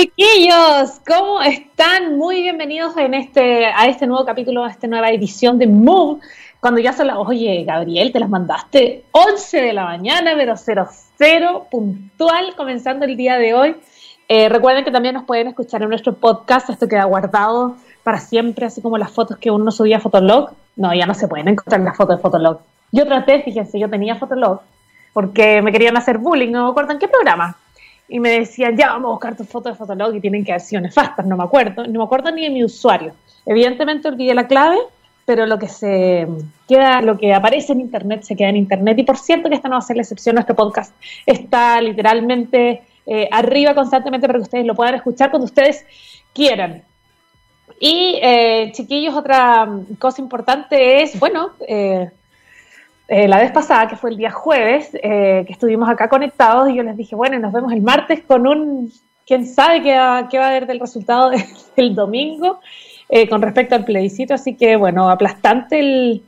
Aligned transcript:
Chiquillos, 0.00 0.98
¿cómo 1.06 1.42
están? 1.42 2.16
Muy 2.16 2.40
bienvenidos 2.40 2.96
en 2.96 3.12
este, 3.12 3.66
a 3.66 3.86
este 3.86 4.06
nuevo 4.06 4.24
capítulo, 4.24 4.64
a 4.64 4.70
esta 4.70 4.86
nueva 4.86 5.10
edición 5.10 5.58
de 5.58 5.66
Move. 5.66 6.22
Cuando 6.58 6.80
ya 6.80 6.94
son 6.94 7.08
las, 7.08 7.18
oye, 7.18 7.64
Gabriel, 7.64 8.10
te 8.10 8.18
las 8.18 8.30
mandaste 8.30 9.04
11 9.10 9.60
de 9.60 9.72
la 9.74 9.84
mañana, 9.84 10.32
pero 10.38 10.54
00 10.56 11.66
puntual, 11.70 12.54
comenzando 12.56 13.04
el 13.04 13.14
día 13.14 13.36
de 13.36 13.52
hoy. 13.52 13.76
Eh, 14.26 14.48
recuerden 14.48 14.86
que 14.86 14.90
también 14.90 15.16
nos 15.16 15.24
pueden 15.24 15.48
escuchar 15.48 15.82
en 15.82 15.90
nuestro 15.90 16.14
podcast, 16.14 16.70
esto 16.70 16.88
queda 16.88 17.04
guardado 17.04 17.76
para 18.02 18.20
siempre, 18.20 18.64
así 18.64 18.80
como 18.80 18.96
las 18.96 19.10
fotos 19.10 19.36
que 19.36 19.50
uno 19.50 19.70
subía 19.70 19.98
a 19.98 20.00
Fotolog. 20.00 20.52
No, 20.76 20.94
ya 20.94 21.04
no 21.04 21.12
se 21.12 21.28
pueden 21.28 21.48
encontrar 21.48 21.82
las 21.82 21.98
fotos 21.98 22.16
de 22.16 22.22
Fotolog. 22.22 22.60
Yo 22.90 23.04
traté, 23.04 23.42
fíjense, 23.42 23.78
yo 23.78 23.90
tenía 23.90 24.16
Fotolog 24.16 24.62
porque 25.12 25.60
me 25.60 25.72
querían 25.72 25.98
hacer 25.98 26.16
bullying, 26.16 26.52
no 26.52 26.64
me 26.64 26.70
acuerdo 26.70 26.92
en 26.92 26.98
qué 26.98 27.08
programa 27.08 27.58
y 28.10 28.18
me 28.18 28.30
decían, 28.40 28.76
ya 28.76 28.88
vamos 28.88 29.08
a 29.08 29.12
buscar 29.12 29.36
tus 29.36 29.48
fotos 29.48 29.72
de 29.72 29.78
Fotolog 29.78 30.14
y 30.14 30.20
tienen 30.20 30.44
que 30.44 30.52
haber 30.52 30.60
sido 30.60 30.82
nefastas, 30.82 31.24
no 31.24 31.36
me 31.36 31.44
acuerdo, 31.44 31.86
no 31.86 32.00
me 32.00 32.04
acuerdo 32.04 32.32
ni 32.32 32.42
de 32.42 32.50
mi 32.50 32.64
usuario. 32.64 33.14
Evidentemente 33.46 34.08
olvidé 34.08 34.34
la 34.34 34.48
clave, 34.48 34.78
pero 35.24 35.46
lo 35.46 35.58
que 35.58 35.68
se 35.68 36.26
queda, 36.68 37.00
lo 37.02 37.16
que 37.16 37.32
aparece 37.32 37.72
en 37.72 37.80
internet 37.80 38.22
se 38.24 38.34
queda 38.34 38.48
en 38.48 38.56
internet. 38.56 38.98
Y 38.98 39.04
por 39.04 39.16
cierto 39.16 39.48
que 39.48 39.54
esta 39.54 39.68
no 39.68 39.76
va 39.76 39.78
a 39.78 39.82
ser 39.82 39.94
la 39.94 40.02
excepción, 40.02 40.34
nuestro 40.34 40.56
podcast 40.56 40.92
está 41.24 41.80
literalmente 41.80 42.82
eh, 43.06 43.28
arriba 43.30 43.74
constantemente 43.74 44.26
para 44.26 44.40
que 44.40 44.42
ustedes 44.42 44.66
lo 44.66 44.74
puedan 44.74 44.96
escuchar 44.96 45.30
cuando 45.30 45.44
ustedes 45.44 45.86
quieran. 46.34 46.82
Y 47.78 48.18
eh, 48.20 48.72
chiquillos, 48.74 49.14
otra 49.14 49.68
cosa 50.00 50.20
importante 50.20 51.02
es, 51.02 51.18
bueno, 51.18 51.50
eh, 51.66 52.10
eh, 53.12 53.26
la 53.26 53.38
vez 53.38 53.50
pasada, 53.50 53.88
que 53.88 53.96
fue 53.96 54.10
el 54.10 54.16
día 54.16 54.30
jueves, 54.30 54.90
eh, 54.94 55.42
que 55.44 55.52
estuvimos 55.52 55.88
acá 55.88 56.08
conectados 56.08 56.70
y 56.70 56.76
yo 56.76 56.84
les 56.84 56.96
dije, 56.96 57.16
bueno, 57.16 57.40
nos 57.40 57.52
vemos 57.52 57.72
el 57.72 57.82
martes 57.82 58.22
con 58.22 58.46
un, 58.46 58.92
quién 59.26 59.48
sabe 59.48 59.82
qué 59.82 59.96
va, 59.98 60.28
qué 60.28 60.38
va 60.38 60.44
a 60.44 60.48
haber 60.50 60.68
del 60.68 60.78
resultado 60.78 61.32
del 61.76 61.96
domingo 61.96 62.60
eh, 63.08 63.28
con 63.28 63.42
respecto 63.42 63.74
al 63.74 63.84
plebiscito, 63.84 64.34
así 64.34 64.54
que 64.54 64.76
bueno, 64.76 65.10
aplastante 65.10 65.80
el, 65.80 66.22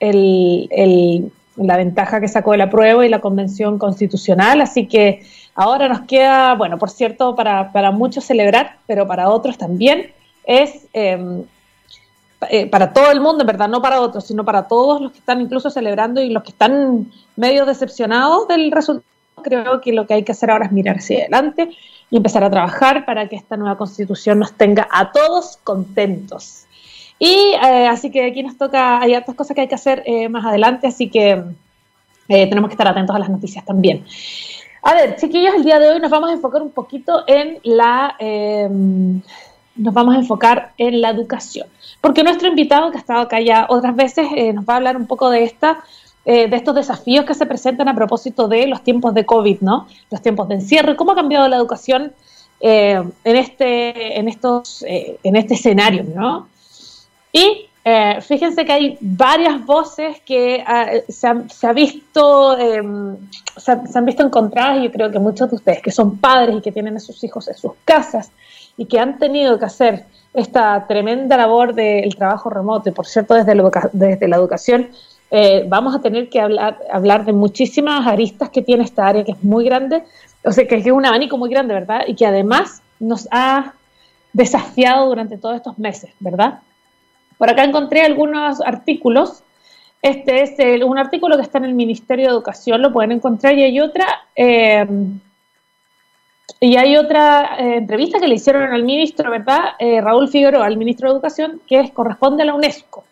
el, 0.00 1.30
la 1.54 1.76
ventaja 1.76 2.20
que 2.20 2.26
sacó 2.26 2.50
de 2.50 2.58
la 2.58 2.70
prueba 2.70 3.06
y 3.06 3.08
la 3.08 3.20
convención 3.20 3.78
constitucional, 3.78 4.60
así 4.62 4.88
que 4.88 5.22
ahora 5.54 5.86
nos 5.88 6.00
queda, 6.08 6.56
bueno, 6.56 6.76
por 6.76 6.90
cierto, 6.90 7.36
para, 7.36 7.70
para 7.70 7.92
muchos 7.92 8.24
celebrar, 8.24 8.78
pero 8.88 9.06
para 9.06 9.30
otros 9.30 9.58
también, 9.58 10.10
es 10.44 10.88
em, 10.92 11.44
eh, 12.50 12.66
para 12.66 12.92
todo 12.92 13.10
el 13.10 13.20
mundo, 13.20 13.42
en 13.42 13.46
verdad, 13.46 13.68
no 13.68 13.80
para 13.80 14.00
otros, 14.00 14.26
sino 14.26 14.44
para 14.44 14.68
todos 14.68 15.00
los 15.00 15.12
que 15.12 15.18
están 15.18 15.40
incluso 15.40 15.70
celebrando 15.70 16.20
y 16.20 16.30
los 16.30 16.42
que 16.42 16.50
están 16.50 17.10
medio 17.34 17.64
decepcionados 17.64 18.46
del 18.48 18.70
resultado. 18.70 19.06
Creo 19.42 19.80
que 19.80 19.92
lo 19.92 20.06
que 20.06 20.14
hay 20.14 20.22
que 20.22 20.32
hacer 20.32 20.50
ahora 20.50 20.66
es 20.66 20.72
mirar 20.72 20.96
hacia 20.96 21.20
adelante 21.20 21.70
y 22.10 22.16
empezar 22.16 22.44
a 22.44 22.50
trabajar 22.50 23.04
para 23.04 23.28
que 23.28 23.36
esta 23.36 23.56
nueva 23.56 23.78
constitución 23.78 24.38
nos 24.38 24.52
tenga 24.52 24.86
a 24.90 25.12
todos 25.12 25.58
contentos. 25.64 26.64
Y 27.18 27.54
eh, 27.62 27.88
así 27.88 28.10
que 28.10 28.26
aquí 28.26 28.42
nos 28.42 28.58
toca, 28.58 29.00
hay 29.00 29.14
otras 29.14 29.36
cosas 29.36 29.54
que 29.54 29.62
hay 29.62 29.68
que 29.68 29.74
hacer 29.74 30.02
eh, 30.04 30.28
más 30.28 30.44
adelante, 30.44 30.86
así 30.86 31.08
que 31.08 31.42
tenemos 32.28 32.68
que 32.68 32.74
estar 32.74 32.88
atentos 32.88 33.14
a 33.14 33.18
las 33.18 33.30
noticias 33.30 33.64
también. 33.64 34.04
A 34.82 34.94
ver, 34.94 35.16
chiquillos, 35.16 35.54
el 35.54 35.64
día 35.64 35.78
de 35.78 35.90
hoy 35.90 36.00
nos 36.00 36.10
vamos 36.10 36.28
a 36.30 36.32
enfocar 36.32 36.60
un 36.60 36.70
poquito 36.70 37.24
en 37.26 37.60
la 37.62 38.16
nos 39.76 39.94
vamos 39.94 40.14
a 40.14 40.18
enfocar 40.18 40.72
en 40.78 41.00
la 41.00 41.10
educación. 41.10 41.68
Porque 42.00 42.22
nuestro 42.22 42.48
invitado, 42.48 42.90
que 42.90 42.98
ha 42.98 43.00
estado 43.00 43.20
acá 43.20 43.40
ya 43.40 43.66
otras 43.68 43.96
veces, 43.96 44.28
eh, 44.34 44.52
nos 44.52 44.64
va 44.64 44.74
a 44.74 44.76
hablar 44.76 44.96
un 44.96 45.06
poco 45.06 45.30
de 45.30 45.44
esta, 45.44 45.78
eh, 46.24 46.48
de 46.48 46.56
estos 46.56 46.74
desafíos 46.74 47.24
que 47.24 47.34
se 47.34 47.46
presentan 47.46 47.88
a 47.88 47.94
propósito 47.94 48.48
de 48.48 48.66
los 48.66 48.82
tiempos 48.82 49.14
de 49.14 49.24
COVID, 49.24 49.60
¿no? 49.60 49.86
Los 50.10 50.22
tiempos 50.22 50.48
de 50.48 50.56
encierro 50.56 50.96
cómo 50.96 51.12
ha 51.12 51.14
cambiado 51.14 51.48
la 51.48 51.56
educación 51.56 52.12
eh, 52.60 53.02
en, 53.24 53.36
este, 53.36 54.18
en, 54.18 54.28
estos, 54.28 54.84
en 54.86 55.36
este 55.36 55.54
escenario, 55.54 56.04
¿no? 56.04 56.48
Y 57.32 57.66
fíjense 58.22 58.64
que 58.64 58.72
hay 58.72 58.98
varias 59.00 59.64
voces 59.64 60.20
que 60.22 60.64
ah, 60.66 60.90
se, 61.08 61.26
han, 61.28 61.46
ha 61.62 61.72
visto, 61.72 62.58
em, 62.58 63.16
se, 63.56 63.72
han 63.72 64.04
visto 64.04 64.24
encontradas 64.24 64.78
y 64.78 64.84
yo 64.84 64.90
creo 64.90 65.10
que 65.12 65.20
muchos 65.20 65.50
de 65.50 65.56
ustedes 65.56 65.82
que 65.82 65.92
son 65.92 66.18
padres 66.18 66.56
y 66.56 66.60
que 66.62 66.72
tienen 66.72 66.96
a 66.96 67.00
sus 67.00 67.22
hijos 67.22 67.46
en 67.46 67.54
sus 67.54 67.72
casas 67.84 68.32
y 68.76 68.86
que 68.86 68.98
han 68.98 69.18
tenido 69.18 69.58
que 69.58 69.64
hacer 69.64 70.04
esta 70.34 70.86
tremenda 70.86 71.36
labor 71.36 71.74
del 71.74 72.14
trabajo 72.14 72.50
remoto, 72.50 72.88
y 72.90 72.92
por 72.92 73.06
cierto, 73.06 73.34
desde 73.34 73.54
desde 73.92 74.28
la 74.28 74.36
educación, 74.36 74.90
eh, 75.30 75.64
vamos 75.66 75.94
a 75.94 76.00
tener 76.00 76.28
que 76.28 76.40
hablar, 76.40 76.78
hablar 76.92 77.24
de 77.24 77.32
muchísimas 77.32 78.06
aristas 78.06 78.50
que 78.50 78.62
tiene 78.62 78.84
esta 78.84 79.06
área, 79.06 79.24
que 79.24 79.32
es 79.32 79.42
muy 79.42 79.64
grande, 79.64 80.04
o 80.44 80.52
sea, 80.52 80.66
que 80.66 80.76
es 80.76 80.86
un 80.86 81.04
abanico 81.04 81.36
muy 81.36 81.50
grande, 81.50 81.74
¿verdad? 81.74 82.02
Y 82.06 82.14
que 82.14 82.26
además 82.26 82.82
nos 83.00 83.26
ha 83.30 83.72
desafiado 84.32 85.06
durante 85.06 85.38
todos 85.38 85.56
estos 85.56 85.78
meses, 85.78 86.10
¿verdad? 86.20 86.60
Por 87.38 87.50
acá 87.50 87.64
encontré 87.64 88.02
algunos 88.02 88.60
artículos. 88.60 89.42
Este 90.02 90.42
es 90.42 90.84
un 90.84 90.98
artículo 90.98 91.36
que 91.36 91.42
está 91.42 91.58
en 91.58 91.64
el 91.64 91.74
Ministerio 91.74 92.26
de 92.26 92.32
Educación, 92.32 92.82
lo 92.82 92.92
pueden 92.92 93.12
encontrar, 93.12 93.54
y 93.54 93.64
hay 93.64 93.80
otra 93.80 94.06
eh, 94.36 94.86
y 96.60 96.76
hay 96.76 96.96
otra 96.96 97.56
eh, 97.58 97.76
entrevista 97.76 98.18
que 98.18 98.28
le 98.28 98.36
hicieron 98.36 98.62
al 98.72 98.82
ministro, 98.82 99.30
¿verdad? 99.30 99.74
Eh, 99.78 100.00
Raúl 100.00 100.28
Figueroa, 100.28 100.64
al 100.64 100.76
ministro 100.76 101.08
de 101.08 101.14
Educación, 101.14 101.60
que 101.66 101.90
corresponde 101.92 102.42
a 102.42 102.46
la 102.46 102.54
UNESCO. 102.54 103.04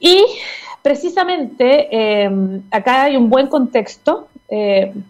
Y 0.00 0.24
precisamente 0.80 1.88
eh, 1.90 2.60
acá 2.70 3.04
hay 3.04 3.16
un 3.16 3.28
buen 3.30 3.46
contexto 3.46 4.28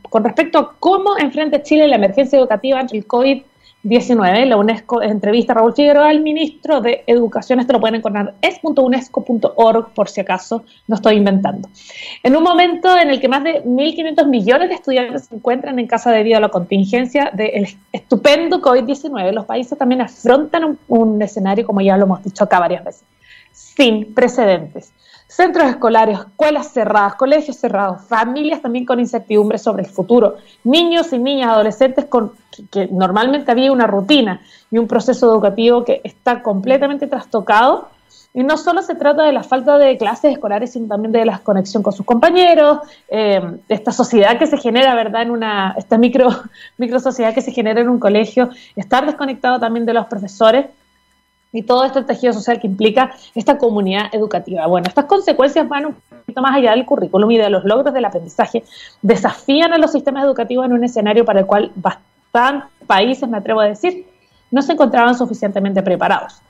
con 0.08 0.22
respecto 0.22 0.58
a 0.60 0.76
cómo 0.78 1.18
enfrenta 1.18 1.64
Chile 1.64 1.88
la 1.88 1.96
emergencia 1.96 2.38
educativa 2.38 2.78
ante 2.78 2.96
el 2.96 3.06
COVID 3.06 3.42
19, 3.84 4.46
la 4.46 4.56
UNESCO 4.56 5.02
entrevista 5.02 5.52
a 5.52 5.56
Raúl 5.56 5.74
Figueroa 5.74 6.08
al 6.08 6.20
ministro 6.20 6.80
de 6.80 7.02
Educación, 7.06 7.58
esto 7.58 7.72
lo 7.72 7.80
pueden 7.80 7.96
encontrar, 7.96 8.34
es.unesco.org 8.40 9.92
por 9.92 10.08
si 10.08 10.20
acaso 10.20 10.64
no 10.86 10.94
estoy 10.94 11.16
inventando. 11.16 11.68
En 12.22 12.36
un 12.36 12.44
momento 12.44 12.96
en 12.96 13.10
el 13.10 13.20
que 13.20 13.28
más 13.28 13.42
de 13.42 13.64
1.500 13.64 14.26
millones 14.28 14.68
de 14.68 14.76
estudiantes 14.76 15.24
se 15.24 15.34
encuentran 15.34 15.78
en 15.80 15.88
casa 15.88 16.12
debido 16.12 16.36
a 16.36 16.40
la 16.40 16.50
contingencia 16.50 17.30
del 17.32 17.66
estupendo 17.92 18.60
COVID-19, 18.60 19.32
los 19.32 19.46
países 19.46 19.76
también 19.76 20.00
afrontan 20.00 20.64
un, 20.64 20.78
un 20.86 21.20
escenario, 21.20 21.66
como 21.66 21.80
ya 21.80 21.96
lo 21.96 22.04
hemos 22.04 22.22
dicho 22.22 22.44
acá 22.44 22.60
varias 22.60 22.84
veces, 22.84 23.04
sin 23.50 24.14
precedentes 24.14 24.92
centros 25.34 25.66
escolares, 25.66 26.18
escuelas 26.18 26.72
cerradas, 26.72 27.14
colegios 27.14 27.56
cerrados, 27.56 28.02
familias 28.02 28.60
también 28.60 28.84
con 28.84 29.00
incertidumbre 29.00 29.56
sobre 29.56 29.84
el 29.84 29.88
futuro, 29.88 30.36
niños 30.62 31.12
y 31.12 31.18
niñas, 31.18 31.50
adolescentes 31.50 32.04
con 32.04 32.32
que, 32.70 32.86
normalmente 32.88 33.50
había 33.50 33.72
una 33.72 33.86
rutina 33.86 34.42
y 34.70 34.76
un 34.76 34.86
proceso 34.86 35.26
educativo 35.32 35.84
que 35.84 36.02
está 36.04 36.42
completamente 36.42 37.06
trastocado. 37.06 37.88
Y 38.34 38.44
no 38.44 38.56
solo 38.56 38.80
se 38.82 38.94
trata 38.94 39.24
de 39.24 39.32
la 39.32 39.42
falta 39.42 39.76
de 39.76 39.98
clases 39.98 40.32
escolares, 40.32 40.72
sino 40.72 40.86
también 40.88 41.12
de 41.12 41.24
la 41.26 41.38
conexión 41.38 41.82
con 41.82 41.92
sus 41.92 42.06
compañeros, 42.06 42.78
eh, 43.08 43.42
esta 43.68 43.92
sociedad 43.92 44.38
que 44.38 44.46
se 44.46 44.56
genera, 44.56 44.94
¿verdad? 44.94 45.22
En 45.22 45.30
una, 45.30 45.74
esta 45.76 45.98
micro, 45.98 46.28
micro 46.78 46.98
sociedad 46.98 47.34
que 47.34 47.42
se 47.42 47.52
genera 47.52 47.80
en 47.80 47.90
un 47.90 47.98
colegio, 47.98 48.48
estar 48.76 49.04
desconectado 49.04 49.60
también 49.60 49.84
de 49.84 49.94
los 49.94 50.06
profesores 50.06 50.66
y 51.52 51.62
todo 51.62 51.84
este 51.84 52.02
tejido 52.02 52.32
social 52.32 52.60
que 52.60 52.66
implica 52.66 53.14
esta 53.34 53.58
comunidad 53.58 54.06
educativa. 54.12 54.66
Bueno, 54.66 54.88
estas 54.88 55.04
consecuencias 55.04 55.68
van 55.68 55.86
un 55.86 55.96
poquito 56.08 56.40
más 56.40 56.56
allá 56.56 56.70
del 56.70 56.86
currículum 56.86 57.30
y 57.30 57.38
de 57.38 57.50
los 57.50 57.64
logros 57.64 57.92
del 57.92 58.04
aprendizaje, 58.04 58.64
desafían 59.02 59.72
a 59.72 59.78
los 59.78 59.92
sistemas 59.92 60.24
educativos 60.24 60.64
en 60.64 60.72
un 60.72 60.84
escenario 60.84 61.24
para 61.24 61.40
el 61.40 61.46
cual 61.46 61.72
bastantes 61.74 62.70
países, 62.86 63.28
me 63.28 63.36
atrevo 63.36 63.60
a 63.60 63.66
decir, 63.66 64.06
no 64.50 64.62
se 64.62 64.72
encontraban 64.72 65.14
suficientemente 65.16 65.82
preparados. 65.82 66.40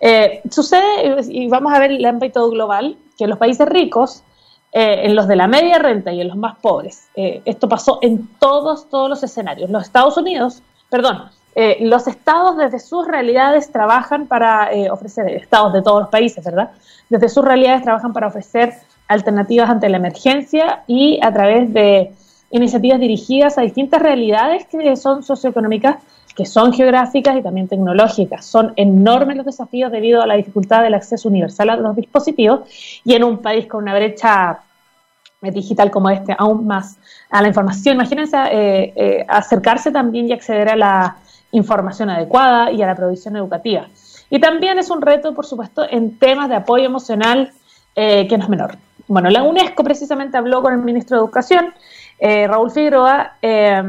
Eh, 0.00 0.42
sucede, 0.50 1.22
y 1.28 1.48
vamos 1.48 1.72
a 1.72 1.78
ver 1.78 1.92
el 1.92 2.04
ámbito 2.04 2.48
global, 2.50 2.96
que 3.16 3.24
en 3.24 3.30
los 3.30 3.38
países 3.38 3.68
ricos, 3.68 4.22
eh, 4.72 5.06
en 5.06 5.16
los 5.16 5.26
de 5.26 5.36
la 5.36 5.48
media 5.48 5.78
renta 5.78 6.12
y 6.12 6.20
en 6.20 6.28
los 6.28 6.36
más 6.36 6.58
pobres, 6.58 7.08
eh, 7.16 7.42
esto 7.44 7.68
pasó 7.68 7.98
en 8.02 8.28
todos, 8.38 8.88
todos 8.88 9.08
los 9.08 9.22
escenarios. 9.22 9.70
Los 9.70 9.84
Estados 9.84 10.16
Unidos, 10.16 10.62
perdón, 10.90 11.30
eh, 11.60 11.78
los 11.80 12.06
estados 12.06 12.56
desde 12.56 12.78
sus 12.78 13.04
realidades 13.04 13.72
trabajan 13.72 14.28
para 14.28 14.72
eh, 14.72 14.88
ofrecer, 14.92 15.28
estados 15.30 15.72
de 15.72 15.82
todos 15.82 16.02
los 16.02 16.08
países, 16.08 16.44
¿verdad? 16.44 16.70
Desde 17.08 17.28
sus 17.28 17.44
realidades 17.44 17.82
trabajan 17.82 18.12
para 18.12 18.28
ofrecer 18.28 18.74
alternativas 19.08 19.68
ante 19.68 19.88
la 19.88 19.96
emergencia 19.96 20.84
y 20.86 21.18
a 21.20 21.32
través 21.32 21.74
de 21.74 22.12
iniciativas 22.52 23.00
dirigidas 23.00 23.58
a 23.58 23.62
distintas 23.62 24.00
realidades 24.00 24.68
que 24.68 24.94
son 24.94 25.24
socioeconómicas, 25.24 25.96
que 26.36 26.46
son 26.46 26.72
geográficas 26.72 27.36
y 27.36 27.42
también 27.42 27.66
tecnológicas. 27.66 28.46
Son 28.46 28.72
enormes 28.76 29.38
los 29.38 29.46
desafíos 29.46 29.90
debido 29.90 30.22
a 30.22 30.28
la 30.28 30.36
dificultad 30.36 30.84
del 30.84 30.94
acceso 30.94 31.28
universal 31.28 31.70
a 31.70 31.76
los 31.76 31.96
dispositivos 31.96 32.68
y 33.04 33.14
en 33.14 33.24
un 33.24 33.38
país 33.38 33.66
con 33.66 33.82
una 33.82 33.96
brecha 33.96 34.60
eh, 35.42 35.50
digital 35.50 35.90
como 35.90 36.08
este, 36.08 36.36
aún 36.38 36.68
más 36.68 36.98
a 37.30 37.42
la 37.42 37.48
información. 37.48 37.96
Imagínense 37.96 39.24
acercarse 39.26 39.90
también 39.90 40.28
y 40.28 40.32
acceder 40.32 40.68
a 40.68 40.76
la 40.76 41.16
información 41.52 42.10
adecuada 42.10 42.70
y 42.70 42.82
a 42.82 42.86
la 42.86 42.94
provisión 42.94 43.36
educativa. 43.36 43.88
Y 44.30 44.40
también 44.40 44.78
es 44.78 44.90
un 44.90 45.00
reto, 45.00 45.34
por 45.34 45.46
supuesto, 45.46 45.86
en 45.88 46.18
temas 46.18 46.48
de 46.48 46.56
apoyo 46.56 46.84
emocional 46.84 47.52
eh, 47.94 48.26
que 48.28 48.36
no 48.36 48.44
es 48.44 48.50
menor. 48.50 48.76
Bueno, 49.06 49.30
la 49.30 49.42
UNESCO 49.42 49.82
precisamente 49.82 50.36
habló 50.36 50.62
con 50.62 50.74
el 50.74 50.80
ministro 50.80 51.16
de 51.16 51.24
Educación, 51.24 51.72
eh, 52.18 52.46
Raúl 52.46 52.70
Figueroa, 52.70 53.36
eh, 53.40 53.82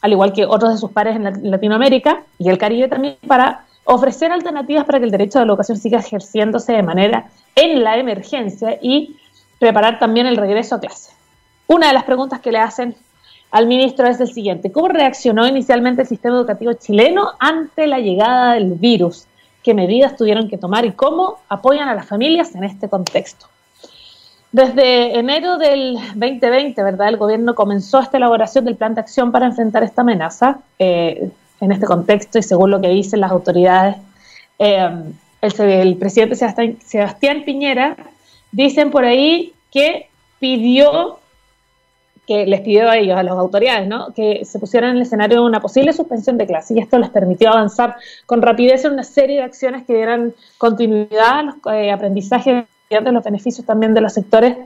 al 0.00 0.12
igual 0.12 0.32
que 0.32 0.46
otros 0.46 0.72
de 0.72 0.78
sus 0.78 0.90
pares 0.90 1.16
en 1.16 1.50
Latinoamérica 1.50 2.22
y 2.38 2.48
el 2.48 2.58
Caribe 2.58 2.88
también, 2.88 3.16
para 3.26 3.64
ofrecer 3.84 4.32
alternativas 4.32 4.84
para 4.84 4.98
que 4.98 5.04
el 5.04 5.10
derecho 5.10 5.38
de 5.38 5.46
la 5.46 5.52
educación 5.52 5.78
siga 5.78 5.98
ejerciéndose 5.98 6.72
de 6.72 6.82
manera 6.82 7.26
en 7.54 7.84
la 7.84 7.98
emergencia 7.98 8.78
y 8.80 9.16
preparar 9.58 9.98
también 9.98 10.26
el 10.26 10.36
regreso 10.36 10.74
a 10.74 10.80
clase. 10.80 11.12
Una 11.66 11.88
de 11.88 11.94
las 11.94 12.04
preguntas 12.04 12.40
que 12.40 12.52
le 12.52 12.58
hacen 12.58 12.96
al 13.54 13.66
ministro 13.66 14.06
es 14.08 14.20
el 14.20 14.32
siguiente. 14.32 14.72
¿Cómo 14.72 14.88
reaccionó 14.88 15.46
inicialmente 15.46 16.02
el 16.02 16.08
sistema 16.08 16.36
educativo 16.36 16.72
chileno 16.72 17.30
ante 17.38 17.86
la 17.86 18.00
llegada 18.00 18.54
del 18.54 18.72
virus? 18.74 19.26
¿Qué 19.62 19.74
medidas 19.74 20.16
tuvieron 20.16 20.48
que 20.48 20.58
tomar 20.58 20.84
y 20.84 20.92
cómo 20.92 21.38
apoyan 21.48 21.88
a 21.88 21.94
las 21.94 22.06
familias 22.06 22.54
en 22.54 22.64
este 22.64 22.88
contexto? 22.88 23.46
Desde 24.50 25.18
enero 25.18 25.56
del 25.58 25.94
2020, 26.14 26.82
¿verdad? 26.82 27.08
El 27.08 27.16
gobierno 27.16 27.54
comenzó 27.54 28.00
esta 28.00 28.16
elaboración 28.16 28.64
del 28.64 28.76
plan 28.76 28.94
de 28.94 29.00
acción 29.02 29.32
para 29.32 29.46
enfrentar 29.46 29.82
esta 29.84 30.02
amenaza. 30.02 30.58
Eh, 30.78 31.30
en 31.60 31.72
este 31.72 31.86
contexto 31.86 32.38
y 32.38 32.42
según 32.42 32.70
lo 32.70 32.80
que 32.80 32.88
dicen 32.88 33.20
las 33.20 33.30
autoridades, 33.30 33.96
eh, 34.58 34.90
el, 35.40 35.96
presidente 35.96 36.36
Sebastián, 36.36 37.44
Piñera, 37.44 37.96
dicen 38.52 38.90
por 38.90 39.04
ahí 39.04 39.52
que 39.70 40.08
pidió, 40.38 41.18
que 42.26 42.46
les 42.46 42.60
pidió 42.62 42.88
a 42.88 42.96
ellos, 42.96 43.16
a 43.16 43.22
las 43.22 43.34
autoridades, 43.34 43.86
¿no? 43.86 44.12
que 44.14 44.44
se 44.44 44.58
pusieran 44.58 44.90
en 44.90 44.96
el 44.96 45.02
escenario 45.02 45.40
de 45.40 45.46
una 45.46 45.60
posible 45.60 45.92
suspensión 45.92 46.38
de 46.38 46.46
clase 46.46 46.74
y 46.74 46.78
esto 46.78 46.98
les 46.98 47.10
permitió 47.10 47.50
avanzar 47.50 47.96
con 48.26 48.40
rapidez 48.40 48.84
en 48.84 48.92
una 48.92 49.04
serie 49.04 49.36
de 49.36 49.42
acciones 49.42 49.84
que 49.84 49.94
dieran 49.94 50.34
continuidad 50.58 51.38
a 51.38 51.42
los 51.42 51.54
eh, 51.72 51.90
aprendizajes 51.90 52.64
de 52.88 53.12
los 53.12 53.24
beneficios 53.24 53.66
también 53.66 53.94
de 53.94 54.00
los 54.00 54.12
sectores 54.12 54.56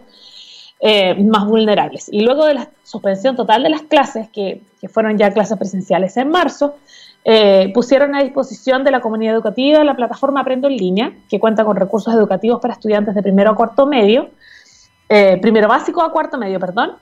eh, 0.80 1.14
más 1.24 1.44
vulnerables. 1.46 2.08
Y 2.12 2.20
luego 2.20 2.44
de 2.46 2.54
la 2.54 2.68
suspensión 2.84 3.34
total 3.34 3.64
de 3.64 3.70
las 3.70 3.82
clases, 3.82 4.28
que, 4.28 4.62
fueron 4.88 5.18
ya 5.18 5.32
clases 5.32 5.58
presenciales 5.58 6.16
en 6.16 6.30
marzo, 6.30 6.76
eh, 7.24 7.72
pusieron 7.74 8.14
a 8.14 8.22
disposición 8.22 8.84
de 8.84 8.92
la 8.92 9.00
comunidad 9.00 9.34
educativa 9.34 9.82
la 9.82 9.96
plataforma 9.96 10.40
Aprendo 10.40 10.68
en 10.68 10.76
línea, 10.76 11.12
que 11.28 11.40
cuenta 11.40 11.64
con 11.64 11.76
recursos 11.76 12.14
educativos 12.14 12.60
para 12.60 12.74
estudiantes 12.74 13.14
de 13.16 13.22
primero 13.22 13.50
a 13.50 13.56
cuarto 13.56 13.86
medio, 13.86 14.30
eh, 15.08 15.38
primero 15.42 15.66
básico 15.66 16.00
a 16.00 16.12
cuarto 16.12 16.38
medio, 16.38 16.60
perdón, 16.60 16.92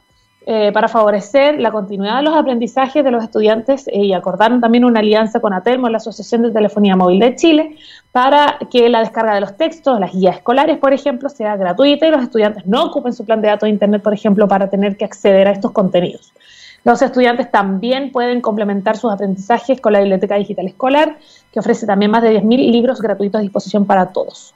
eh, 0.48 0.70
para 0.70 0.87
favorecer 0.87 1.60
la 1.60 1.72
continuidad 1.72 2.19
de 2.19 2.22
los 2.22 2.37
aprendizajes 2.37 3.02
de 3.02 3.10
los 3.10 3.25
estudiantes 3.25 3.88
eh, 3.88 4.04
y 4.04 4.12
acordaron 4.12 4.60
también 4.60 4.84
una 4.84 5.00
alianza 5.00 5.40
con 5.40 5.52
ATELMO, 5.52 5.88
la 5.88 5.96
Asociación 5.96 6.43
de 6.43 6.52
Telefonía 6.52 6.94
Móvil 6.94 7.19
de 7.19 7.34
Chile, 7.34 7.76
para 8.12 8.56
que 8.70 8.88
la 8.88 9.00
descarga 9.00 9.34
de 9.34 9.40
los 9.40 9.56
textos, 9.56 9.98
las 9.98 10.12
guías 10.12 10.37
escolares, 10.37 10.78
por 10.78 10.93
ejemplo, 10.93 11.28
sea 11.28 11.56
gratuita 11.56 12.06
y 12.06 12.12
los 12.12 12.22
estudiantes 12.22 12.64
no 12.64 12.84
ocupen 12.84 13.12
su 13.12 13.25
plan 13.25 13.43
de 13.43 13.48
datos 13.48 13.66
de 13.66 13.70
Internet, 13.70 14.02
por 14.02 14.14
ejemplo, 14.14 14.46
para 14.46 14.70
tener 14.70 14.96
que 14.96 15.04
acceder 15.04 15.48
a 15.48 15.50
estos 15.50 15.72
contenidos. 15.72 16.32
Los 16.84 17.02
estudiantes 17.02 17.50
también 17.50 18.12
pueden 18.12 18.40
complementar 18.40 18.96
sus 18.96 19.12
aprendizajes 19.12 19.81
con 19.81 19.94
la 19.94 19.99
Biblioteca 19.99 20.37
Digital 20.37 20.69
Escolar, 20.69 21.19
que 21.50 21.58
ofrece 21.58 21.84
también 21.84 22.12
más 22.12 22.22
de 22.22 22.40
10.000 22.40 22.70
libros 22.70 23.02
gratuitos 23.02 23.40
a 23.40 23.42
disposición 23.42 23.84
para 23.84 24.12
todos. 24.12 24.54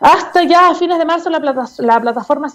Hasta 0.00 0.44
ya 0.44 0.70
a 0.70 0.74
fines 0.74 0.98
de 0.98 1.04
marzo 1.04 1.28
la, 1.28 2.00
plataforma 2.00 2.48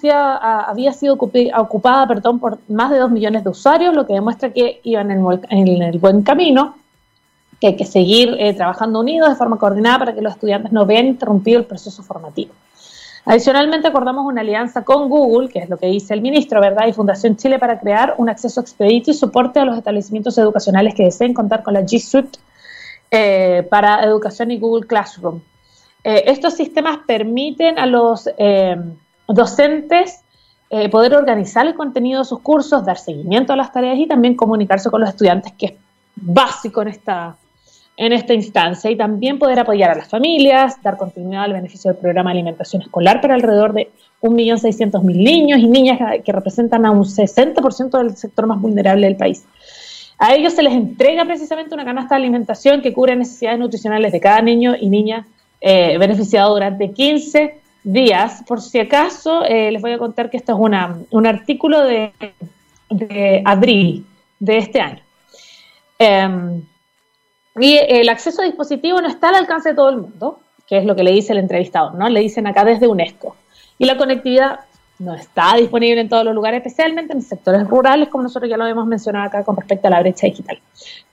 había 0.68 0.92
sido 0.94 1.14
ocupada 1.14 2.08
por 2.08 2.58
más 2.70 2.90
de 2.90 2.98
2 2.98 3.12
millones 3.12 3.44
de 3.44 3.52
usuarios, 3.52 3.94
lo 3.94 4.08
que 4.08 4.14
demuestra 4.14 4.52
que 4.52 4.82
iban 4.84 5.12
en 5.12 5.84
el, 5.84 6.00
buen 6.00 6.24
camino, 6.24 6.76
que 7.62 7.68
hay 7.68 7.76
que 7.76 7.86
seguir 7.86 8.36
eh, 8.40 8.56
trabajando 8.56 9.00
unidos 9.00 9.30
de 9.30 9.36
forma 9.36 9.60
coordinada 9.60 10.00
para 10.00 10.16
que 10.16 10.24
los 10.24 10.34
estudiantes 10.34 10.72
no 10.72 10.88
vean 10.88 11.06
interrumpido 11.06 11.60
el 11.60 11.66
proceso 11.66 12.02
formativo. 12.02 12.52
Adicionalmente, 13.26 13.88
acordamos 13.88 14.26
una 14.26 14.42
alianza 14.42 14.84
con 14.84 15.08
Google, 15.08 15.50
que 15.50 15.60
es 15.60 15.70
lo 15.70 15.78
que 15.78 15.86
dice 15.86 16.16
el 16.16 16.22
ministro, 16.22 16.60
¿verdad? 16.60 16.88
Y 16.88 16.94
Fundación 16.94 17.38
Chile 17.38 17.60
para 17.60 17.80
crear 17.80 18.16
un 18.18 18.28
acceso 18.28 18.60
expedito 18.60 19.12
y 19.12 19.14
soporte 19.14 19.60
a 19.60 19.66
los 19.66 19.78
establecimientos 19.78 20.36
educacionales 20.40 20.96
que 20.96 21.04
deseen 21.04 21.36
contar 21.36 21.62
con 21.62 21.76
la 21.76 21.82
G 21.82 22.00
Suite 22.00 22.40
eh, 23.12 23.68
para 23.70 24.04
educación 24.04 24.50
y 24.50 24.58
Google 24.58 24.88
Classroom. 24.88 25.42
Eh, 26.06 26.26
estos 26.28 26.54
sistemas 26.54 27.00
permiten 27.08 27.80
a 27.80 27.88
los 27.88 28.30
eh, 28.38 28.78
docentes 29.28 30.22
eh, 30.70 30.88
poder 30.88 31.16
organizar 31.16 31.66
el 31.66 31.74
contenido 31.74 32.20
de 32.20 32.26
sus 32.26 32.42
cursos, 32.42 32.86
dar 32.86 33.00
seguimiento 33.00 33.54
a 33.54 33.56
las 33.56 33.74
tareas 33.74 33.98
y 33.98 34.06
también 34.06 34.36
comunicarse 34.36 34.92
con 34.92 35.02
los 35.02 35.10
estudiantes, 35.10 35.54
que 35.54 35.66
es 35.66 35.74
básico 36.16 36.84
en 36.84 36.90
esta, 36.90 37.36
en 37.98 38.14
esta 38.14 38.36
instancia, 38.36 38.92
y 38.92 38.96
también 38.96 39.40
poder 39.40 39.60
apoyar 39.60 39.90
a 39.90 39.96
las 39.96 40.08
familias, 40.08 40.80
dar 40.84 40.96
continuidad 40.96 41.46
al 41.46 41.54
beneficio 41.54 41.92
del 41.92 42.00
programa 42.00 42.30
de 42.30 42.36
alimentación 42.36 42.84
escolar 42.84 43.20
para 43.20 43.34
alrededor 43.34 43.74
de 43.74 43.90
1.600.000 44.22 45.02
niños 45.02 45.60
y 45.60 45.68
niñas 45.68 46.00
que 46.24 46.32
representan 46.32 46.86
a 46.86 46.92
un 46.92 47.04
60% 47.04 47.98
del 47.98 48.16
sector 48.16 48.46
más 48.46 48.62
vulnerable 48.62 49.08
del 49.08 49.18
país. 49.18 49.44
A 50.20 50.36
ellos 50.36 50.54
se 50.54 50.62
les 50.62 50.74
entrega 50.74 51.26
precisamente 51.26 51.74
una 51.74 51.84
canasta 51.84 52.14
de 52.14 52.22
alimentación 52.22 52.84
que 52.84 52.94
cubre 52.94 53.16
necesidades 53.16 53.58
nutricionales 53.58 54.12
de 54.12 54.20
cada 54.20 54.42
niño 54.42 54.76
y 54.80 54.90
niña 54.90 55.26
eh, 55.68 55.98
beneficiado 55.98 56.54
durante 56.54 56.92
15 56.92 57.60
días. 57.84 58.44
Por 58.48 58.62
si 58.62 58.78
acaso, 58.78 59.44
eh, 59.44 59.72
les 59.72 59.82
voy 59.82 59.94
a 59.94 59.98
contar 59.98 60.30
que 60.30 60.38
esto 60.38 60.52
es 60.52 60.60
una, 60.60 61.00
un 61.10 61.26
artículo 61.26 61.82
de, 61.82 62.12
abril 63.44 64.06
de 64.40 64.58
este 64.60 64.80
año. 64.80 65.02
Em, 65.98 66.62
y 67.60 67.80
el 67.80 68.10
acceso 68.10 68.44
a 68.44 68.46
dispositivos 68.46 69.02
no 69.02 69.08
está 69.08 69.30
al 69.30 69.36
alcance 69.38 69.70
de 69.70 69.76
todo 69.76 69.90
el 69.90 69.98
mundo, 69.98 70.40
que 70.68 70.78
es 70.78 70.86
lo 70.86 70.96
que 70.96 71.04
le 71.04 71.12
dice 71.12 71.34
el 71.34 71.40
entrevistador, 71.40 71.96
¿no? 71.96 72.10
Le 72.10 72.20
dicen 72.20 72.46
acá 72.46 72.64
desde 72.64 72.88
UNESCO. 72.88 73.36
Y 73.80 73.86
la 73.86 73.98
conectividad 73.98 74.60
no 75.00 75.16
está 75.16 75.56
disponible 75.56 76.00
en 76.00 76.10
todos 76.10 76.26
los 76.26 76.36
lugares, 76.36 76.60
especialmente 76.64 77.14
en 77.14 77.24
sectores 77.24 77.68
rurales, 77.68 78.10
como 78.10 78.22
nosotros 78.22 78.52
ya 78.52 78.58
lo 78.58 78.68
hemos 78.68 78.86
mencionado 78.86 79.26
acá 79.26 79.44
con 79.44 79.56
respecto 79.56 79.88
a 79.88 79.90
la 79.90 80.00
brecha 80.02 80.28
digital. 80.28 80.60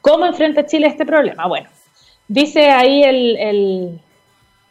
¿Cómo 0.02 0.26
enfrenta 0.26 0.66
Chile 0.66 0.88
este 0.88 1.06
problema? 1.06 1.48
Bueno, 1.48 1.70
dice 2.28 2.68
ahí 2.68 3.02
el, 3.02 3.36
el 3.38 4.00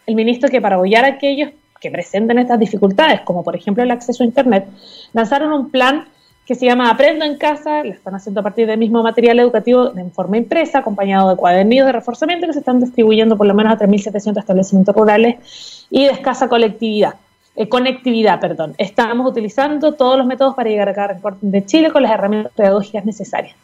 ministro 0.07 0.50
que 0.50 0.62
para 0.62 0.75
apoyar 0.75 1.06
a 1.06 1.09
aquellos 1.09 1.51
que 1.80 1.92
presenten 1.92 2.38
estas 2.38 2.59
dificultades, 2.59 3.21
como 3.21 3.44
por 3.44 3.56
ejemplo 3.56 3.83
el 3.83 3.92
acceso 3.92 4.24
a 4.24 4.25
Internet, 4.25 4.68
lanzaron 5.13 5.51
un 5.51 5.71
plan 5.71 6.06
que 6.45 6.56
se 6.56 6.65
llama 6.65 6.89
Aprendo 6.89 7.24
en 7.24 7.38
Casa, 7.38 7.83
lo 7.83 7.92
están 7.92 8.15
haciendo 8.15 8.42
a 8.42 8.44
partir 8.44 8.68
del 8.68 8.77
mismo 8.77 9.03
material 9.03 9.39
educativo 9.39 9.92
en 9.95 10.12
forma 10.12 10.38
impresa, 10.38 10.80
acompañado 10.80 11.30
de 11.30 11.36
cuadernillos 11.36 11.86
de 11.86 11.94
reforzamiento 11.94 12.48
que 12.48 12.53
se 12.53 12.59
están 12.59 12.80
distribuyendo 12.80 13.38
por 13.38 13.48
lo 13.48 13.53
menos 13.53 13.74
a 13.74 13.77
3.700 13.77 14.39
establecimientos 14.39 14.95
rurales 14.95 15.88
y 15.89 16.06
de 16.06 16.12
escasa 16.12 16.50
colectividad, 16.50 17.15
eh, 17.56 17.69
conectividad. 17.69 18.39
Perdón. 18.39 18.74
Estamos 18.77 19.30
utilizando 19.30 19.94
todos 19.94 20.18
los 20.18 20.25
métodos 20.27 20.56
para 20.56 20.69
llegar 20.69 20.89
a 20.89 20.94
cada 20.94 21.21
de 21.42 21.65
Chile 21.65 21.92
con 21.92 22.04
las 22.04 22.12
herramientas 22.12 22.51
pedagógicas 22.54 23.06
necesarias. 23.06 23.56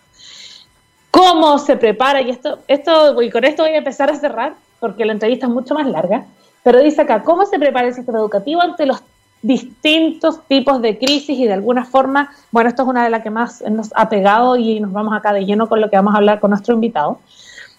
¿Cómo 1.12 1.57
se 1.57 1.78
prepara? 1.78 2.22
Y 2.22 2.30
esto, 2.30 2.60
esto, 2.68 3.22
y 3.22 3.30
con 3.30 3.44
esto 3.44 3.64
voy 3.64 3.73
a 3.73 3.78
empezar 3.78 4.09
a 4.09 4.16
cerrar 4.16 4.54
porque 4.80 5.06
la 5.06 5.14
entrevista 5.14 5.47
es 5.47 5.52
mucho 5.52 5.73
más 5.73 5.88
larga, 5.88 6.26
pero 6.68 6.81
dice 6.81 7.04
acá, 7.04 7.24
¿cómo 7.24 7.45
se 7.45 7.59
prepara 7.59 7.88
el 7.88 7.94
sistema 7.94 8.18
educativo 8.18 8.62
ante 8.62 8.86
los 8.86 9.02
distintos 9.42 10.42
tipos 10.50 10.81
de 10.81 10.97
crisis 10.97 11.40
y 11.40 11.45
de 11.45 11.54
alguna 11.54 11.86
forma, 11.86 12.30
bueno, 12.52 12.68
esto 12.68 12.81
es 12.81 12.90
una 12.90 13.06
de 13.06 13.09
las 13.09 13.24
que 13.24 13.30
más 13.30 13.62
nos 13.71 13.92
ha 13.95 14.09
pegado 14.09 14.57
y 14.57 14.81
nos 14.81 14.92
vamos 14.92 15.16
acá 15.16 15.31
de 15.31 15.45
lleno 15.45 15.69
con 15.69 15.80
lo 15.80 15.90
que 15.90 15.95
vamos 15.95 16.14
a 16.14 16.18
hablar 16.18 16.42
con 16.42 16.50
nuestro 16.50 16.74
invitado. 16.74 17.19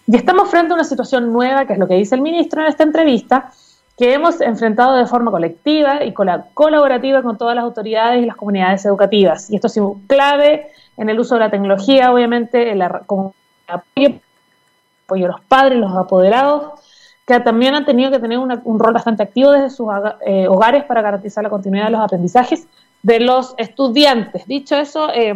Y 0.07 0.17
estamos 0.17 0.49
frente 0.49 0.73
a 0.73 0.75
una 0.75 0.85
situación 0.85 1.35
nueva, 1.35 1.67
que 1.67 1.75
es 1.75 1.79
lo 1.79 1.87
que 1.87 1.97
dice 1.97 2.15
el 2.15 2.23
ministro 2.23 2.63
en 2.63 2.69
esta 2.69 2.83
entrevista, 2.83 3.51
que 3.99 4.15
hemos 4.15 4.41
enfrentado 4.41 4.97
de 4.97 5.05
forma 5.05 5.31
colectiva 5.31 6.03
y 6.03 6.15
colaborativa 6.15 7.23
con 7.23 7.37
todas 7.37 7.57
las 7.57 7.65
autoridades 7.65 8.23
y 8.23 8.25
las 8.25 8.37
comunidades 8.37 8.87
educativas. 8.87 9.51
Y 9.51 9.57
esto 9.57 9.67
ha 9.67 9.71
sido 9.71 9.97
clave 10.07 10.69
en 10.97 11.11
el 11.11 11.21
uso 11.21 11.35
de 11.35 11.41
la 11.41 11.51
tecnología, 11.51 12.11
obviamente, 12.11 12.73
el 12.73 12.81
apoyo, 12.81 13.35
apoyo 13.67 15.27
a 15.27 15.29
los 15.29 15.41
padres, 15.43 15.79
los 15.79 15.95
apoderados, 15.95 16.88
que 17.29 17.39
también 17.41 17.75
han 17.75 17.85
tenido 17.85 18.11
que 18.11 18.19
tener 18.19 18.39
un 18.39 18.79
rol 18.79 18.95
bastante 18.95 19.23
activo 19.23 19.51
desde 19.51 19.69
sus 19.69 19.87
eh, 20.25 20.49
hogares 20.49 20.85
para 20.85 21.03
garantizar 21.03 21.45
la 21.45 21.51
continuidad 21.51 21.85
de 21.85 21.91
los 21.91 22.01
aprendizajes 22.01 22.67
de 23.03 23.21
los 23.21 23.55
estudiantes. 23.59 24.47
Dicho 24.47 24.77
eso, 24.77 25.13
eh, 25.13 25.35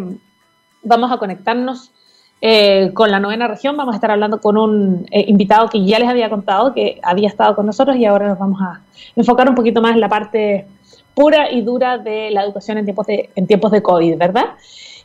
vamos 0.83 1.13
a 1.13 1.19
conectarnos 1.19 1.93
eh, 2.41 2.93
con 2.95 3.11
la 3.11 3.21
novena 3.21 3.47
región. 3.47 3.77
Vamos 3.77 3.93
a 3.93 3.97
estar 3.97 4.11
hablando 4.11 4.41
con 4.41 4.57
un 4.57 5.07
invitado 5.11 5.69
que 5.69 5.85
ya 5.85 5.99
les 5.99 6.09
había 6.09 6.31
contado 6.31 6.73
que 6.73 6.99
había 7.03 7.29
estado 7.29 7.55
con 7.55 7.67
nosotros 7.67 7.95
y 7.99 8.07
ahora 8.07 8.27
nos 8.27 8.39
vamos 8.39 8.63
a 8.63 8.81
enfocar 9.15 9.47
un 9.51 9.55
poquito 9.55 9.83
más 9.83 9.93
en 9.93 10.01
la 10.01 10.09
parte 10.09 10.67
pura 11.15 11.51
y 11.51 11.61
dura 11.61 11.99
de 11.99 12.31
la 12.31 12.43
educación 12.43 12.79
en 12.79 12.87
tiempos 12.87 13.07
de, 13.07 13.29
en 13.37 13.47
tiempos 13.47 13.71
de 13.71 13.83
COVID, 13.83 14.17
¿verdad? 14.17 14.47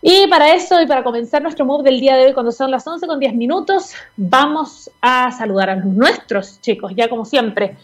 Y 0.02 0.28
para 0.28 0.54
eso 0.54 0.80
y 0.80 0.86
para 0.86 1.04
comenzar 1.04 1.42
nuestro 1.42 1.66
move 1.66 1.84
del 1.84 2.00
día 2.00 2.16
de 2.16 2.28
hoy, 2.28 2.34
cuando 2.34 2.52
son 2.52 2.70
las 2.70 2.86
11 2.86 3.08
con 3.08 3.20
10 3.20 3.34
minutos, 3.34 3.94
vamos 4.16 4.92
a 5.02 5.32
saludar 5.32 5.72
a 5.72 5.76
nuestros 5.76 6.62
chicos, 6.62 6.94
ya 6.96 7.10
como 7.10 7.26
siempre. 7.26 7.76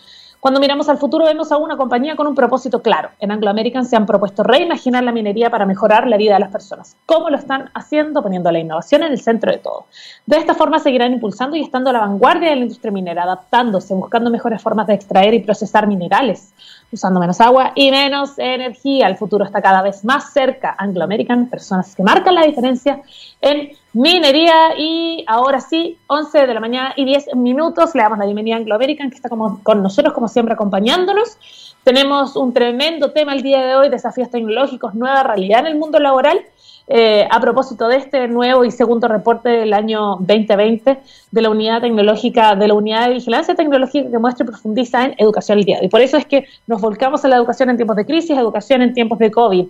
Cuando 0.43 0.59
miramos 0.59 0.89
al 0.89 0.97
futuro 0.97 1.23
vemos 1.23 1.53
a 1.53 1.57
una 1.57 1.77
compañía 1.77 2.17
con 2.17 2.27
un 2.27 2.35
propósito 2.35 2.81
claro. 2.81 3.11
En 3.21 3.31
Anglo 3.31 3.49
American 3.49 3.85
se 3.85 3.95
han 3.95 4.05
propuesto 4.05 4.43
reimaginar 4.43 5.01
la 5.01 5.13
minería 5.13 5.49
para 5.49 5.65
mejorar 5.65 6.05
la 6.05 6.17
vida 6.17 6.33
de 6.33 6.41
las 6.41 6.51
personas. 6.51 6.97
¿Cómo 7.05 7.29
lo 7.29 7.37
están 7.37 7.71
haciendo? 7.73 8.21
Poniendo 8.21 8.51
la 8.51 8.59
innovación 8.59 9.03
en 9.03 9.13
el 9.13 9.21
centro 9.21 9.53
de 9.53 9.59
todo. 9.59 9.85
De 10.25 10.35
esta 10.35 10.53
forma 10.53 10.79
seguirán 10.79 11.13
impulsando 11.13 11.55
y 11.55 11.61
estando 11.61 11.91
a 11.91 11.93
la 11.93 11.99
vanguardia 12.01 12.49
de 12.49 12.57
la 12.57 12.63
industria 12.63 12.91
minera, 12.91 13.23
adaptándose, 13.23 13.93
buscando 13.93 14.29
mejores 14.29 14.61
formas 14.61 14.85
de 14.87 14.95
extraer 14.95 15.33
y 15.33 15.39
procesar 15.39 15.87
minerales, 15.87 16.53
usando 16.93 17.19
menos 17.19 17.41
agua 17.41 17.71
y 17.75 17.91
menos 17.91 18.37
energía. 18.37 19.07
El 19.07 19.17
futuro 19.17 19.43
está 19.43 19.61
cada 19.61 19.81
vez 19.81 20.05
más 20.05 20.31
cerca. 20.31 20.75
Anglo 20.77 21.03
American, 21.03 21.47
personas 21.47 21.95
que 21.95 22.03
marcan 22.03 22.35
la 22.35 22.45
diferencia 22.45 23.01
en 23.41 23.71
minería 23.93 24.77
y 24.77 25.25
ahora 25.27 25.59
sí, 25.59 25.97
11 26.07 26.47
de 26.47 26.53
la 26.53 26.59
mañana 26.59 26.93
y 26.95 27.05
10 27.05 27.35
minutos, 27.35 27.95
le 27.95 28.01
damos 28.01 28.19
la 28.19 28.25
bienvenida 28.25 28.55
a 28.55 28.59
Anglo 28.59 28.75
American 28.75 29.09
que 29.09 29.15
está 29.15 29.29
como, 29.29 29.61
con 29.63 29.81
nosotros 29.81 30.13
como 30.13 30.27
siempre 30.27 30.53
acompañándonos. 30.53 31.37
Tenemos 31.83 32.35
un 32.35 32.53
tremendo 32.53 33.11
tema 33.11 33.33
el 33.33 33.41
día 33.41 33.65
de 33.65 33.75
hoy, 33.75 33.89
desafíos 33.89 34.29
tecnológicos, 34.29 34.95
nueva 34.95 35.23
realidad 35.23 35.59
en 35.61 35.67
el 35.67 35.75
mundo 35.77 35.99
laboral. 35.99 36.39
Eh, 36.85 37.25
a 37.31 37.39
propósito 37.39 37.87
de 37.87 37.95
este 37.95 38.27
nuevo 38.27 38.65
y 38.65 38.71
segundo 38.71 39.07
reporte 39.07 39.47
del 39.47 39.73
año 39.73 40.17
2020 40.19 40.99
de 41.31 41.41
la 41.41 41.49
unidad 41.49 41.81
tecnológica, 41.81 42.55
de 42.55 42.67
la 42.67 42.73
unidad 42.73 43.07
de 43.07 43.13
vigilancia 43.13 43.55
tecnológica 43.55 44.11
que 44.11 44.19
muestra 44.19 44.43
y 44.43 44.47
profundiza 44.47 45.05
en 45.05 45.15
educación 45.17 45.59
al 45.59 45.63
día. 45.63 45.81
Y 45.81 45.87
por 45.87 46.01
eso 46.01 46.17
es 46.17 46.25
que 46.25 46.45
nos 46.67 46.81
volcamos 46.81 47.23
a 47.23 47.29
la 47.29 47.37
educación 47.37 47.69
en 47.69 47.77
tiempos 47.77 47.95
de 47.95 48.05
crisis, 48.05 48.37
educación 48.37 48.81
en 48.81 48.93
tiempos 48.93 49.17
de 49.19 49.31
COVID. 49.31 49.65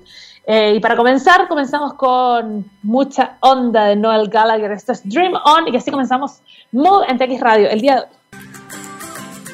Eh, 0.48 0.74
y 0.75 0.79
para 0.79 0.96
comenzar, 0.96 1.48
comenzamos 1.48 1.93
con 1.93 2.65
mucha 2.82 3.38
onda 3.41 3.86
de 3.86 3.96
Noel 3.96 4.27
Gallagher. 4.29 4.72
Esto 4.72 4.91
es 4.93 5.08
Dream 5.08 5.34
On 5.46 5.72
y 5.72 5.77
así 5.77 5.91
comenzamos 5.91 6.41
Move 6.72 7.05
en 7.08 7.17
TX 7.20 7.39
Radio 7.41 7.70
el 7.70 7.79
día 7.79 7.96
de 7.96 8.01
hoy. 8.01 8.23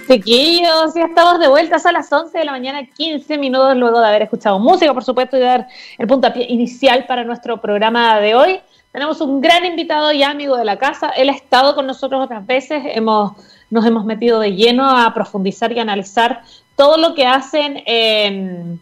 Chiquillos, 0.10 0.96
ya 0.96 1.06
estamos 1.06 1.40
de 1.40 1.48
vuelta, 1.48 1.76
a 1.76 1.92
las 1.92 2.12
11 2.12 2.36
de 2.36 2.44
la 2.44 2.52
mañana, 2.52 2.84
15 2.84 3.38
minutos 3.38 3.78
luego 3.78 4.00
de 4.00 4.08
haber 4.08 4.24
escuchado 4.24 4.58
música, 4.58 4.92
por 4.92 5.04
supuesto, 5.04 5.38
y 5.38 5.42
dar 5.42 5.68
el 6.00 6.08
puntapié 6.08 6.48
inicial 6.50 7.06
para 7.06 7.24
nuestro 7.24 7.62
programa 7.62 8.20
de 8.20 8.34
hoy. 8.34 8.60
Tenemos 8.92 9.22
un 9.22 9.40
gran 9.40 9.66
invitado 9.66 10.12
y 10.12 10.24
amigo 10.24 10.58
de 10.58 10.66
la 10.66 10.80
casa. 10.80 11.10
Él 11.10 11.30
ha 11.30 11.34
estado 11.34 11.76
con 11.76 11.86
nosotros 11.86 12.24
otras 12.24 12.44
veces. 12.48 12.82
Hemos, 12.86 13.34
nos 13.70 13.86
hemos 13.86 14.04
metido 14.04 14.40
de 14.40 14.56
lleno 14.56 14.90
a 14.90 15.14
profundizar 15.14 15.72
y 15.74 15.80
analizar 15.80 16.42
todo 16.76 16.98
lo 16.98 17.14
que 17.14 17.28
hacen 17.28 17.84
en 17.86 18.82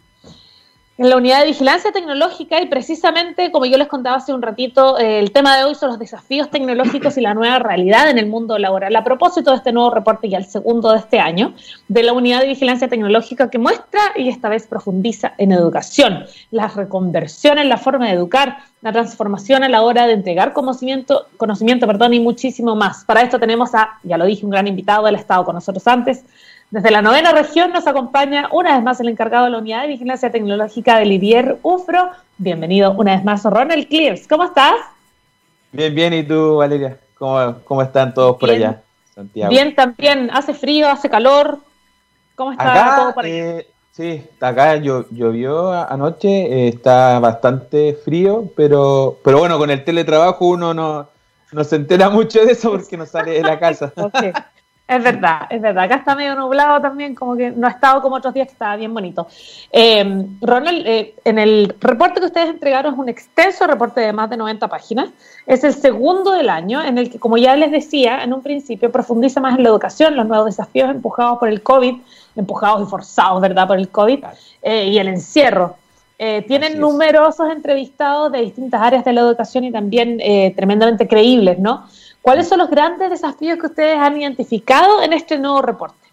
en 0.98 1.08
la 1.08 1.16
unidad 1.16 1.40
de 1.40 1.46
vigilancia 1.46 1.92
tecnológica 1.92 2.60
y 2.60 2.66
precisamente, 2.66 3.52
como 3.52 3.66
yo 3.66 3.78
les 3.78 3.86
contaba 3.86 4.16
hace 4.16 4.34
un 4.34 4.42
ratito, 4.42 4.98
eh, 4.98 5.20
el 5.20 5.30
tema 5.30 5.56
de 5.56 5.62
hoy 5.62 5.76
son 5.76 5.90
los 5.90 5.98
desafíos 6.00 6.50
tecnológicos 6.50 7.16
y 7.16 7.20
la 7.20 7.34
nueva 7.34 7.60
realidad 7.60 8.10
en 8.10 8.18
el 8.18 8.26
mundo 8.26 8.58
laboral. 8.58 8.94
A 8.96 9.04
propósito 9.04 9.52
de 9.52 9.58
este 9.58 9.70
nuevo 9.70 9.90
reporte, 9.90 10.28
ya 10.28 10.38
el 10.38 10.46
segundo 10.46 10.90
de 10.90 10.98
este 10.98 11.20
año, 11.20 11.54
de 11.86 12.02
la 12.02 12.12
unidad 12.12 12.40
de 12.40 12.48
vigilancia 12.48 12.88
tecnológica 12.88 13.48
que 13.48 13.58
muestra 13.58 14.00
y 14.16 14.28
esta 14.28 14.48
vez 14.48 14.66
profundiza 14.66 15.34
en 15.38 15.52
educación, 15.52 16.24
la 16.50 16.66
reconversión 16.66 17.58
en 17.58 17.68
la 17.68 17.76
forma 17.76 18.08
de 18.08 18.14
educar, 18.14 18.58
la 18.80 18.90
transformación 18.90 19.62
a 19.62 19.68
la 19.68 19.82
hora 19.82 20.08
de 20.08 20.14
entregar 20.14 20.52
conocimiento, 20.52 21.26
conocimiento 21.36 21.86
perdón, 21.86 22.14
y 22.14 22.18
muchísimo 22.18 22.74
más. 22.74 23.04
Para 23.04 23.22
esto 23.22 23.38
tenemos 23.38 23.72
a, 23.76 23.98
ya 24.02 24.18
lo 24.18 24.26
dije, 24.26 24.44
un 24.44 24.50
gran 24.50 24.66
invitado, 24.66 25.06
él 25.06 25.14
estado 25.14 25.44
con 25.44 25.54
nosotros 25.54 25.86
antes, 25.86 26.24
desde 26.70 26.90
la 26.90 27.00
novena 27.00 27.32
región 27.32 27.72
nos 27.72 27.86
acompaña 27.86 28.48
una 28.52 28.74
vez 28.74 28.82
más 28.82 29.00
el 29.00 29.08
encargado 29.08 29.46
de 29.46 29.52
la 29.52 29.58
unidad 29.58 29.82
de 29.82 29.88
vigilancia 29.88 30.30
tecnológica 30.30 30.98
de 30.98 31.06
Livier 31.06 31.58
UFRO. 31.62 32.10
Bienvenido 32.36 32.92
una 32.92 33.14
vez 33.14 33.24
más, 33.24 33.44
Ronald 33.44 33.88
Clears. 33.88 34.28
¿Cómo 34.28 34.44
estás? 34.44 34.74
Bien, 35.72 35.94
bien. 35.94 36.12
¿Y 36.12 36.22
tú, 36.24 36.56
Valeria? 36.56 36.98
¿Cómo, 37.18 37.56
cómo 37.64 37.82
están 37.82 38.12
todos 38.12 38.36
por 38.36 38.50
allá? 38.50 38.82
Santiago. 39.14 39.50
Bien, 39.50 39.74
también. 39.74 40.30
¿Hace 40.30 40.52
frío? 40.52 40.88
¿Hace 40.90 41.08
calor? 41.08 41.58
¿Cómo 42.34 42.52
está 42.52 42.96
todo 42.96 43.14
por 43.14 43.24
allá? 43.24 43.34
Eh, 43.34 43.66
sí, 43.90 44.22
acá 44.38 44.76
llovió 44.76 45.72
anoche, 45.72 46.28
eh, 46.28 46.68
está 46.68 47.18
bastante 47.18 47.94
frío, 47.94 48.44
pero, 48.54 49.18
pero 49.24 49.38
bueno, 49.38 49.58
con 49.58 49.70
el 49.70 49.82
teletrabajo 49.84 50.46
uno 50.46 50.74
no, 50.74 51.08
no 51.50 51.64
se 51.64 51.76
entera 51.76 52.10
mucho 52.10 52.44
de 52.44 52.52
eso 52.52 52.70
porque 52.70 52.96
no 52.96 53.06
sale 53.06 53.32
de 53.32 53.42
la 53.42 53.58
casa. 53.58 53.92
Es 54.88 55.04
verdad, 55.04 55.42
es 55.50 55.60
verdad. 55.60 55.84
Acá 55.84 55.96
está 55.96 56.14
medio 56.14 56.34
nublado 56.34 56.80
también, 56.80 57.14
como 57.14 57.36
que 57.36 57.50
no 57.50 57.66
ha 57.66 57.70
estado 57.70 58.00
como 58.00 58.16
otros 58.16 58.32
días 58.32 58.46
que 58.46 58.54
estaba 58.54 58.74
bien 58.74 58.94
bonito. 58.94 59.26
Eh, 59.70 60.24
Ronald, 60.40 60.86
eh, 60.86 61.14
en 61.26 61.38
el 61.38 61.76
reporte 61.78 62.20
que 62.20 62.26
ustedes 62.26 62.48
entregaron 62.48 62.94
es 62.94 62.98
un 62.98 63.10
extenso 63.10 63.66
reporte 63.66 64.00
de 64.00 64.14
más 64.14 64.30
de 64.30 64.38
90 64.38 64.66
páginas. 64.68 65.10
Es 65.44 65.62
el 65.62 65.74
segundo 65.74 66.32
del 66.32 66.48
año 66.48 66.82
en 66.82 66.96
el 66.96 67.10
que, 67.10 67.18
como 67.18 67.36
ya 67.36 67.54
les 67.54 67.70
decía 67.70 68.24
en 68.24 68.32
un 68.32 68.40
principio, 68.40 68.90
profundiza 68.90 69.42
más 69.42 69.58
en 69.58 69.64
la 69.64 69.68
educación, 69.68 70.16
los 70.16 70.26
nuevos 70.26 70.46
desafíos 70.46 70.88
empujados 70.90 71.38
por 71.38 71.50
el 71.50 71.62
COVID, 71.62 71.96
empujados 72.36 72.88
y 72.88 72.90
forzados, 72.90 73.42
¿verdad?, 73.42 73.66
por 73.66 73.76
el 73.76 73.90
COVID 73.90 74.24
eh, 74.62 74.86
y 74.86 74.98
el 74.98 75.08
encierro. 75.08 75.76
tienen 76.16 76.80
numerosos 76.80 77.48
entrevistados 77.50 78.32
de 78.32 78.40
distintas 78.40 78.80
áreas 78.80 79.04
de 79.04 79.12
la 79.12 79.20
educación 79.20 79.64
y 79.64 79.70
también 79.70 80.18
tremendamente 80.56 81.06
creíbles, 81.06 81.58
¿no? 81.60 81.84
¿Cuáles 82.28 82.46
son 82.46 82.58
los 82.58 82.68
grandes 82.68 83.08
desafíos 83.08 83.58
que 83.58 83.68
ustedes 83.68 83.96
han 83.96 84.20
identificado 84.20 85.02
en 85.02 85.14
este 85.14 85.38
nuevo 85.38 85.62
reporte? 85.62 86.08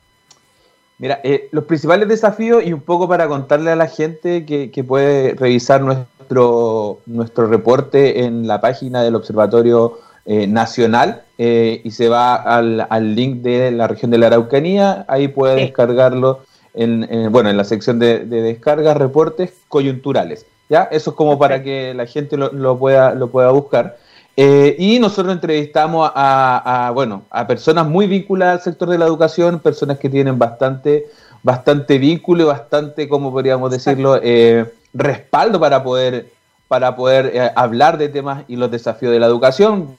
Mira, 0.97 1.19
eh, 1.25 1.49
los 1.51 1.65
principales 1.65 2.07
desafíos 2.07 2.63
y 2.65 2.71
un 2.71 2.79
poco 2.79 3.05
para 3.05 3.27
contarle 3.27 3.69
a 3.69 3.75
la 3.75 3.87
gente 3.87 4.45
que, 4.45 4.83
puede 4.85 5.33
revisar 5.33 5.81
nuestro, 5.81 6.99
nuestro 7.05 7.47
reporte 7.47 8.23
en 8.23 8.47
la 8.47 8.61
página 8.61 9.03
del 9.03 9.15
Observatorio 9.15 9.99
eh, 10.25 10.47
Nacional 10.47 11.23
eh, 11.37 11.81
y 11.83 11.91
se 11.91 12.07
va 12.07 12.35
al, 12.35 13.13
link 13.13 13.41
de 13.41 13.71
la 13.71 13.89
región 13.89 14.09
de 14.09 14.17
la 14.17 14.27
Araucanía, 14.27 15.03
ahí 15.09 15.27
puede 15.27 15.57
descargarlo 15.57 16.45
en, 16.73 17.29
bueno, 17.29 17.49
en 17.49 17.57
la 17.57 17.65
sección 17.65 17.99
de, 17.99 18.19
descarga, 18.25 18.93
reportes 18.93 19.51
coyunturales. 19.67 20.45
¿ya? 20.69 20.83
Eso 20.83 21.09
es 21.09 21.15
como 21.17 21.37
para 21.37 21.61
que 21.61 21.93
la 21.93 22.05
gente 22.05 22.37
lo, 22.37 22.53
lo, 22.53 22.79
pueda, 22.79 23.13
lo 23.13 23.29
pueda 23.29 23.51
buscar. 23.51 23.97
Eh, 24.37 24.75
y 24.77 24.99
nosotros 24.99 25.33
entrevistamos 25.33 26.11
a, 26.13 26.91
bueno, 26.93 27.23
a 27.29 27.47
personas 27.47 27.87
muy 27.87 28.05
vinculadas 28.05 28.57
al 28.57 28.63
sector 28.63 28.89
de 28.89 28.97
la 28.97 29.05
educación, 29.05 29.59
personas 29.59 29.97
que 29.97 30.09
tienen 30.09 30.37
bastante, 30.37 31.07
bastante 31.41 31.97
vínculo, 31.97 32.47
bastante, 32.47 33.07
como 33.07 33.31
podríamos 33.31 33.71
decirlo, 33.71 34.19
eh, 34.21 34.65
respaldo 34.93 35.59
para 35.59 35.83
poder, 35.83 36.31
para 36.67 36.95
poder 36.95 37.31
eh, 37.33 37.51
hablar 37.55 37.97
de 37.97 38.09
temas 38.09 38.43
y 38.47 38.55
los 38.55 38.71
desafíos 38.71 39.11
de 39.11 39.19
la 39.19 39.27
educación. 39.27 39.97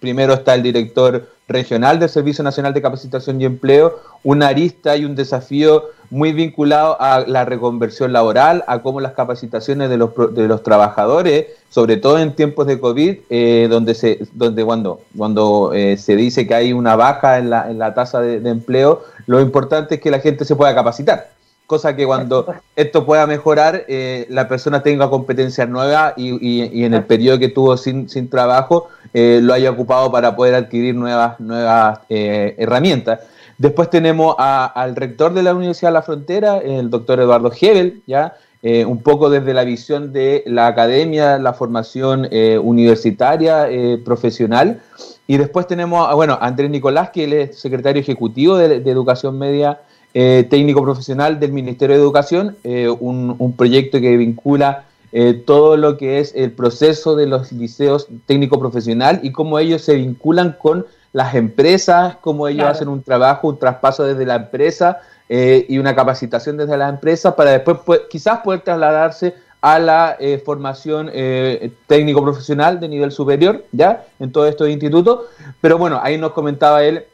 primero 0.00 0.34
está 0.34 0.54
el 0.54 0.62
director 0.62 1.28
regional 1.48 1.98
del 1.98 2.08
Servicio 2.08 2.44
Nacional 2.44 2.74
de 2.74 2.82
Capacitación 2.82 3.40
y 3.40 3.46
Empleo, 3.46 3.98
una 4.22 4.48
arista 4.48 4.96
y 4.96 5.04
un 5.04 5.14
desafío 5.14 5.84
muy 6.10 6.32
vinculado 6.32 7.00
a 7.00 7.20
la 7.20 7.44
reconversión 7.44 8.12
laboral, 8.12 8.64
a 8.66 8.80
cómo 8.80 9.00
las 9.00 9.12
capacitaciones 9.12 9.90
de 9.90 9.96
los, 9.96 10.10
de 10.34 10.48
los 10.48 10.62
trabajadores, 10.62 11.46
sobre 11.68 11.96
todo 11.96 12.18
en 12.18 12.34
tiempos 12.34 12.66
de 12.66 12.80
COVID, 12.80 13.18
eh, 13.28 13.66
donde, 13.70 13.94
se, 13.94 14.20
cuando, 14.64 15.00
cuando 15.16 15.72
eh, 15.74 15.96
se 15.96 16.16
dice 16.16 16.46
que 16.46 16.54
hay 16.54 16.72
una 16.72 16.96
baja 16.96 17.38
en 17.38 17.50
la, 17.50 17.70
en 17.70 17.78
la 17.78 17.94
tasa 17.94 18.20
de, 18.20 18.48
empleo, 18.48 19.02
lo 19.26 19.40
importante 19.40 19.96
es 19.96 20.00
que 20.00 20.10
la 20.10 20.20
gente 20.20 20.44
se 20.44 20.56
pueda 20.56 20.74
capacitar. 20.74 21.30
Cosa 21.68 21.94
que 21.94 22.04
cuando 22.04 22.46
esto 22.74 23.06
pueda 23.06 23.28
mejorar, 23.28 23.84
eh, 23.86 24.26
la 24.28 24.48
persona 24.48 24.82
tenga 24.82 25.08
competencias 25.08 25.68
nuevas 25.68 26.14
y, 26.16 26.36
y, 26.40 26.84
en 26.84 26.94
el 26.94 27.04
periodo 27.04 27.38
que 27.38 27.48
tuvo 27.48 27.76
sin, 27.76 28.08
sin 28.08 28.28
trabajo 28.28 28.88
lo 29.12 29.54
haya 29.54 29.70
ocupado 29.70 30.10
para 30.10 30.34
poder 30.34 30.54
adquirir 30.54 30.94
nuevas, 30.94 31.38
nuevas 31.38 32.00
herramientas. 32.08 33.20
Después 33.56 33.90
tenemos 33.90 34.34
al 34.38 34.96
rector 34.96 35.32
de 35.34 35.42
la 35.42 35.54
Universidad 35.54 35.90
de 35.90 35.94
la 35.94 36.02
Frontera, 36.02 36.58
el 36.58 36.90
doctor 36.90 37.20
Eduardo 37.20 37.50
Hebel, 37.60 38.02
¿ya? 38.06 38.34
Eh, 38.60 38.84
un 38.84 39.02
poco 39.02 39.30
desde 39.30 39.54
la 39.54 39.62
visión 39.62 40.12
de 40.12 40.42
la 40.46 40.66
academia, 40.66 41.38
la 41.38 41.52
formación 41.52 42.26
eh, 42.32 42.58
universitaria, 42.58 43.70
eh, 43.70 43.98
profesional. 44.04 44.80
Y 45.28 45.36
después 45.36 45.68
tenemos, 45.68 46.12
bueno, 46.16 46.34
a 46.40 46.46
Andrés 46.46 46.68
Nicolás, 46.68 47.10
que 47.10 47.24
él 47.24 47.34
es 47.34 47.60
secretario 47.60 48.00
ejecutivo 48.00 48.56
de, 48.56 48.76
Educación 48.76 49.38
Media 49.38 49.80
Técnico 50.12 50.82
Profesional 50.82 51.38
del 51.38 51.52
Ministerio 51.52 51.94
de 51.94 52.02
Educación, 52.02 52.56
un, 52.64 53.36
un, 53.38 53.52
proyecto 53.56 54.00
que 54.00 54.16
vincula 54.16 54.84
todo 55.44 55.76
lo 55.76 55.96
que 55.96 56.18
es 56.18 56.32
el 56.34 56.52
proceso 56.52 57.14
de 57.14 57.26
los 57.26 57.52
liceos 57.52 58.08
técnico 58.26 58.58
profesional 58.58 59.20
y 59.22 59.32
cómo 59.32 59.58
ellos 59.58 59.82
se 59.82 59.94
vinculan 59.94 60.56
con 60.60 60.86
las 61.12 61.34
empresas, 61.34 62.16
cómo 62.20 62.48
ellos 62.48 62.66
hacen 62.66 62.88
un 62.88 63.02
trabajo, 63.02 63.48
un 63.48 63.58
traspaso 63.58 64.04
desde 64.04 64.26
la 64.26 64.36
empresa 64.36 65.00
eh, 65.28 65.66
y 65.68 65.78
una 65.78 65.94
capacitación 65.94 66.56
desde 66.56 66.76
la 66.76 66.88
empresa 66.88 67.36
para 67.36 67.50
después 67.52 67.80
quizás 68.10 68.40
poder 68.40 68.60
trasladarse 68.60 69.34
a 69.60 69.78
la 69.78 70.16
eh, 70.20 70.40
formación 70.44 71.10
eh, 71.12 71.72
técnico 71.86 72.22
profesional 72.22 72.78
de 72.78 72.88
nivel 72.88 73.10
superior, 73.10 73.64
¿ya? 73.72 74.06
En 74.20 74.30
todos 74.30 74.48
estos 74.48 74.68
institutos. 74.68 75.26
Pero 75.60 75.76
bueno, 75.76 76.00
ahí 76.02 76.16
nos 76.16 76.32
comentaba 76.32 76.84
él 76.84 77.04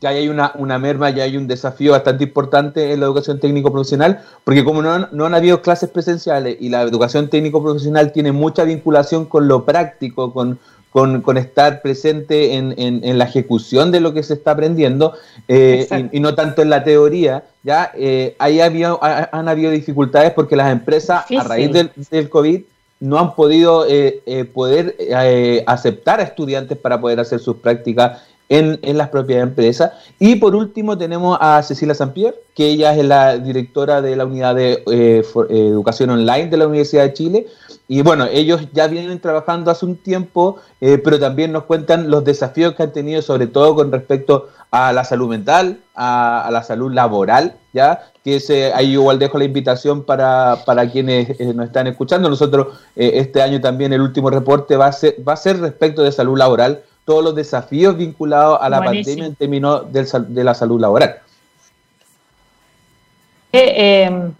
que 0.00 0.06
ahí 0.06 0.18
hay 0.18 0.28
una, 0.28 0.52
una 0.54 0.78
merma 0.78 1.10
y 1.10 1.20
hay 1.20 1.36
un 1.36 1.48
desafío 1.48 1.92
bastante 1.92 2.24
importante 2.24 2.92
en 2.92 3.00
la 3.00 3.06
educación 3.06 3.40
técnico 3.40 3.72
profesional, 3.72 4.20
porque 4.44 4.64
como 4.64 4.80
no, 4.80 5.08
no 5.10 5.26
han 5.26 5.34
habido 5.34 5.60
clases 5.60 5.90
presenciales 5.90 6.56
y 6.60 6.68
la 6.68 6.82
educación 6.82 7.28
técnico 7.28 7.62
profesional 7.62 8.12
tiene 8.12 8.30
mucha 8.30 8.64
vinculación 8.64 9.24
con 9.24 9.48
lo 9.48 9.64
práctico, 9.64 10.32
con, 10.32 10.60
con, 10.92 11.36
estar 11.36 11.82
presente 11.82 12.54
en, 12.54 12.74
en, 12.78 13.18
la 13.18 13.24
ejecución 13.24 13.90
de 13.92 14.00
lo 14.00 14.14
que 14.14 14.22
se 14.22 14.34
está 14.34 14.52
aprendiendo 14.52 15.14
eh, 15.46 15.86
y, 16.12 16.20
no 16.20 16.34
tanto 16.34 16.62
en 16.62 16.70
la 16.70 16.82
teoría, 16.82 17.44
ya 17.62 17.92
eh, 17.94 18.34
ahí 18.38 18.60
había, 18.60 18.96
han 19.00 19.48
habido 19.48 19.70
dificultades 19.70 20.32
porque 20.32 20.56
las 20.56 20.72
empresas 20.72 21.24
a 21.30 21.42
raíz 21.44 21.72
del, 21.72 21.90
del, 22.10 22.28
COVID 22.28 22.62
no 23.00 23.18
han 23.18 23.34
podido 23.34 23.86
eh, 23.88 24.50
poder 24.52 24.96
aceptar 25.66 26.20
a 26.20 26.24
estudiantes 26.24 26.78
para 26.78 27.00
poder 27.00 27.20
hacer 27.20 27.38
sus 27.38 27.56
prácticas 27.58 28.22
en, 28.48 28.96
las 28.96 29.08
propias 29.08 29.42
empresas. 29.42 29.92
Y 30.18 30.36
por 30.36 30.54
último 30.54 30.96
tenemos 30.96 31.38
a 31.40 31.62
Cecilia 31.62 31.94
Sampier, 31.94 32.34
que 32.54 32.68
ella 32.68 32.94
es 32.94 33.04
la 33.04 33.38
directora 33.38 34.00
de 34.00 34.16
la 34.16 34.24
unidad 34.24 34.54
de 34.54 34.82
eh, 34.90 35.22
educación 35.50 36.10
online 36.10 36.48
de 36.48 36.56
la 36.56 36.66
Universidad 36.66 37.04
de 37.04 37.12
Chile. 37.12 37.46
Y 37.86 38.02
bueno, 38.02 38.26
ellos 38.30 38.68
ya 38.72 38.86
vienen 38.86 39.20
trabajando 39.20 39.70
hace 39.70 39.86
un 39.86 39.96
tiempo, 39.96 40.56
eh, 40.80 40.98
pero 40.98 41.18
también 41.18 41.52
nos 41.52 41.64
cuentan 41.64 42.10
los 42.10 42.24
desafíos 42.24 42.74
que 42.74 42.82
han 42.82 42.92
tenido, 42.92 43.22
sobre 43.22 43.46
todo 43.46 43.74
con 43.74 43.90
respecto 43.92 44.48
a 44.70 44.92
la 44.92 45.04
salud 45.04 45.28
mental, 45.28 45.80
a, 45.94 46.50
la 46.52 46.62
salud 46.62 46.92
laboral, 46.92 47.56
¿ya? 47.72 48.10
Que 48.22 48.72
ahí 48.74 48.92
igual 48.92 49.18
dejo 49.18 49.38
la 49.38 49.44
invitación 49.44 50.04
para, 50.04 50.58
para 50.66 50.90
quienes 50.90 51.40
eh, 51.40 51.54
nos 51.54 51.66
están 51.66 51.86
escuchando. 51.86 52.28
Nosotros 52.28 52.78
este 52.94 53.40
año 53.40 53.60
también 53.62 53.94
el 53.94 54.02
último 54.02 54.28
reporte 54.28 54.76
va 54.76 54.86
a, 54.86 54.92
ser, 54.92 55.16
va 55.26 55.32
a 55.32 55.36
ser 55.36 55.58
respecto 55.58 56.02
de 56.02 56.12
salud 56.12 56.36
laboral, 56.36 56.82
todos 57.08 57.24
los 57.24 57.34
desafíos 57.34 57.96
vinculados 57.96 58.58
a 58.60 58.68
la 58.68 58.82
pandemia 58.84 59.24
en 59.24 59.34
términos 59.34 59.90
de 59.90 60.44
la 60.44 60.52
salud 60.52 60.78
laboral. 60.78 61.16
Eh, 63.50 64.04
em, 64.04 64.34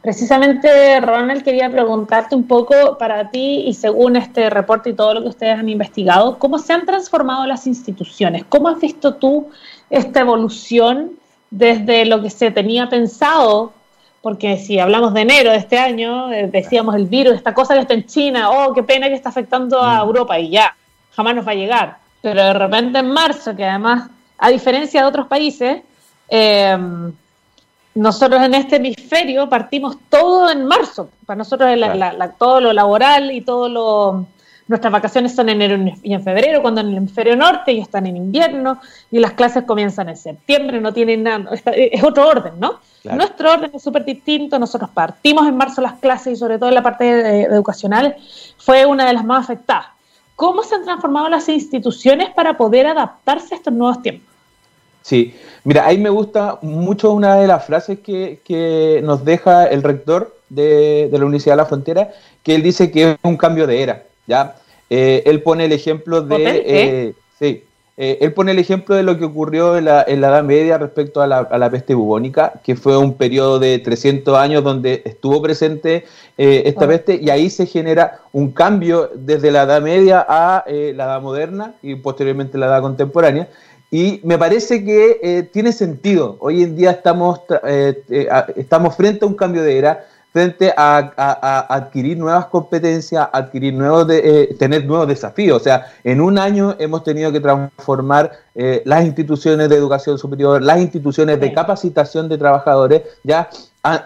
precisamente, 0.00 1.00
Ronald, 1.02 1.44
quería 1.44 1.68
preguntarte 1.68 2.34
un 2.34 2.46
poco 2.46 2.96
para 2.96 3.28
ti 3.30 3.64
y 3.66 3.74
según 3.74 4.16
este 4.16 4.48
reporte 4.48 4.88
y 4.88 4.94
todo 4.94 5.12
lo 5.12 5.20
que 5.20 5.28
ustedes 5.28 5.58
han 5.58 5.68
investigado, 5.68 6.38
¿cómo 6.38 6.58
se 6.58 6.72
han 6.72 6.86
transformado 6.86 7.44
las 7.44 7.66
instituciones? 7.66 8.46
¿Cómo 8.48 8.68
has 8.68 8.80
visto 8.80 9.16
tú 9.16 9.50
esta 9.90 10.20
evolución 10.20 11.10
desde 11.50 12.06
lo 12.06 12.22
que 12.22 12.30
se 12.30 12.50
tenía 12.50 12.88
pensado? 12.88 13.74
Porque 14.22 14.56
si 14.56 14.78
hablamos 14.78 15.12
de 15.12 15.20
enero 15.20 15.50
de 15.50 15.58
este 15.58 15.76
año, 15.76 16.32
eh, 16.32 16.48
decíamos 16.50 16.94
el 16.94 17.04
virus, 17.04 17.34
esta 17.34 17.52
cosa 17.52 17.74
que 17.74 17.80
está 17.80 17.92
en 17.92 18.06
China, 18.06 18.48
oh, 18.48 18.72
qué 18.72 18.82
pena 18.82 19.08
que 19.08 19.14
está 19.14 19.28
afectando 19.28 19.82
a 19.82 20.02
mm. 20.02 20.06
Europa 20.06 20.38
y 20.38 20.48
ya, 20.48 20.74
jamás 21.14 21.34
nos 21.34 21.46
va 21.46 21.52
a 21.52 21.56
llegar 21.56 22.03
pero 22.24 22.42
de 22.42 22.54
repente 22.54 23.00
en 23.00 23.10
marzo, 23.10 23.54
que 23.54 23.66
además, 23.66 24.08
a 24.38 24.48
diferencia 24.48 25.02
de 25.02 25.06
otros 25.06 25.26
países, 25.26 25.82
eh, 26.30 26.74
nosotros 27.94 28.40
en 28.40 28.54
este 28.54 28.76
hemisferio 28.76 29.46
partimos 29.46 29.98
todo 30.08 30.50
en 30.50 30.64
marzo. 30.64 31.10
Para 31.26 31.36
nosotros 31.36 31.68
todo 32.38 32.62
lo 32.62 32.72
laboral 32.72 33.30
y 33.30 33.42
todo 33.42 33.68
lo... 33.68 34.26
Nuestras 34.68 34.90
vacaciones 34.90 35.34
son 35.34 35.50
en 35.50 35.60
enero 35.60 35.92
y 36.02 36.14
en 36.14 36.24
febrero, 36.24 36.62
cuando 36.62 36.80
en 36.80 36.88
el 36.88 36.96
hemisferio 36.96 37.36
norte 37.36 37.72
ellos 37.72 37.84
están 37.84 38.06
en 38.06 38.16
invierno 38.16 38.80
y 39.10 39.18
las 39.18 39.34
clases 39.34 39.64
comienzan 39.64 40.08
en 40.08 40.16
septiembre, 40.16 40.80
no 40.80 40.94
tienen 40.94 41.24
nada, 41.24 41.50
es 41.76 42.02
otro 42.02 42.26
orden, 42.26 42.54
¿no? 42.58 42.80
Nuestro 43.04 43.52
orden 43.52 43.70
es 43.74 43.82
súper 43.82 44.06
distinto, 44.06 44.58
nosotros 44.58 44.88
partimos 44.88 45.46
en 45.46 45.58
marzo 45.58 45.82
las 45.82 45.98
clases 46.00 46.32
y 46.32 46.36
sobre 46.36 46.56
todo 46.56 46.70
en 46.70 46.76
la 46.76 46.82
parte 46.82 47.42
educacional 47.42 48.16
fue 48.56 48.86
una 48.86 49.04
de 49.04 49.12
las 49.12 49.26
más 49.26 49.44
afectadas 49.44 49.93
cómo 50.36 50.62
se 50.62 50.74
han 50.74 50.84
transformado 50.84 51.28
las 51.28 51.48
instituciones 51.48 52.30
para 52.30 52.56
poder 52.56 52.86
adaptarse 52.86 53.54
a 53.54 53.58
estos 53.58 53.72
nuevos 53.72 54.02
tiempos. 54.02 54.28
Sí, 55.02 55.34
mira, 55.64 55.86
ahí 55.86 55.98
me 55.98 56.08
gusta 56.08 56.58
mucho 56.62 57.12
una 57.12 57.36
de 57.36 57.46
las 57.46 57.66
frases 57.66 57.98
que, 58.00 59.00
nos 59.04 59.24
deja 59.24 59.66
el 59.66 59.82
rector 59.82 60.34
de, 60.48 61.10
la 61.12 61.18
Universidad 61.18 61.54
de 61.54 61.58
la 61.58 61.66
Frontera, 61.66 62.12
que 62.42 62.54
él 62.54 62.62
dice 62.62 62.90
que 62.90 63.10
es 63.10 63.16
un 63.22 63.36
cambio 63.36 63.66
de 63.66 63.82
era, 63.82 64.04
¿ya? 64.26 64.56
Eh, 64.88 65.22
él 65.26 65.42
pone 65.42 65.66
el 65.66 65.72
ejemplo 65.72 66.22
de... 66.22 66.62
Eh, 66.64 67.14
sí, 67.38 67.64
eh, 67.96 68.18
él 68.22 68.32
pone 68.32 68.50
el 68.50 68.58
ejemplo 68.58 68.96
de 68.96 69.04
lo 69.04 69.18
que 69.18 69.24
ocurrió 69.24 69.76
en 69.76 69.84
la, 69.84 70.02
Edad 70.02 70.42
Media 70.42 70.78
respecto 70.78 71.22
a 71.22 71.26
la, 71.28 71.70
peste 71.70 71.94
bubónica, 71.94 72.54
que 72.64 72.74
fue 72.74 72.96
un 72.96 73.14
periodo 73.14 73.60
de 73.60 73.78
300 73.78 74.36
años 74.36 74.64
donde 74.64 75.02
estuvo 75.04 75.40
presente 75.40 76.04
eh, 76.36 76.62
esta 76.66 76.88
peste 76.88 77.20
y 77.22 77.30
ahí 77.30 77.50
se 77.50 77.66
genera 77.66 78.20
un 78.32 78.50
cambio 78.50 79.10
desde 79.14 79.52
la 79.52 79.62
Edad 79.62 79.80
Media 79.80 80.26
a 80.28 80.64
eh, 80.66 80.92
la 80.96 81.04
Edad 81.04 81.22
Moderna 81.22 81.74
y 81.82 81.94
posteriormente 81.94 82.58
la 82.58 82.66
Edad 82.66 82.82
Contemporánea. 82.82 83.48
Y 83.92 84.20
me 84.24 84.38
parece 84.38 84.84
que 84.84 85.48
tiene 85.52 85.70
sentido. 85.70 86.36
Hoy 86.40 86.64
en 86.64 86.74
día 86.74 86.90
estamos, 86.90 87.42
estamos 88.56 88.96
frente 88.96 89.24
a 89.24 89.28
un 89.28 89.34
cambio 89.34 89.62
de 89.62 89.78
era 89.78 90.04
frente 90.34 90.74
a, 90.76 91.64
adquirir 91.68 92.18
nuevas 92.18 92.46
competencias, 92.46 93.28
adquirir 93.32 93.72
nuevos 93.72 94.08
eh, 94.10 94.56
tener 94.58 94.84
nuevos 94.84 95.06
desafíos. 95.06 95.60
O 95.60 95.62
sea, 95.62 95.86
en 96.02 96.20
un 96.20 96.40
año 96.40 96.74
hemos 96.80 97.04
tenido 97.04 97.30
que 97.30 97.38
transformar 97.38 98.32
eh, 98.56 98.82
las 98.84 99.04
instituciones 99.04 99.68
de 99.68 99.76
educación 99.76 100.18
superior, 100.18 100.60
las 100.60 100.80
instituciones 100.80 101.38
de 101.38 101.52
capacitación 101.52 102.28
de 102.28 102.36
trabajadores, 102.36 103.02
ya 103.22 103.48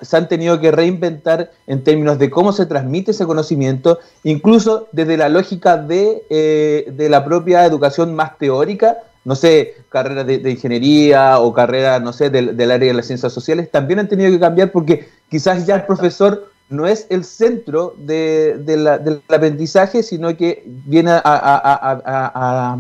se 0.02 0.16
han 0.18 0.28
tenido 0.28 0.60
que 0.60 0.70
reinventar 0.70 1.50
en 1.66 1.82
términos 1.82 2.18
de 2.18 2.28
cómo 2.28 2.52
se 2.52 2.66
transmite 2.66 3.12
ese 3.12 3.24
conocimiento, 3.24 3.98
incluso 4.22 4.88
desde 4.92 5.16
la 5.16 5.30
lógica 5.30 5.78
de, 5.78 6.24
eh, 6.28 6.92
de 6.94 7.08
la 7.08 7.24
propia 7.24 7.64
educación 7.64 8.14
más 8.14 8.36
teórica 8.36 8.98
no 9.24 9.34
sé, 9.34 9.76
carreras 9.90 10.26
de, 10.26 10.50
ingeniería 10.50 11.38
o 11.38 11.52
carreras, 11.52 12.00
no 12.00 12.12
sé, 12.12 12.30
del, 12.30 12.58
área 12.70 12.88
de 12.88 12.94
las 12.94 13.06
ciencias 13.06 13.32
sociales, 13.32 13.70
también 13.70 13.98
han 14.00 14.08
tenido 14.08 14.30
que 14.30 14.40
cambiar 14.40 14.72
porque 14.72 15.08
quizás 15.28 15.66
ya 15.66 15.76
el 15.76 15.84
profesor 15.84 16.50
no 16.70 16.86
es 16.86 17.06
el 17.10 17.24
centro 17.24 17.94
de, 17.98 18.56
del 18.58 19.22
aprendizaje, 19.28 20.02
sino 20.02 20.36
que 20.36 20.62
viene 20.66 21.10
a, 21.12 22.78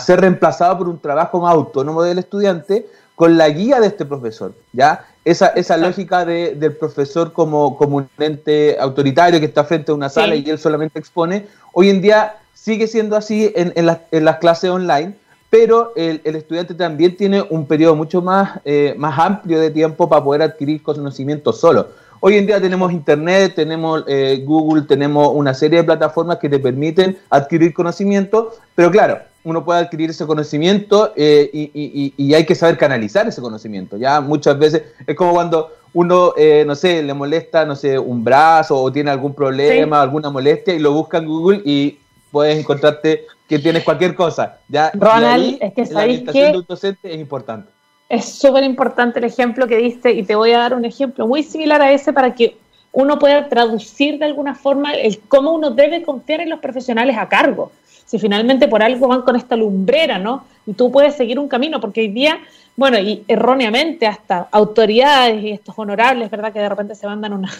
ser 0.00 0.20
reemplazado 0.20 0.78
por 0.78 0.88
un 0.88 0.98
trabajo 0.98 1.40
más 1.40 1.54
autónomo 1.54 2.02
del 2.02 2.18
estudiante 2.18 2.86
con 3.14 3.36
la 3.36 3.48
guía 3.48 3.80
de 3.80 3.88
este 3.88 4.04
profesor, 4.04 4.54
¿ya? 4.72 5.06
Esa, 5.24 5.48
esa 5.48 5.76
lógica 5.76 6.24
del 6.24 6.72
profesor 6.76 7.32
como, 7.32 7.76
como 7.76 7.96
un 7.98 8.08
ente 8.18 8.76
autoritario 8.78 9.40
que 9.40 9.46
está 9.46 9.64
frente 9.64 9.92
a 9.92 9.94
una 9.94 10.08
sala 10.08 10.34
y 10.34 10.48
él 10.48 10.58
solamente 10.58 10.98
expone, 10.98 11.46
hoy 11.72 11.90
en 11.90 12.00
día 12.00 12.36
sigue 12.54 12.86
siendo 12.86 13.16
así 13.16 13.52
en, 13.54 13.72
en 13.76 14.24
las 14.24 14.36
clases 14.38 14.70
online, 14.70 15.14
pero 15.50 15.92
el, 15.96 16.20
estudiante 16.24 16.74
también 16.74 17.16
tiene 17.16 17.42
un 17.48 17.66
periodo 17.66 17.96
mucho 17.96 18.20
más, 18.20 18.60
eh, 18.64 18.94
más 18.98 19.18
amplio 19.18 19.60
de 19.60 19.70
tiempo 19.70 20.08
para 20.08 20.22
poder 20.22 20.42
adquirir 20.42 20.82
conocimiento 20.82 21.52
solo. 21.52 21.88
Hoy 22.20 22.36
en 22.36 22.46
día 22.46 22.60
tenemos 22.60 22.92
Internet, 22.92 23.54
tenemos 23.54 24.04
eh, 24.08 24.42
Google, 24.44 24.82
tenemos 24.82 25.30
una 25.32 25.54
serie 25.54 25.78
de 25.78 25.84
plataformas 25.84 26.38
que 26.38 26.48
te 26.48 26.58
permiten 26.58 27.16
adquirir 27.30 27.72
conocimiento, 27.72 28.54
pero 28.74 28.90
claro, 28.90 29.20
uno 29.44 29.64
puede 29.64 29.80
adquirir 29.80 30.10
ese 30.10 30.26
conocimiento 30.26 31.12
eh, 31.16 31.48
y, 31.52 32.34
hay 32.34 32.44
que 32.44 32.56
saber 32.56 32.76
canalizar 32.76 33.26
ese 33.28 33.40
conocimiento. 33.40 33.96
Ya 33.96 34.20
muchas 34.20 34.58
veces 34.58 34.82
es 35.06 35.16
como 35.16 35.32
cuando 35.32 35.72
uno, 35.94 36.34
no 36.66 36.74
sé, 36.74 37.02
le 37.02 37.14
molesta, 37.14 37.64
no 37.64 37.76
sé, 37.76 37.98
un 37.98 38.22
brazo 38.22 38.76
o 38.76 38.92
tiene 38.92 39.10
algún 39.10 39.32
problema, 39.32 40.02
alguna 40.02 40.28
molestia 40.28 40.74
y 40.74 40.80
lo 40.80 40.92
busca 40.92 41.18
en 41.18 41.26
Google 41.26 41.62
y 41.64 41.98
puedes 42.30 42.58
encontrarte 42.58 43.26
que 43.48 43.58
tienes 43.58 43.84
cualquier 43.84 44.14
cosa. 44.14 44.58
¿ya? 44.68 44.90
Ronald, 44.94 45.58
es 45.60 45.72
que 45.72 45.86
sabéis 45.86 46.22
que 46.30 46.52
docente 46.66 47.12
es 47.12 47.20
importante. 47.20 47.70
Es 48.08 48.38
súper 48.38 48.64
importante 48.64 49.18
el 49.18 49.26
ejemplo 49.26 49.66
que 49.66 49.76
diste 49.76 50.12
y 50.12 50.22
te 50.22 50.34
voy 50.34 50.52
a 50.52 50.58
dar 50.58 50.74
un 50.74 50.84
ejemplo 50.84 51.26
muy 51.26 51.42
similar 51.42 51.82
a 51.82 51.92
ese 51.92 52.12
para 52.12 52.34
que 52.34 52.56
uno 52.92 53.18
pueda 53.18 53.48
traducir 53.48 54.18
de 54.18 54.24
alguna 54.24 54.54
forma 54.54 54.92
el 54.92 55.20
cómo 55.20 55.52
uno 55.52 55.70
debe 55.70 56.02
confiar 56.02 56.40
en 56.40 56.50
los 56.50 56.60
profesionales 56.60 57.16
a 57.18 57.28
cargo. 57.28 57.70
Si 58.06 58.18
finalmente 58.18 58.68
por 58.68 58.82
algo 58.82 59.08
van 59.08 59.22
con 59.22 59.36
esta 59.36 59.56
lumbrera, 59.56 60.18
¿no? 60.18 60.44
Y 60.66 60.72
tú 60.72 60.90
puedes 60.90 61.14
seguir 61.14 61.38
un 61.38 61.48
camino, 61.48 61.80
porque 61.80 62.00
hoy 62.00 62.08
día, 62.08 62.40
bueno, 62.74 62.98
y 62.98 63.22
erróneamente 63.28 64.06
hasta 64.06 64.48
autoridades 64.50 65.42
y 65.42 65.50
estos 65.50 65.78
honorables, 65.78 66.30
¿verdad? 66.30 66.52
Que 66.52 66.60
de 66.60 66.68
repente 66.70 66.94
se 66.94 67.06
mandan 67.06 67.34
una, 67.34 67.52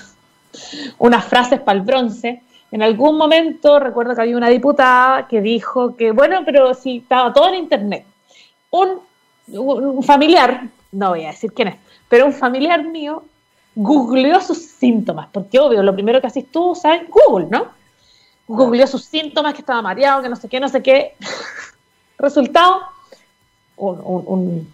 unas 0.99 1.25
frases 1.27 1.61
para 1.61 1.79
el 1.79 1.85
bronce, 1.85 2.41
en 2.71 2.83
algún 2.83 3.17
momento 3.17 3.79
recuerdo 3.79 4.15
que 4.15 4.23
había 4.23 4.37
una 4.37 4.49
diputada 4.49 5.27
que 5.27 5.41
dijo 5.41 5.97
que, 5.97 6.13
bueno, 6.13 6.43
pero 6.45 6.75
si 6.75 6.99
estaba 6.99 7.33
todo 7.33 7.49
en 7.49 7.55
Internet. 7.55 8.05
Un, 8.71 9.01
familiar, 10.03 10.69
no 10.93 11.11
voy 11.11 11.25
a 11.25 11.29
decir 11.29 11.53
quién 11.55 11.69
es, 11.69 11.77
pero 12.09 12.27
un 12.27 12.35
familiar 12.35 12.85
mío 12.85 13.25
googleó 13.75 14.41
sus 14.41 14.59
síntomas, 14.59 15.29
porque 15.33 15.59
obvio, 15.59 15.83
lo 15.83 15.95
primero 15.95 16.21
que 16.21 16.27
haces 16.27 16.51
tú, 16.51 16.75
¿sabes? 16.75 17.09
Google, 17.09 17.47
¿no? 17.51 17.69
Googleó 18.47 18.87
sus 18.87 19.05
síntomas, 19.05 19.55
que 19.55 19.61
estaba 19.61 19.81
mareado, 19.81 20.23
que 20.23 20.29
no 20.29 20.37
sé 20.37 20.49
qué, 20.49 20.61
no 20.61 20.69
sé 20.69 20.83
qué. 20.83 21.15
Resultado, 22.19 22.81
un, 23.77 24.69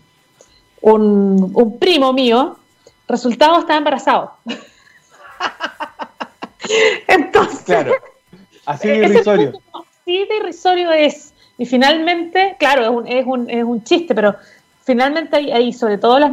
un, 0.81 1.53
un 1.55 1.79
primo 1.79 2.13
mío, 2.13 2.57
resultado, 3.07 3.61
estaba 3.61 3.79
embarazado. 3.79 4.33
Entonces. 7.09 7.61
Claro. 7.61 7.95
Así 8.67 8.89
de 8.89 8.97
irrisorio. 9.07 9.53
Así 9.73 10.27
de 10.27 10.37
irrisorio 10.37 10.93
es. 10.93 11.33
Y 11.57 11.67
finalmente, 11.67 12.57
claro, 12.59 12.83
es 12.83 12.91
un, 12.91 13.07
es 13.07 13.27
un, 13.27 13.51
es 13.51 13.65
un 13.65 13.85
chiste, 13.85 14.15
pero 14.15 14.35
finalmente 14.85 15.37
hay, 15.37 15.73
sobre 15.73 15.99
todo 15.99 16.19
las, 16.19 16.33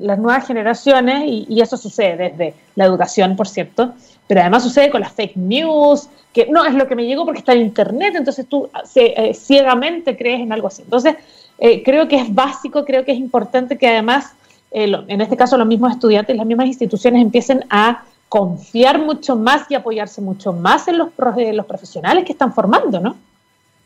las 0.00 0.18
nuevas 0.18 0.46
generaciones, 0.46 1.24
y, 1.26 1.60
eso 1.60 1.76
sucede 1.76 2.30
desde 2.30 2.54
la 2.74 2.84
educación, 2.84 3.36
por 3.36 3.48
cierto, 3.48 3.94
pero 4.26 4.40
además 4.40 4.62
sucede 4.62 4.90
con 4.90 5.00
las 5.00 5.12
fake 5.12 5.36
news, 5.36 6.08
que 6.32 6.46
no 6.46 6.64
es 6.64 6.74
lo 6.74 6.86
que 6.86 6.94
me 6.94 7.06
llegó 7.06 7.24
porque 7.24 7.38
está 7.38 7.54
en 7.54 7.62
internet, 7.62 8.14
entonces 8.16 8.46
tú 8.48 8.68
eh, 8.96 9.32
ciegamente 9.34 10.16
crees 10.16 10.40
en 10.40 10.52
algo 10.52 10.68
así. 10.68 10.82
Entonces, 10.82 11.14
eh, 11.58 11.82
creo 11.82 12.06
que 12.06 12.16
es 12.16 12.34
básico, 12.34 12.84
creo 12.84 13.04
que 13.04 13.12
es 13.12 13.18
importante 13.18 13.78
que 13.78 13.88
además, 13.88 14.34
eh, 14.72 14.92
en 15.08 15.20
este 15.20 15.36
caso, 15.36 15.56
los 15.56 15.66
mismos 15.66 15.92
estudiantes, 15.92 16.36
las 16.36 16.46
mismas 16.46 16.66
instituciones 16.66 17.22
empiecen 17.22 17.64
a 17.70 18.04
confiar 18.28 18.98
mucho 18.98 19.36
más 19.36 19.70
y 19.70 19.74
apoyarse 19.74 20.20
mucho 20.20 20.52
más 20.52 20.88
en 20.88 20.98
los, 20.98 21.08
los 21.16 21.66
profesionales 21.66 22.24
que 22.24 22.32
están 22.32 22.52
formando, 22.52 23.00
¿no? 23.00 23.16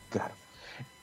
Claro. 0.09 0.33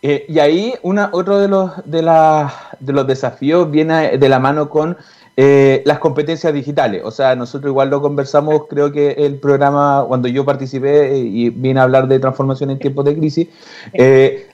Eh, 0.02 0.26
y 0.28 0.38
ahí 0.38 0.74
una, 0.82 1.10
otro 1.12 1.38
de 1.38 1.48
los, 1.48 1.72
de 1.84 2.92
los 2.92 3.06
desafíos 3.06 3.70
viene 3.70 4.18
de 4.18 4.28
la 4.28 4.38
mano 4.38 4.68
con 4.68 4.96
eh, 5.40 5.82
las 5.86 6.00
competencias 6.00 6.52
digitales. 6.52 7.02
O 7.04 7.12
sea, 7.12 7.36
nosotros 7.36 7.70
igual 7.70 7.90
lo 7.90 8.02
conversamos, 8.02 8.62
creo 8.68 8.90
que 8.90 9.12
el 9.12 9.36
programa, 9.36 10.04
cuando 10.08 10.26
yo 10.26 10.44
participé 10.44 11.12
eh, 11.12 11.18
y 11.18 11.50
vine 11.50 11.78
a 11.78 11.84
hablar 11.84 12.08
de 12.08 12.18
transformación 12.18 12.70
en 12.70 12.80
tiempos 12.80 13.04
de 13.04 13.16
crisis, 13.16 13.46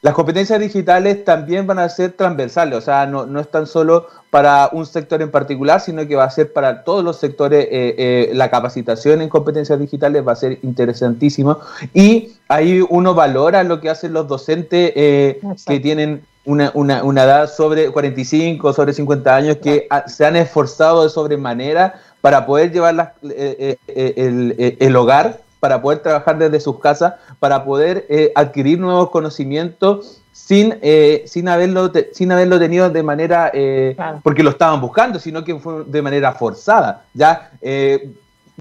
las 0.03 0.13
competencias 0.13 0.61
digitales 0.61 1.25
también 1.25 1.67
van 1.67 1.79
a 1.79 1.89
ser 1.89 2.13
transversales. 2.13 2.77
O 2.77 2.83
sea, 2.83 3.07
no, 3.07 3.25
no 3.25 3.41
es 3.41 3.51
tan 3.51 3.67
solo 3.67 4.09
para 4.35 4.69
un 4.73 4.85
sector 4.85 5.23
en 5.23 5.31
particular, 5.31 5.81
sino 5.81 6.09
que 6.09 6.17
va 6.17 6.25
a 6.25 6.31
ser 6.31 6.53
para 6.53 6.83
todos 6.83 7.05
los 7.05 7.21
sectores. 7.21 7.69
Eh, 7.71 7.95
eh, 7.97 8.31
la 8.35 8.51
capacitación 8.51 9.23
en 9.23 9.29
competencias 9.29 9.79
digitales 9.79 10.27
va 10.27 10.33
a 10.33 10.37
ser 10.37 10.59
interesantísimo 10.63 11.59
y 11.93 12.33
ahí 12.49 12.85
uno 12.89 13.15
valora 13.15 13.63
lo 13.63 13.81
que 13.81 13.91
hacen 13.91 14.13
los 14.13 14.27
docentes 14.27 14.93
eh, 14.97 15.41
que 15.67 15.79
tienen 15.79 16.23
una, 16.45 16.71
una, 16.75 17.03
una, 17.03 17.25
edad 17.25 17.51
sobre 17.51 17.91
45, 17.91 18.73
sobre 18.73 18.93
50 18.93 19.35
años, 19.35 19.57
que 19.57 19.89
se 20.07 20.27
han 20.27 20.37
esforzado 20.37 21.03
de 21.03 21.11
sobremanera 21.11 21.95
para 22.21 22.47
poder 22.47 22.73
llevar 22.73 23.15
el, 23.23 24.77
el, 24.79 24.97
hogar, 24.97 25.41
para 25.61 25.81
poder 25.81 26.01
trabajar 26.01 26.39
desde 26.39 26.61
sus 26.61 26.79
casas, 26.81 27.15
para 27.39 27.65
poder 27.65 28.07
adquirir 28.35 28.79
nuevos 28.79 29.11
conocimientos 29.11 30.23
sin, 30.35 30.77
eh, 30.83 31.23
sin, 31.27 31.49
haberlo, 31.49 31.93
sin 32.13 32.33
haberlo 32.33 32.59
tenido 32.59 32.91
de 32.91 33.03
manera, 33.05 33.53
eh, 33.55 33.97
porque 34.23 34.43
lo 34.43 34.51
estaban 34.51 34.81
buscando, 34.81 35.21
sino 35.21 35.45
que 35.45 35.55
fue 35.59 35.85
de 35.87 36.03
manera 36.03 36.33
forzada. 36.33 37.05
Ya 37.15 37.53
eh, 37.63 38.11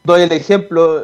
doy 0.04 0.22
el 0.22 0.32
ejemplo, 0.32 1.04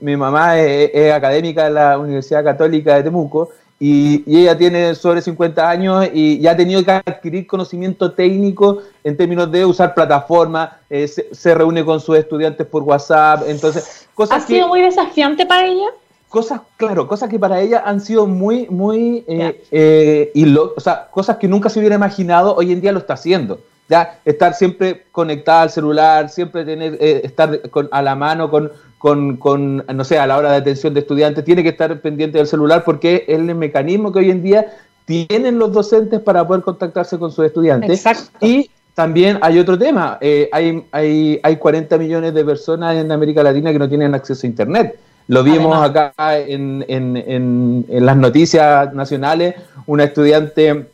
mi, 0.00 0.16
mamá 0.16 0.58
es, 0.58 1.12
académica 1.12 1.64
de 1.64 1.70
la 1.70 1.98
Universidad 1.98 2.42
Católica 2.42 2.96
de 2.96 3.04
Temuco 3.04 3.50
y, 3.80 4.24
ella 4.26 4.56
tiene 4.56 4.94
sobre 4.94 5.22
50 5.22 5.68
años 5.68 6.08
y 6.12 6.40
ya 6.40 6.52
ha 6.52 6.56
tenido 6.56 6.84
que 6.84 6.90
adquirir 6.90 7.46
conocimiento 7.46 8.12
técnico 8.12 8.82
en 9.04 9.16
términos 9.16 9.50
de 9.50 9.64
usar 9.64 9.94
plataformas, 9.94 10.70
se, 10.88 11.54
reúne 11.54 11.84
con 11.84 12.00
sus 12.00 12.16
estudiantes 12.16 12.66
por 12.66 12.82
WhatsApp, 12.82 13.44
entonces... 13.46 14.08
Cosas 14.14 14.42
¿Ha 14.42 14.46
sido 14.46 14.68
muy 14.68 14.80
desafiante 14.82 15.46
para 15.46 15.64
ella? 15.66 15.86
cosas, 16.28 16.60
claro, 16.76 17.08
cosas 17.08 17.28
que 17.28 17.38
para 17.38 17.60
ella 17.60 17.82
han 17.84 18.00
sido 18.00 18.26
muy, 18.26 18.66
muy, 18.68 19.24
eh, 19.26 19.64
eh, 19.70 20.30
y 20.34 20.44
lo, 20.44 20.74
o 20.76 20.80
sea, 20.80 21.08
cosas 21.10 21.38
que 21.38 21.48
nunca 21.48 21.68
se 21.68 21.78
hubiera 21.78 21.94
imaginado, 21.94 22.54
hoy 22.54 22.72
en 22.72 22.80
día 22.80 22.92
lo 22.92 22.98
está 22.98 23.14
haciendo. 23.14 23.60
Ya, 23.88 24.20
estar 24.26 24.52
siempre 24.52 25.06
conectada 25.10 25.62
al 25.62 25.70
celular, 25.70 26.28
siempre 26.28 26.66
tener, 26.66 26.98
eh, 27.00 27.22
estar 27.24 27.58
a 27.90 28.02
la 28.02 28.14
mano 28.14 28.50
con, 28.50 28.70
con, 28.98 29.36
con, 29.36 29.84
no 29.92 30.04
sé, 30.04 30.18
a 30.18 30.26
la 30.26 30.36
hora 30.36 30.50
de 30.50 30.56
atención 30.58 30.92
de 30.92 31.00
estudiantes, 31.00 31.44
tiene 31.44 31.62
que 31.62 31.70
estar 31.70 32.00
pendiente 32.00 32.38
del 32.38 32.46
celular 32.46 32.82
porque 32.84 33.24
es 33.26 33.38
el 33.38 33.54
mecanismo 33.54 34.12
que 34.12 34.18
hoy 34.18 34.30
en 34.30 34.42
día 34.42 34.66
tienen 35.04 35.58
los 35.58 35.72
docentes 35.72 36.20
para 36.20 36.46
poder 36.46 36.62
contactarse 36.62 37.18
con 37.18 37.32
sus 37.32 37.46
estudiantes. 37.46 37.90
Exacto. 37.90 38.44
Y 38.44 38.70
también 38.94 39.38
hay 39.40 39.58
otro 39.58 39.78
tema, 39.78 40.18
hay, 40.20 40.84
hay, 40.90 41.40
hay 41.42 41.56
40 41.56 41.96
millones 41.98 42.34
de 42.34 42.44
personas 42.44 42.96
en 42.96 43.12
América 43.12 43.42
Latina 43.44 43.72
que 43.72 43.78
no 43.78 43.88
tienen 43.88 44.14
acceso 44.14 44.46
a 44.46 44.50
Internet. 44.50 44.98
Lo 45.28 45.44
vimos 45.44 45.76
acá 45.80 46.12
en, 46.38 46.84
en, 46.88 47.16
en, 47.16 48.06
las 48.06 48.16
noticias 48.16 48.92
nacionales, 48.94 49.54
una 49.86 50.04
estudiante 50.04 50.86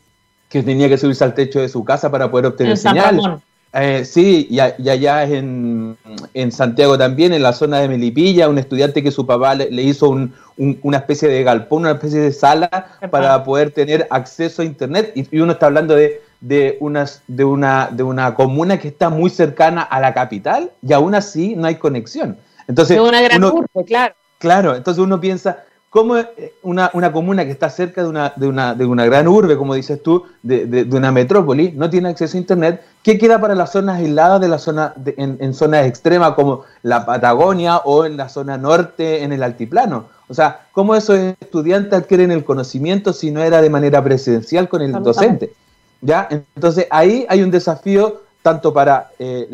que 0.48 0.62
tenía 0.62 0.88
que 0.88 0.98
subirse 0.98 1.24
al 1.24 1.34
techo 1.34 1.60
de 1.60 1.68
su 1.68 1.84
casa 1.84 2.10
para 2.10 2.30
poder 2.30 2.46
obtener 2.46 2.76
señal. 2.76 3.40
Eh, 3.76 4.04
sí, 4.04 4.46
y, 4.50 4.60
allá 4.60 5.24
en, 5.24 5.96
en, 6.32 6.52
Santiago 6.52 6.96
también, 6.96 7.32
en 7.32 7.42
la 7.42 7.52
zona 7.52 7.80
de 7.80 7.88
Melipilla, 7.88 8.48
un 8.48 8.58
estudiante 8.58 9.02
que 9.02 9.10
su 9.10 9.26
papá 9.26 9.56
le, 9.56 9.82
hizo 9.82 10.10
un, 10.10 10.32
una 10.56 10.98
especie 10.98 11.28
de 11.28 11.42
galpón, 11.42 11.82
una 11.82 11.92
especie 11.92 12.20
de 12.20 12.30
sala 12.30 12.68
para 13.10 13.42
poder 13.42 13.72
tener 13.72 14.06
acceso 14.10 14.62
a 14.62 14.64
Internet. 14.64 15.12
Y, 15.16 15.40
uno 15.40 15.52
está 15.52 15.66
hablando 15.66 15.96
de, 15.96 16.22
de, 16.40 16.76
unas, 16.78 17.22
de, 17.26 17.44
una, 17.44 17.88
de 17.90 18.04
una 18.04 18.36
comuna 18.36 18.78
que 18.78 18.88
está 18.88 19.10
muy 19.10 19.28
cercana 19.28 19.82
a 19.82 19.98
la 19.98 20.14
capital 20.14 20.70
y 20.80 20.92
aún 20.92 21.16
así 21.16 21.56
no 21.56 21.66
hay 21.66 21.74
conexión. 21.74 22.38
Entonces, 22.68 23.00
una 23.00 23.20
gran 23.22 23.42
claro. 23.86 24.14
Claro, 24.38 24.76
entonces 24.76 25.02
uno 25.02 25.20
piensa, 25.20 25.64
¿cómo 25.94 26.16
una, 26.62 26.90
una 26.92 27.12
comuna 27.12 27.44
que 27.44 27.52
está 27.52 27.70
cerca 27.70 28.02
de 28.02 28.08
una, 28.08 28.32
de, 28.34 28.48
una, 28.48 28.74
de 28.74 28.84
una 28.84 29.04
gran 29.04 29.28
urbe, 29.28 29.56
como 29.56 29.76
dices 29.76 30.02
tú, 30.02 30.24
de, 30.42 30.66
de, 30.66 30.96
una 30.96 31.12
metrópoli, 31.12 31.70
no 31.70 31.88
tiene 31.88 32.08
acceso 32.08 32.36
a 32.36 32.40
Internet? 32.40 32.82
¿Qué 33.04 33.16
queda 33.16 33.40
para 33.40 33.54
las 33.54 33.70
zonas 33.70 34.00
aisladas 34.00 34.40
de 34.40 34.48
la 34.48 34.58
zona 34.58 34.92
en, 35.04 35.36
en, 35.38 35.54
zonas 35.54 35.86
extremas 35.86 36.32
como 36.32 36.62
la 36.82 37.06
Patagonia 37.06 37.76
o 37.76 38.06
en 38.06 38.16
la 38.16 38.28
zona 38.28 38.58
norte, 38.58 39.22
en 39.22 39.32
el 39.32 39.44
altiplano? 39.44 40.06
O 40.26 40.34
sea, 40.34 40.66
¿cómo 40.72 40.96
esos 40.96 41.16
estudiantes 41.40 41.92
adquieren 41.92 42.32
el 42.32 42.44
conocimiento 42.44 43.12
si 43.12 43.30
no 43.30 43.40
era 43.40 43.62
de 43.62 43.70
manera 43.70 44.02
presencial 44.02 44.68
con 44.68 44.82
el 44.82 44.92
docente? 44.94 45.52
¿Ya? 46.00 46.26
Entonces 46.56 46.88
ahí 46.90 47.24
hay 47.28 47.40
un 47.40 47.52
desafío 47.52 48.22
tanto 48.42 48.72
para 48.72 49.10
eh, 49.20 49.46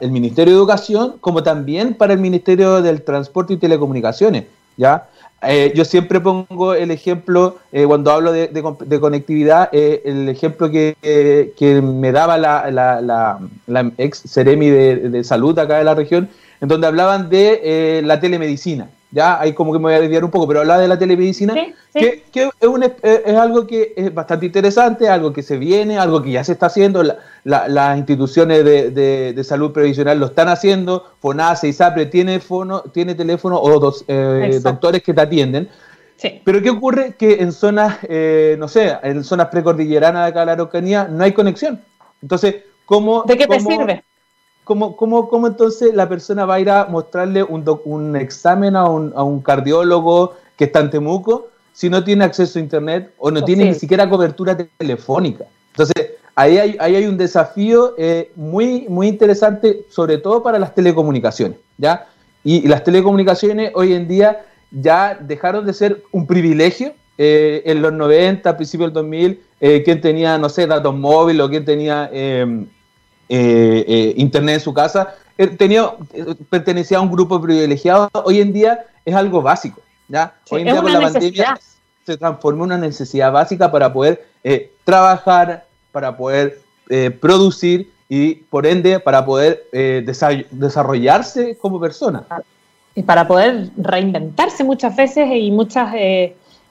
el 0.00 0.10
Ministerio 0.10 0.54
de 0.54 0.58
Educación 0.58 1.14
como 1.20 1.44
también 1.44 1.94
para 1.94 2.12
el 2.12 2.18
Ministerio 2.18 2.82
del 2.82 3.02
Transporte 3.02 3.52
y 3.52 3.56
Telecomunicaciones. 3.56 4.46
¿ya? 4.78 5.08
Eh, 5.42 5.72
yo 5.74 5.84
siempre 5.84 6.20
pongo 6.20 6.74
el 6.74 6.90
ejemplo, 6.90 7.58
eh, 7.70 7.84
cuando 7.86 8.10
hablo 8.10 8.32
de, 8.32 9.00
conectividad, 9.00 9.68
el 9.72 10.28
ejemplo 10.28 10.70
que, 10.70 10.96
me 11.82 12.12
daba 12.12 12.38
la, 12.38 13.40
ex 13.98 14.22
Ceremi 14.26 14.68
de, 14.68 15.24
Salud 15.24 15.58
acá 15.58 15.78
de 15.78 15.84
la 15.84 15.94
región, 15.94 16.28
en 16.60 16.68
donde 16.68 16.86
hablaban 16.86 17.30
de 17.30 18.02
la 18.04 18.20
telemedicina 18.20 18.88
ya 19.10 19.40
ahí 19.40 19.54
como 19.54 19.72
que 19.72 19.78
me 19.78 19.84
voy 19.84 19.94
a 19.94 20.00
desviar 20.00 20.24
un 20.24 20.30
poco, 20.30 20.46
pero 20.46 20.60
hablaba 20.60 20.80
de 20.80 20.88
la 20.88 20.98
telemedicina, 20.98 21.54
Que, 21.92 22.24
es, 22.32 23.34
algo 23.36 23.66
que 23.66 23.94
es 23.96 24.12
bastante 24.14 24.46
interesante, 24.46 25.08
algo 25.08 25.32
que 25.32 25.42
se 25.42 25.56
viene, 25.56 25.98
algo 25.98 26.22
que 26.22 26.32
ya 26.32 26.44
se 26.44 26.52
está 26.52 26.66
haciendo, 26.66 27.02
las 27.44 27.98
instituciones 27.98 28.64
de, 28.64 29.44
salud 29.44 29.72
previsional 29.72 30.20
lo 30.20 30.26
están 30.26 30.48
haciendo, 30.48 31.04
FONASE 31.20 31.68
y 31.68 31.72
SAPRE 31.72 32.06
tiene, 32.06 32.40
fono, 32.40 32.82
tiene 32.82 33.14
teléfono 33.14 33.58
o 33.60 33.80
dos, 33.80 34.04
eh, 34.08 34.60
doctores 34.62 35.02
que 35.02 35.14
te 35.14 35.20
atienden. 35.22 35.68
Pero 36.44 36.60
¿qué 36.62 36.70
ocurre? 36.70 37.14
Que 37.16 37.42
en 37.42 37.52
zonas, 37.52 37.98
eh, 38.02 38.56
no 38.58 38.68
sé, 38.68 38.96
en 39.02 39.22
zonas 39.22 39.48
precordilleranas 39.48 40.24
de 40.24 40.28
acá 40.28 40.40
de 40.40 40.46
la 40.46 40.52
Araucanía 40.52 41.04
no 41.08 41.24
hay 41.24 41.32
conexión. 41.32 41.80
Entonces, 42.20 42.56
¿cómo... 42.84 43.22
¿De 43.22 43.36
qué 43.36 43.46
te 43.46 43.60
sirve? 43.60 44.02
¿Cómo, 44.68 44.96
cómo, 44.96 45.30
cómo 45.30 45.46
entonces 45.46 45.94
la 45.94 46.10
persona 46.10 46.44
va 46.44 46.56
a 46.56 46.60
ir 46.60 46.68
a 46.68 46.84
mostrarle 46.84 47.42
un, 47.42 47.64
un 47.86 48.16
examen 48.16 48.76
a 48.76 48.84
un, 48.84 49.14
a 49.16 49.22
un, 49.22 49.40
cardiólogo 49.40 50.34
que 50.56 50.64
está 50.64 50.80
en 50.80 50.90
Temuco 50.90 51.48
si 51.72 51.88
no 51.88 52.04
tiene 52.04 52.24
acceso 52.24 52.58
a 52.58 52.62
Internet 52.62 53.14
o 53.16 53.30
no 53.30 53.42
tiene 53.42 53.64
ni 53.64 53.74
siquiera 53.74 54.08
cobertura 54.10 54.54
telefónica? 54.76 55.46
Entonces, 55.70 56.10
ahí 56.34 56.58
hay, 56.58 56.76
ahí 56.80 56.96
hay 56.96 57.06
un 57.06 57.16
desafío 57.16 57.94
eh, 57.96 58.30
muy, 58.36 58.84
muy 58.90 59.08
interesante, 59.08 59.86
sobre 59.88 60.18
todo 60.18 60.42
para 60.42 60.58
las 60.58 60.74
telecomunicaciones, 60.74 61.58
¿ya? 61.78 62.06
Y, 62.44 62.68
las 62.68 62.84
telecomunicaciones 62.84 63.72
hoy 63.74 63.94
en 63.94 64.06
día 64.06 64.44
ya 64.70 65.18
dejaron 65.18 65.64
de 65.64 65.72
ser 65.72 66.02
un 66.12 66.26
privilegio. 66.26 66.92
Eh, 67.20 67.62
en 67.64 67.82
los 67.82 67.92
90, 67.92 68.48
a 68.48 68.56
principios 68.56 68.88
del 68.90 69.02
2000, 69.02 69.40
eh, 69.60 69.82
quien 69.82 70.00
tenía, 70.00 70.38
no 70.38 70.48
sé, 70.48 70.68
datos 70.68 70.94
móviles 70.94 71.44
o 71.44 71.48
quien 71.48 71.64
tenía 71.64 72.08
eh, 72.12 72.66
eh, 73.28 74.14
internet 74.16 74.54
en 74.56 74.60
su 74.60 74.72
casa, 74.72 75.14
eh, 75.36 75.48
tenía, 75.48 75.90
pertenecía 76.50 76.98
a 76.98 77.00
un 77.00 77.10
grupo 77.10 77.40
privilegiado. 77.40 78.10
Hoy 78.24 78.40
en 78.40 78.52
día 78.52 78.86
es 79.04 79.14
algo 79.14 79.42
básico. 79.42 79.80
¿ya? 80.08 80.34
Hoy 80.50 80.62
en 80.62 80.68
día 80.68 80.82
con 80.82 80.92
la 80.92 81.00
pandemia 81.00 81.60
se 82.06 82.16
transformó 82.16 82.64
en 82.64 82.72
una 82.72 82.78
necesidad 82.78 83.30
básica 83.32 83.70
para 83.70 83.92
poder 83.92 84.26
trabajar, 84.84 85.66
para 85.92 86.16
poder 86.16 86.60
producir 87.20 87.92
y 88.08 88.36
por 88.36 88.66
ende 88.66 88.98
para 88.98 89.26
poder 89.26 89.64
desarrollarse 90.50 91.58
como 91.58 91.78
persona. 91.78 92.24
Y 92.94 93.02
para 93.02 93.28
poder 93.28 93.68
reinventarse 93.76 94.64
muchas 94.64 94.96
veces 94.96 95.28
y 95.30 95.50
muchas 95.50 95.92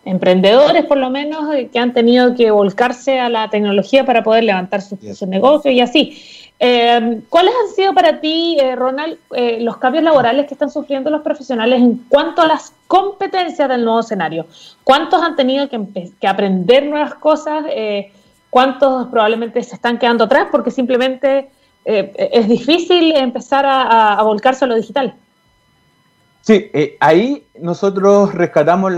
emprendedores 0.07 0.85
por 0.85 0.97
lo 0.97 1.09
menos 1.09 1.53
que 1.71 1.79
han 1.79 1.93
tenido 1.93 2.33
que 2.33 2.49
volcarse 2.49 3.19
a 3.19 3.29
la 3.29 3.49
tecnología 3.49 4.05
para 4.05 4.23
poder 4.23 4.45
levantar 4.45 4.81
sus 4.81 4.99
su 5.17 5.27
negocios 5.27 5.73
y 5.73 5.81
así. 5.81 6.17
Eh, 6.59 7.21
¿Cuáles 7.29 7.53
han 7.53 7.75
sido 7.75 7.93
para 7.93 8.19
ti, 8.19 8.57
eh, 8.59 8.75
Ronald, 8.75 9.17
eh, 9.35 9.59
los 9.61 9.77
cambios 9.77 10.03
laborales 10.03 10.47
que 10.47 10.55
están 10.55 10.71
sufriendo 10.71 11.11
los 11.11 11.21
profesionales 11.21 11.79
en 11.79 11.97
cuanto 12.09 12.41
a 12.41 12.47
las 12.47 12.73
competencias 12.87 13.69
del 13.69 13.83
nuevo 13.83 13.99
escenario? 13.99 14.47
¿Cuántos 14.83 15.21
han 15.21 15.35
tenido 15.35 15.69
que, 15.69 16.27
aprender 16.27 16.87
nuevas 16.87 17.13
cosas? 17.15 17.65
¿Cuántos 18.49 19.07
probablemente 19.07 19.61
se 19.61 19.75
están 19.75 19.99
quedando 19.99 20.23
atrás 20.23 20.47
porque 20.51 20.71
simplemente 20.71 21.49
es 21.85 22.47
difícil 22.47 23.15
empezar 23.15 23.65
a, 23.67 24.21
volcarse 24.23 24.65
a 24.65 24.67
lo 24.67 24.75
digital? 24.75 25.13
Sí, 26.41 26.71
ahí 27.01 27.45
nosotros 27.59 28.33
rescatamos 28.33 28.93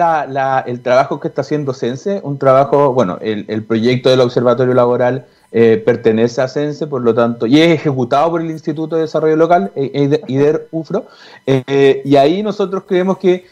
el 0.66 0.82
trabajo 0.82 1.20
que 1.20 1.28
está 1.28 1.42
haciendo 1.42 1.74
Sense, 1.74 2.22
un 2.24 2.38
trabajo, 2.38 2.94
bueno, 2.94 3.18
el 3.22 3.66
proyecto 3.66 4.10
del 4.10 4.22
Observatorio 4.22 4.74
Laboral 4.74 5.26
eh, 5.52 5.82
pertenece 5.84 6.42
a 6.42 6.48
CENSE, 6.48 6.88
por 6.88 7.02
lo 7.02 7.14
tanto, 7.14 7.48
y 7.48 7.60
es 7.60 7.72
ejecutado 7.72 8.32
por 8.32 8.42
el 8.42 8.52
Instituto 8.52 8.96
de 8.96 9.04
Desarrollo 9.04 9.36
Local, 9.36 9.72
eh, 9.76 10.22
IDER 10.28 10.68
UFRO, 10.72 11.08
eh, 11.46 12.02
y 12.06 12.16
ahí 12.16 12.44
nosotros 12.44 12.84
creemos 12.88 13.18
que 13.18 13.46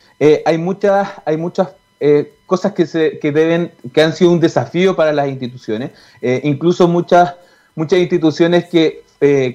hay, 0.45 0.57
muchas, 0.57 1.10
hay 1.25 1.38
muchas 1.38 1.69
eh, 1.99 2.33
cosas 2.45 2.73
que, 2.73 2.86
se, 2.86 3.17
que, 3.19 3.31
deben, 3.31 3.71
que 3.91 4.01
han 4.01 4.13
sido 4.13 4.31
un 4.31 4.39
desafío 4.39 4.95
para 4.95 5.12
las 5.13 5.27
instituciones. 5.27 5.91
Eh, 6.21 6.41
incluso 6.43 6.88
muchas, 6.88 7.36
muchas 7.75 7.99
instituciones 7.99 8.65
que 8.65 9.03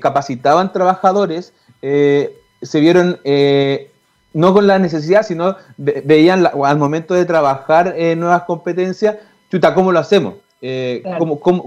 capacitaban 0.01 0.73
trabajadores 0.73 1.53
se 1.81 2.81
vieron 2.81 3.21
no 4.35 4.53
con 4.53 4.67
la 4.67 4.81
necesidad, 4.81 5.23
sino 5.23 5.57
veían 5.77 6.45
al 6.47 6.79
momento 6.79 7.15
de 7.15 7.25
trabajar 7.25 7.95
nuevas 8.17 8.43
competencias, 8.43 9.19
chuta, 9.53 9.73
¿cómo 9.73 9.93
lo 9.93 10.01
hacemos? 10.01 10.35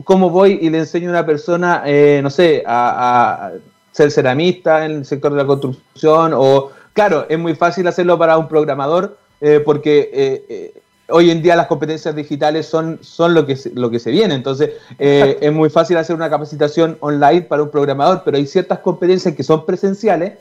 ¿Cómo, 0.05 0.29
voy 0.29 0.59
y 0.61 0.69
le 0.69 0.79
enseño 0.79 1.09
a 1.09 1.11
una 1.11 1.25
persona, 1.25 1.83
no 2.21 2.29
sé, 2.29 2.63
a, 2.65 3.47
a 3.47 3.51
ser 3.91 4.11
ceramista 4.11 4.85
en 4.85 4.91
el 4.91 5.05
sector 5.05 5.31
de 5.31 5.37
la 5.37 5.47
construcción 5.47 6.33
o, 6.35 6.71
claro, 6.91 7.25
es 7.29 7.39
muy 7.39 7.55
fácil 7.55 7.87
hacerlo 7.87 8.17
para 8.17 8.37
un 8.37 8.49
programador 8.49 9.17
eh, 9.39 9.61
porque 9.63 10.09
eh, 10.13 10.45
eh, 10.49 10.81
hoy 11.09 11.29
en 11.29 11.41
día 11.41 11.55
las 11.55 11.67
competencias 11.67 12.15
digitales 12.15 12.65
son, 12.65 12.99
son 13.01 13.33
lo, 13.33 13.45
que 13.45 13.55
se, 13.55 13.69
lo 13.73 13.89
que 13.89 13.99
se 13.99 14.11
viene, 14.11 14.33
entonces 14.33 14.71
es 14.99 15.53
muy 15.53 15.69
fácil 15.69 15.97
hacer 15.97 16.15
una 16.15 16.29
capacitación 16.29 16.97
online 16.99 17.43
para 17.43 17.63
un 17.63 17.69
programador, 17.69 18.23
pero 18.25 18.37
hay 18.37 18.47
ciertas 18.47 18.79
competencias 18.79 19.35
que 19.35 19.43
son 19.43 19.65
presenciales 19.65 20.33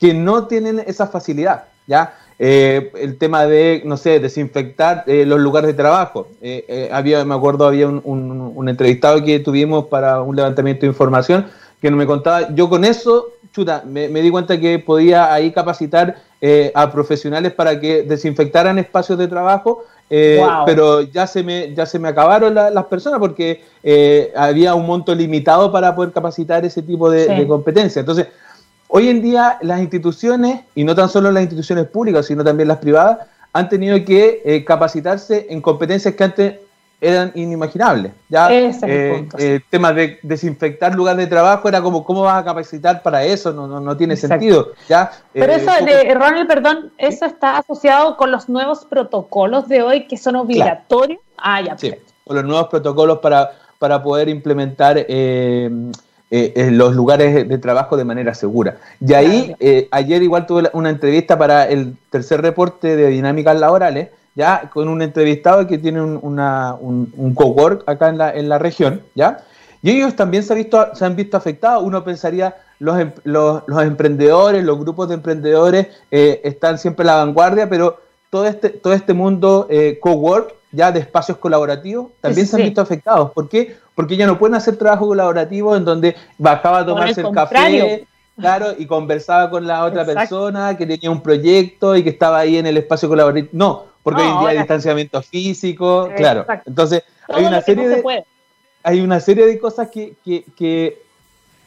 que 0.00 0.14
no 0.14 0.46
tienen 0.46 0.82
esa 0.86 1.06
facilidad, 1.06 1.66
¿ya? 1.86 2.14
El 2.38 3.16
tema 3.18 3.46
de, 3.46 3.82
no 3.84 3.96
sé, 3.96 4.20
desinfectar 4.20 5.04
los 5.06 5.40
lugares 5.40 5.68
de 5.68 5.74
trabajo. 5.74 6.28
había, 6.90 7.24
me 7.24 7.34
acuerdo, 7.34 7.66
había 7.66 7.88
un, 7.88 8.02
un 8.04 8.68
entrevistado 8.68 9.24
que 9.24 9.40
tuvimos 9.40 9.86
para 9.86 10.20
un 10.20 10.36
levantamiento 10.36 10.82
de 10.82 10.88
información 10.88 11.46
que 11.80 11.90
no 11.90 11.96
me 11.96 12.06
contaba, 12.06 12.54
yo 12.54 12.68
con 12.68 12.84
eso, 12.84 13.32
chuta, 13.52 13.82
me, 13.86 14.08
di 14.08 14.30
cuenta 14.30 14.58
que 14.58 14.78
podía 14.78 15.32
ahí 15.32 15.52
capacitar 15.52 16.16
eh, 16.40 16.72
a 16.74 16.90
profesionales 16.90 17.52
para 17.52 17.78
que 17.78 18.02
desinfectaran 18.02 18.78
espacios 18.78 19.18
de 19.18 19.28
trabajo, 19.28 19.84
eh, 20.08 20.44
pero 20.64 21.02
ya 21.02 21.26
se 21.26 21.42
me, 21.42 21.74
ya 21.74 21.84
se 21.84 21.98
me 21.98 22.08
acabaron 22.08 22.54
las 22.54 22.84
personas 22.86 23.18
porque 23.18 23.62
eh, 23.82 24.32
había 24.36 24.74
un 24.74 24.86
monto 24.86 25.14
limitado 25.14 25.70
para 25.72 25.94
poder 25.94 26.12
capacitar 26.12 26.64
ese 26.64 26.82
tipo 26.82 27.10
de, 27.10 27.26
de 27.26 27.46
competencia. 27.46 28.00
Entonces, 28.00 28.28
hoy 28.88 29.08
en 29.08 29.22
día 29.22 29.58
las 29.62 29.80
instituciones, 29.80 30.60
y 30.74 30.84
no 30.84 30.94
tan 30.94 31.08
solo 31.08 31.30
las 31.30 31.42
instituciones 31.42 31.86
públicas, 31.86 32.26
sino 32.26 32.44
también 32.44 32.68
las 32.68 32.78
privadas, 32.78 33.26
han 33.52 33.68
tenido 33.68 33.96
que 34.04 34.64
capacitarse 34.66 35.46
en 35.48 35.62
competencias 35.62 36.14
que 36.14 36.24
antes 36.24 36.54
eran 37.00 37.32
inimaginables. 37.34 38.12
¿ya? 38.28 38.50
Eh, 38.50 39.28
el 39.38 39.64
tema 39.68 39.92
de 39.92 40.18
desinfectar 40.22 40.94
lugar 40.94 41.16
de 41.16 41.26
trabajo 41.26 41.68
era 41.68 41.82
como, 41.82 42.04
¿cómo 42.04 42.22
vas 42.22 42.40
a 42.40 42.44
capacitar 42.44 43.02
para 43.02 43.24
eso? 43.24 43.52
No, 43.52 43.66
no, 43.66 43.80
no 43.80 43.96
tiene 43.96 44.16
sentido. 44.16 44.72
¿ya? 44.88 45.10
Pero 45.32 45.52
eh, 45.52 45.56
eso, 45.56 45.84
de, 45.84 46.14
Ronald, 46.14 46.48
perdón, 46.48 46.92
eso 46.98 47.26
está 47.26 47.58
asociado 47.58 48.16
con 48.16 48.30
los 48.30 48.48
nuevos 48.48 48.86
protocolos 48.86 49.68
de 49.68 49.82
hoy 49.82 50.06
que 50.06 50.16
son 50.16 50.36
obligatorios. 50.36 51.20
Ah, 51.36 51.60
ya. 51.60 51.76
Sí, 51.76 51.94
los 52.26 52.44
nuevos 52.44 52.68
protocolos 52.68 53.18
para, 53.18 53.52
para 53.78 54.02
poder 54.02 54.28
implementar 54.28 55.04
eh, 55.08 55.70
los 56.30 56.94
lugares 56.94 57.48
de 57.48 57.58
trabajo 57.58 57.96
de 57.96 58.04
manera 58.04 58.34
segura. 58.34 58.78
Y 59.00 59.14
ahí, 59.14 59.54
ayer 59.90 60.22
igual 60.22 60.46
tuve 60.46 60.68
una 60.72 60.90
entrevista 60.90 61.38
para 61.38 61.68
el 61.68 61.96
tercer 62.10 62.42
reporte 62.42 62.96
de 62.96 63.08
dinámicas 63.08 63.58
laborales 63.58 64.08
ya 64.36 64.70
con 64.72 64.88
un 64.88 65.02
entrevistado 65.02 65.66
que 65.66 65.78
tiene 65.78 66.00
un, 66.00 66.20
una, 66.22 66.74
un, 66.78 67.34
cowork 67.34 67.88
acá 67.88 68.10
en 68.10 68.18
la, 68.18 68.30
en 68.34 68.48
la 68.48 68.58
región, 68.58 69.02
¿ya? 69.14 69.38
Y 69.82 69.90
ellos 69.90 70.14
también 70.14 70.42
se, 70.42 70.52
han 70.52 70.58
visto, 70.58 70.94
se 70.94 71.04
han 71.04 71.16
visto 71.16 71.36
afectados. 71.36 71.82
Uno 71.82 72.04
pensaría, 72.04 72.54
los, 72.78 72.98
em, 72.98 73.12
los, 73.24 73.62
los 73.66 73.82
emprendedores, 73.82 74.62
los 74.62 74.78
grupos 74.78 75.08
de 75.08 75.14
emprendedores 75.14 75.88
eh, 76.10 76.40
están 76.44 76.78
siempre 76.78 77.04
a 77.04 77.06
la 77.06 77.24
vanguardia, 77.24 77.68
pero 77.68 77.98
todo 78.28 78.46
este, 78.46 78.70
todo 78.70 78.92
este 78.92 79.14
mundo 79.14 79.66
eh, 79.70 79.98
cowork, 80.00 80.54
ya 80.76 80.92
de 80.92 81.00
espacios 81.00 81.38
colaborativos, 81.38 82.08
también 82.20 82.46
se 82.46 82.56
han 82.56 82.62
visto 82.62 82.82
afectados. 82.82 83.32
¿Por 83.32 83.48
qué? 83.48 83.76
Porque 83.94 84.16
ya 84.16 84.26
no 84.26 84.38
pueden 84.38 84.54
hacer 84.54 84.76
trabajo 84.76 85.06
colaborativo 85.06 85.74
en 85.74 85.84
donde 85.84 86.14
bajaba 86.36 86.80
a 86.80 86.86
tomarse 86.86 87.22
el, 87.22 87.30
café, 87.30 88.06
claro, 88.38 88.74
y 88.78 88.86
conversaba 88.86 89.48
con 89.48 89.66
la 89.66 89.84
otra 89.84 90.04
persona 90.04 90.76
que 90.76 90.86
tenía 90.86 91.10
un 91.10 91.22
proyecto 91.22 91.96
y 91.96 92.04
que 92.04 92.10
estaba 92.10 92.38
ahí 92.38 92.58
en 92.58 92.66
el 92.66 92.76
espacio 92.76 93.08
colaborativo. 93.08 93.48
No, 93.52 93.84
porque 94.02 94.20
hoy 94.22 94.28
en 94.28 94.38
día 94.40 94.48
hay 94.50 94.58
distanciamiento 94.58 95.22
físico, 95.22 96.10
claro. 96.14 96.44
Entonces, 96.66 97.02
hay 97.26 97.44
una, 97.44 97.62
serie 97.62 97.88
de, 97.88 98.24
hay 98.82 99.00
una 99.00 99.18
serie 99.18 99.46
de 99.46 99.58
cosas 99.58 99.88
que, 99.90 100.14
que, 100.22 101.02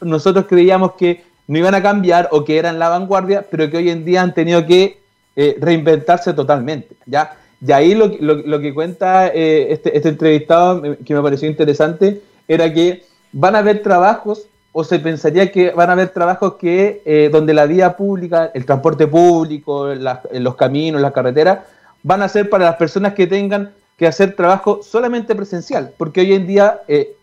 nosotros 0.01 0.45
creíamos 0.47 0.93
que 0.93 1.25
no 1.47 1.57
iban 1.57 1.75
a 1.75 1.81
cambiar 1.81 2.29
o 2.31 2.45
que 2.45 2.57
eran 2.57 2.79
la 2.79 2.89
vanguardia, 2.89 3.45
pero 3.49 3.69
que 3.69 3.77
hoy 3.77 3.89
en 3.89 4.05
día 4.05 4.21
han 4.21 4.33
tenido 4.33 4.65
que 4.65 5.01
eh, 5.35 5.57
reinventarse 5.59 6.31
totalmente. 6.33 6.95
¿ya? 7.05 7.35
Y 7.65 7.71
ahí 7.71 7.93
lo, 7.93 8.07
lo, 8.07 8.59
que 8.59 8.73
cuenta 8.73 9.27
eh, 9.27 9.73
este, 9.73 9.95
este, 9.95 10.09
entrevistado, 10.09 10.81
que 11.05 11.13
me 11.13 11.21
pareció 11.21 11.49
interesante, 11.49 12.21
era 12.47 12.73
que 12.73 13.03
van 13.33 13.55
a 13.55 13.59
haber 13.59 13.83
trabajos, 13.83 14.47
o 14.71 14.83
se 14.83 14.99
pensaría 14.99 15.51
que 15.51 15.71
van 15.71 15.89
a 15.89 15.93
haber 15.93 16.09
trabajos 16.09 16.55
que 16.55 17.01
eh, 17.05 17.29
donde 17.31 17.53
la 17.53 17.65
vía 17.65 17.97
pública, 17.97 18.51
el 18.53 18.65
transporte 18.65 19.07
público, 19.07 19.87
los 19.87 20.55
caminos, 20.55 21.01
las 21.01 21.11
carreteras, 21.11 21.59
van 22.03 22.21
a 22.21 22.29
ser 22.29 22.49
para 22.49 22.65
las 22.65 22.75
personas 22.75 23.13
que 23.13 23.27
tengan 23.27 23.73
que 23.97 24.07
hacer 24.07 24.35
trabajo 24.35 24.81
solamente 24.81 25.35
presencial, 25.35 25.91
porque 25.97 26.21
hoy 26.21 26.33
en 26.33 26.47
día, 26.47 26.81
eh, 26.87 27.15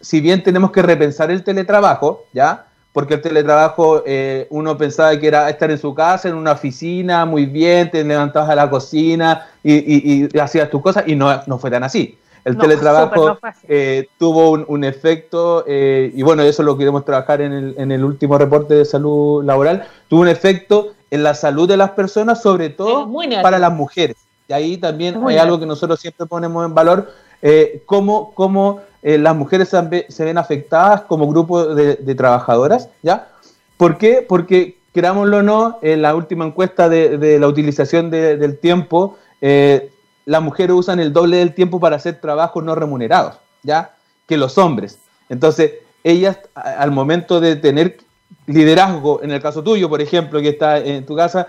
si 0.00 0.20
bien 0.20 0.42
tenemos 0.42 0.72
que 0.72 0.82
repensar 0.82 1.30
el 1.30 1.44
teletrabajo, 1.44 2.24
¿ya? 2.32 2.66
Porque 2.94 3.14
el 3.14 3.20
teletrabajo 3.20 4.04
eh, 4.06 4.46
uno 4.50 4.78
pensaba 4.78 5.18
que 5.18 5.26
era 5.26 5.50
estar 5.50 5.70
en 5.70 5.78
su 5.78 5.92
casa, 5.94 6.28
en 6.28 6.36
una 6.36 6.52
oficina, 6.52 7.26
muy 7.26 7.44
bien, 7.44 7.90
te 7.90 8.02
levantabas 8.04 8.48
a 8.48 8.54
la 8.54 8.70
cocina 8.70 9.48
y, 9.62 10.28
hacías 10.38 10.70
tus 10.70 10.80
cosas, 10.80 11.04
y 11.06 11.16
no, 11.16 11.42
no 11.46 11.58
fue 11.58 11.70
tan 11.70 11.82
así. 11.84 12.16
El 12.44 12.56
teletrabajo 12.56 13.38
eh, 13.68 14.06
tuvo 14.16 14.52
un, 14.52 14.84
efecto, 14.84 15.64
y 15.66 16.22
bueno, 16.22 16.44
eso 16.44 16.62
lo 16.62 16.78
queremos 16.78 17.04
trabajar 17.04 17.40
en 17.40 17.52
el, 17.52 17.74
en 17.78 17.90
el 17.90 18.04
último 18.04 18.38
reporte 18.38 18.74
de 18.74 18.84
salud 18.84 19.44
laboral, 19.44 19.88
tuvo 20.08 20.20
un 20.20 20.28
efecto 20.28 20.94
en 21.10 21.22
la 21.22 21.34
salud 21.34 21.68
de 21.68 21.76
las 21.76 21.90
personas, 21.90 22.42
sobre 22.42 22.70
todo 22.70 23.10
para 23.42 23.58
las 23.58 23.72
mujeres. 23.72 24.16
Y 24.48 24.52
ahí 24.52 24.76
también 24.76 25.20
hay 25.26 25.36
algo 25.36 25.58
que 25.58 25.66
nosotros 25.66 26.00
siempre 26.00 26.26
ponemos 26.26 26.66
en 26.66 26.74
valor, 26.74 27.10
eh, 27.46 27.82
cómo, 27.84 28.32
cómo 28.32 28.80
eh, 29.02 29.18
las 29.18 29.36
mujeres 29.36 29.68
se, 29.68 30.24
ven 30.24 30.38
afectadas 30.38 31.02
como 31.02 31.28
grupo 31.28 31.74
de, 31.74 32.14
trabajadoras, 32.14 32.88
¿ya? 33.02 33.28
¿Por 33.76 33.98
qué? 33.98 34.24
Porque, 34.26 34.78
querámoslo 34.94 35.38
o 35.38 35.42
no, 35.42 35.78
en 35.82 36.00
la 36.00 36.14
última 36.14 36.46
encuesta 36.46 36.88
de, 36.88 37.38
la 37.38 37.46
utilización 37.46 38.10
del 38.10 38.58
tiempo, 38.58 39.18
eh, 39.42 39.90
las 40.24 40.40
mujeres 40.40 40.74
usan 40.74 41.00
el 41.00 41.12
doble 41.12 41.36
del 41.36 41.54
tiempo 41.54 41.78
para 41.78 41.96
hacer 41.96 42.18
trabajos 42.18 42.64
no 42.64 42.74
remunerados, 42.74 43.36
¿ya? 43.62 43.94
Que 44.26 44.38
los 44.38 44.56
hombres. 44.56 44.98
Entonces, 45.28 45.72
ellas 46.02 46.38
al 46.54 46.92
momento 46.92 47.40
de 47.40 47.56
tener 47.56 47.98
liderazgo, 48.46 49.22
en 49.22 49.32
el 49.32 49.42
caso 49.42 49.62
tuyo, 49.62 49.90
por 49.90 50.00
ejemplo, 50.00 50.40
que 50.40 50.48
está 50.48 50.78
en 50.78 51.04
tu 51.04 51.14
casa, 51.14 51.48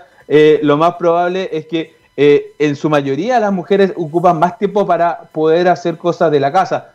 lo 0.60 0.76
más 0.76 0.96
probable 0.96 1.48
es 1.52 1.66
que 1.66 1.95
eh, 2.16 2.54
en 2.58 2.76
su 2.76 2.88
mayoría 2.88 3.38
las 3.38 3.52
mujeres 3.52 3.92
ocupan 3.94 4.38
más 4.38 4.58
tiempo 4.58 4.86
para 4.86 5.20
poder 5.32 5.68
hacer 5.68 5.98
cosas 5.98 6.30
de 6.30 6.40
la 6.40 6.50
casa, 6.50 6.92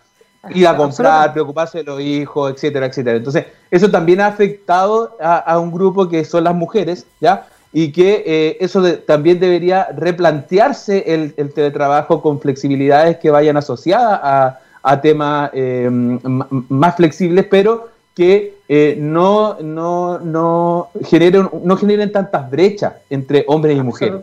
ir 0.49 0.67
a 0.67 0.75
comprar, 0.75 1.31
preocuparse 1.31 1.79
de 1.79 1.83
los 1.83 2.01
hijos, 2.01 2.51
etcétera, 2.51 2.87
etcétera. 2.87 3.17
Entonces, 3.17 3.45
eso 3.69 3.91
también 3.91 4.19
ha 4.21 4.27
afectado 4.27 5.15
a, 5.21 5.59
un 5.59 5.71
grupo 5.71 6.09
que 6.09 6.25
son 6.25 6.43
las 6.45 6.55
mujeres, 6.55 7.05
¿ya? 7.19 7.45
Y 7.71 7.91
que 7.91 8.23
eh, 8.25 8.57
eso 8.59 8.81
también 9.05 9.39
debería 9.39 9.89
replantearse 9.95 11.13
el, 11.13 11.33
teletrabajo 11.53 12.21
con 12.21 12.41
flexibilidades 12.41 13.17
que 13.17 13.29
vayan 13.29 13.57
asociadas 13.57 14.19
a, 14.23 14.59
a 14.81 15.01
temas 15.01 15.51
más 15.91 16.95
flexibles, 16.95 17.45
pero 17.45 17.90
que 18.15 18.57
eh, 18.67 18.97
no, 18.99 19.57
no, 19.61 20.19
no, 20.19 20.89
generen, 21.03 21.49
no 21.63 21.77
generen 21.77 22.11
tantas 22.11 22.49
brechas 22.49 22.95
entre 23.09 23.45
hombres 23.47 23.77
y 23.77 23.81
mujeres. 23.81 24.21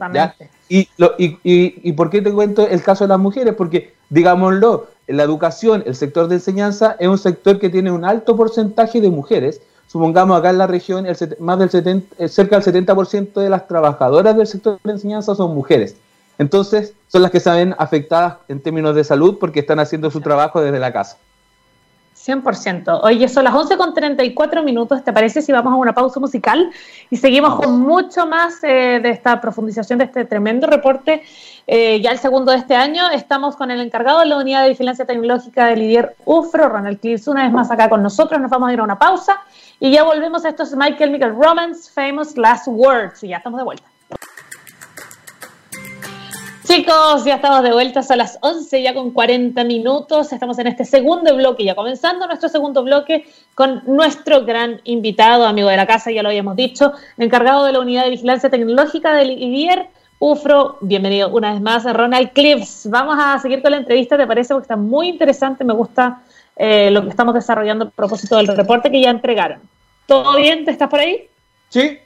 Y, 0.68 0.88
lo, 0.98 1.14
y, 1.18 1.38
y, 1.42 1.92
por 1.94 2.10
qué 2.10 2.20
te 2.20 2.30
cuento 2.30 2.66
el 2.68 2.82
caso 2.82 3.04
de 3.04 3.08
las 3.08 3.18
mujeres? 3.18 3.54
Porque, 3.54 3.94
digámoslo, 4.10 4.88
la 5.06 5.22
educación, 5.22 5.82
el 5.86 5.94
sector 5.94 6.28
de 6.28 6.34
enseñanza, 6.34 6.96
es 6.98 7.08
un 7.08 7.16
sector 7.16 7.58
que 7.58 7.70
tiene 7.70 7.90
un 7.90 8.04
alto 8.04 8.36
porcentaje 8.36 9.00
de 9.00 9.08
mujeres. 9.08 9.62
Supongamos 9.86 10.38
acá 10.38 10.50
en 10.50 10.58
la 10.58 10.66
región, 10.66 11.06
el, 11.06 11.16
más 11.40 11.58
del 11.58 11.70
70, 11.70 12.16
eh, 12.18 12.28
cerca 12.28 12.60
del 12.60 12.86
70% 12.86 13.32
de 13.40 13.48
las 13.48 13.66
trabajadoras 13.66 14.36
del 14.36 14.46
sector 14.46 14.78
de 14.84 14.92
enseñanza 14.92 15.34
son 15.34 15.54
mujeres. 15.54 15.96
Entonces, 16.36 16.92
son 17.08 17.22
las 17.22 17.30
que 17.30 17.40
se 17.40 17.50
ven 17.50 17.74
afectadas 17.78 18.36
en 18.48 18.60
términos 18.60 18.94
de 18.94 19.04
salud 19.04 19.38
porque 19.40 19.60
están 19.60 19.80
haciendo 19.80 20.10
su 20.10 20.20
trabajo 20.20 20.60
desde 20.60 20.78
la 20.78 20.92
casa. 20.92 21.16
100%. 22.28 23.00
Oye, 23.02 23.26
son 23.28 23.44
las 23.44 23.54
11 23.54 23.76
con 23.78 23.94
34 23.94 24.62
minutos. 24.62 25.02
¿Te 25.02 25.12
parece 25.12 25.40
si 25.40 25.50
vamos 25.50 25.72
a 25.72 25.76
una 25.76 25.94
pausa 25.94 26.20
musical 26.20 26.70
y 27.08 27.16
seguimos 27.16 27.56
con 27.56 27.80
mucho 27.80 28.26
más 28.26 28.62
eh, 28.62 29.00
de 29.02 29.10
esta 29.10 29.40
profundización 29.40 29.98
de 29.98 30.04
este 30.04 30.24
tremendo 30.26 30.66
reporte? 30.66 31.22
Eh, 31.66 32.00
ya 32.00 32.10
el 32.10 32.18
segundo 32.18 32.52
de 32.52 32.58
este 32.58 32.74
año 32.74 33.10
estamos 33.10 33.56
con 33.56 33.70
el 33.70 33.80
encargado 33.80 34.20
de 34.20 34.26
la 34.26 34.36
unidad 34.36 34.62
de 34.62 34.70
vigilancia 34.70 35.06
tecnológica 35.06 35.66
del 35.66 35.82
IDIER 35.82 36.16
UFRO, 36.24 36.68
Ronald 36.68 37.00
Clips, 37.00 37.28
una 37.28 37.44
vez 37.44 37.52
más 37.52 37.70
acá 37.70 37.88
con 37.88 38.02
nosotros. 38.02 38.40
Nos 38.40 38.50
vamos 38.50 38.68
a 38.68 38.72
ir 38.72 38.80
a 38.80 38.84
una 38.84 38.98
pausa 38.98 39.40
y 39.80 39.90
ya 39.90 40.04
volvemos. 40.04 40.44
Esto 40.44 40.64
es 40.64 40.76
Michael 40.76 41.10
Michael 41.10 41.34
Romance, 41.34 41.90
Famous 41.90 42.36
Last 42.36 42.68
Words. 42.68 43.24
Y 43.24 43.28
ya 43.28 43.38
estamos 43.38 43.58
de 43.58 43.64
vuelta. 43.64 43.97
Chicos, 46.68 47.24
ya 47.24 47.36
estamos 47.36 47.62
de 47.62 47.72
vuelta 47.72 48.02
a 48.06 48.16
las 48.16 48.38
11, 48.42 48.82
ya 48.82 48.92
con 48.92 49.12
40 49.12 49.64
minutos. 49.64 50.34
Estamos 50.34 50.58
en 50.58 50.66
este 50.66 50.84
segundo 50.84 51.34
bloque, 51.34 51.64
ya 51.64 51.74
comenzando 51.74 52.26
nuestro 52.26 52.50
segundo 52.50 52.84
bloque 52.84 53.24
con 53.54 53.82
nuestro 53.86 54.44
gran 54.44 54.78
invitado, 54.84 55.46
amigo 55.46 55.70
de 55.70 55.78
la 55.78 55.86
casa, 55.86 56.10
ya 56.10 56.22
lo 56.22 56.28
habíamos 56.28 56.56
dicho, 56.56 56.92
encargado 57.16 57.64
de 57.64 57.72
la 57.72 57.80
unidad 57.80 58.04
de 58.04 58.10
vigilancia 58.10 58.50
tecnológica 58.50 59.14
del 59.14 59.30
IBIER, 59.30 59.86
UFRO. 60.18 60.76
Bienvenido 60.82 61.30
una 61.30 61.54
vez 61.54 61.62
más, 61.62 61.90
Ronald 61.90 62.34
Clips. 62.34 62.86
Vamos 62.90 63.16
a 63.18 63.38
seguir 63.38 63.62
con 63.62 63.70
la 63.70 63.78
entrevista, 63.78 64.18
¿te 64.18 64.26
parece? 64.26 64.52
Porque 64.52 64.64
está 64.64 64.76
muy 64.76 65.08
interesante, 65.08 65.64
me 65.64 65.72
gusta 65.72 66.20
eh, 66.54 66.90
lo 66.90 67.02
que 67.02 67.08
estamos 67.08 67.32
desarrollando 67.32 67.86
a 67.86 67.90
propósito 67.90 68.36
del 68.36 68.48
reporte 68.48 68.90
que 68.90 69.00
ya 69.00 69.08
entregaron. 69.08 69.62
¿Todo 70.04 70.36
bien? 70.36 70.66
¿Te 70.66 70.72
estás 70.72 70.90
por 70.90 71.00
ahí? 71.00 71.30
Sí, 71.70 71.96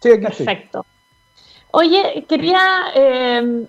sí, 0.00 0.10
aquí 0.10 0.22
Perfecto. 0.22 0.84
Oye, 1.70 2.26
quería 2.28 2.86
eh, 2.96 3.64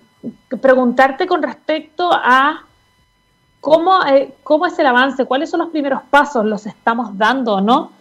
preguntarte 0.60 1.26
con 1.26 1.42
respecto 1.42 2.10
a 2.12 2.62
cómo, 3.60 4.04
eh, 4.06 4.34
cómo 4.42 4.66
es 4.66 4.78
el 4.78 4.86
avance, 4.86 5.24
cuáles 5.24 5.50
son 5.50 5.60
los 5.60 5.70
primeros 5.70 6.02
pasos, 6.10 6.44
los 6.44 6.66
estamos 6.66 7.16
dando, 7.16 7.60
¿no? 7.60 7.92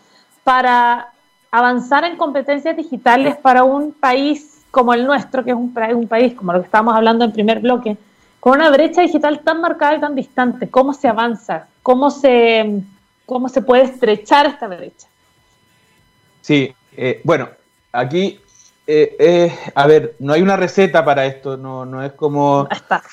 Para 0.44 1.10
avanzar 1.52 2.04
en 2.04 2.18
competencias 2.18 2.76
digitales 2.76 3.38
para 3.38 3.64
un 3.64 3.94
país 3.94 4.66
como 4.72 4.94
el 4.94 5.06
nuestro, 5.06 5.44
que 5.44 5.52
es 5.52 5.56
un, 5.56 5.74
un 5.94 6.08
país 6.08 6.34
como 6.34 6.52
lo 6.52 6.60
que 6.60 6.66
estábamos 6.66 6.96
hablando 6.96 7.24
en 7.24 7.32
primer 7.32 7.60
bloque, 7.60 7.96
con 8.40 8.60
una 8.60 8.70
brecha 8.72 9.02
digital 9.02 9.40
tan 9.40 9.62
marcada 9.62 9.96
y 9.96 10.02
tan 10.02 10.16
distante, 10.16 10.70
¿cómo 10.70 10.94
se 10.94 11.08
avanza? 11.08 11.68
¿Cómo 11.82 12.10
se, 12.10 12.82
cómo 13.26 13.48
se 13.48 13.62
puede 13.62 13.84
estrechar 13.84 14.48
esta 14.48 14.68
brecha? 14.68 15.08
Sí, 16.42 16.74
eh, 16.98 17.22
bueno, 17.24 17.48
aquí 17.94 18.42
eh, 18.86 19.16
eh, 19.18 19.54
a 19.76 19.88
ver, 19.88 20.16
no 20.20 20.34
hay 20.34 20.42
una 20.42 20.58
receta 20.58 21.06
para 21.06 21.26
esto, 21.26 21.56
no, 21.56 21.86
no 21.86 22.04
es 22.04 22.12
como, 22.14 22.68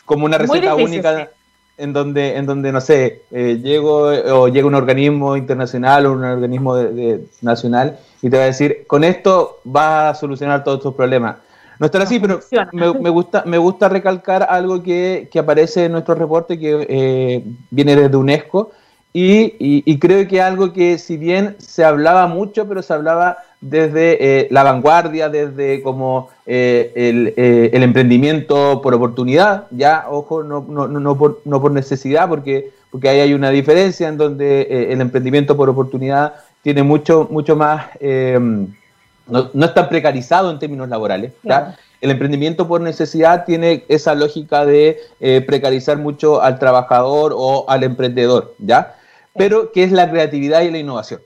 como 0.05 0.25
una 0.25 0.37
receta 0.37 0.75
única 0.75 1.31
en 1.77 1.93
donde, 1.93 2.37
en 2.37 2.45
donde, 2.45 2.73
no 2.73 2.81
sé, 2.81 3.23
eh, 3.31 3.59
llego 3.63 4.09
o 4.09 4.49
llega 4.49 4.67
un 4.67 4.75
organismo 4.75 5.37
internacional 5.37 6.07
o 6.07 6.13
un 6.13 6.25
organismo 6.25 6.75
de, 6.75 7.25
nacional 7.41 7.99
y 8.21 8.29
te 8.29 8.37
va 8.37 8.43
a 8.43 8.47
decir, 8.47 8.85
con 8.87 9.05
esto 9.05 9.61
vas 9.65 10.17
a 10.17 10.21
solucionar 10.21 10.65
todos 10.65 10.81
tus 10.81 10.95
problemas. 10.95 11.37
No 11.79 11.87
estará 11.87 12.05
así, 12.05 12.19
pero 12.19 12.41
me, 12.73 13.09
gusta, 13.09 13.45
me 13.47 13.57
gusta 13.57 13.89
recalcar 13.89 14.47
algo 14.51 14.83
que, 14.83 15.31
aparece 15.39 15.87
en 15.87 15.93
nuestro 15.93 16.15
reporte 16.15 16.59
que 16.59 17.43
viene 17.71 17.97
desde 17.97 18.17
UNESCO 18.17 18.73
y, 19.12 19.57
y, 19.59 19.99
creo 19.99 20.29
que 20.29 20.40
algo 20.40 20.73
que 20.73 20.96
si 20.96 21.16
bien 21.16 21.57
se 21.59 21.85
hablaba 21.85 22.29
mucho, 22.29 22.68
pero 22.68 22.81
se 22.81 22.92
hablaba 22.92 23.38
desde 23.61 24.18
eh, 24.20 24.49
la 24.51 24.62
vanguardia, 24.62 25.29
desde 25.29 25.83
como 25.83 26.31
eh, 26.46 26.92
eh, 26.94 27.70
el, 27.73 27.83
emprendimiento 27.83 28.81
por 28.81 28.94
oportunidad, 28.94 29.66
ya, 29.73 30.07
ojo, 30.09 30.44
no, 30.44 30.64
no, 30.68 30.87
no, 30.87 31.18
por, 31.18 31.40
no 31.44 31.61
por 31.61 31.73
necesidad, 31.73 32.29
porque, 32.29 32.70
porque 32.90 33.09
ahí 33.09 33.18
hay 33.18 33.35
una 33.35 33.51
diferencia 33.51 34.09
en 34.09 34.16
donde 34.16 34.92
el 34.92 35.01
emprendimiento 35.01 35.57
por 35.57 35.68
oportunidad 35.68 36.35
tiene 36.62 36.85
mucho, 36.85 37.27
mucho 37.31 37.57
más, 37.57 37.87
no, 38.01 39.51
no, 39.53 39.64
es 39.64 39.75
tan 39.75 39.88
precarizado 39.88 40.51
en 40.51 40.59
términos 40.59 40.88
laborales, 40.88 41.33
¿ya? 41.42 41.77
El 42.01 42.11
emprendimiento 42.12 42.66
por 42.66 42.81
necesidad 42.81 43.44
tiene 43.44 43.85
esa 43.88 44.14
lógica 44.14 44.64
de 44.64 45.01
precarizar 45.46 45.99
mucho 45.99 46.40
al 46.40 46.59
trabajador 46.59 47.35
o 47.37 47.68
al 47.68 47.83
emprendedor, 47.83 48.55
¿ya? 48.59 48.94
Pero 49.35 49.73
¿qué 49.73 49.85
es 49.85 49.93
la 49.93 50.11
creatividad 50.11 50.62
y 50.62 50.71
la 50.71 50.79
innovación? 50.79 51.21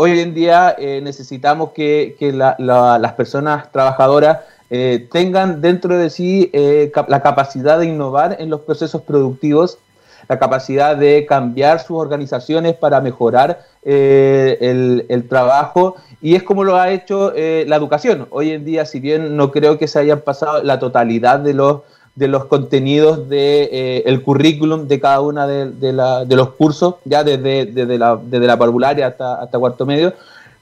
hoy 0.00 0.18
en 0.18 0.32
día 0.32 0.74
eh, 0.78 1.00
necesitamos 1.02 1.72
que, 1.72 2.16
las 2.58 3.12
personas 3.12 3.70
trabajadoras 3.70 4.38
eh, 4.70 5.08
tengan 5.12 5.60
dentro 5.60 5.98
de 5.98 6.08
sí 6.08 6.48
eh, 6.54 6.90
la 7.08 7.20
capacidad 7.20 7.78
de 7.78 7.86
innovar 7.86 8.36
en 8.38 8.48
los 8.48 8.60
procesos 8.60 9.02
productivos, 9.02 9.78
la 10.26 10.38
capacidad 10.38 10.96
de 10.96 11.26
cambiar 11.26 11.80
sus 11.80 11.98
organizaciones 11.98 12.76
para 12.76 13.02
mejorar 13.02 13.60
el, 13.82 15.04
el, 15.08 15.28
trabajo 15.28 15.96
y 16.22 16.34
es 16.34 16.42
como 16.44 16.64
lo 16.64 16.76
ha 16.76 16.90
hecho 16.90 17.32
la 17.34 17.76
educación. 17.76 18.26
Hoy 18.30 18.52
en 18.52 18.64
día, 18.64 18.86
si 18.86 19.00
bien 19.00 19.36
no 19.36 19.50
creo 19.50 19.76
que 19.76 19.88
se 19.88 19.98
hayan 19.98 20.20
pasado 20.20 20.62
la 20.62 20.78
totalidad 20.78 21.40
de 21.40 21.54
los 21.54 21.80
de 22.20 22.28
los 22.28 22.44
contenidos 22.44 23.30
del 23.30 23.30
de, 23.30 24.02
eh, 24.04 24.22
currículum 24.22 24.86
de 24.86 25.00
cada 25.00 25.22
una 25.22 25.46
de, 25.46 25.70
de, 25.70 26.36
los 26.36 26.50
cursos, 26.50 26.96
ya 27.06 27.24
desde, 27.24 27.64
desde, 27.64 27.96
la, 27.96 28.20
desde 28.22 28.46
la 28.46 28.58
parvularia 28.58 29.06
hasta, 29.06 29.36
hasta 29.36 29.58
cuarto 29.58 29.86
medio, 29.86 30.12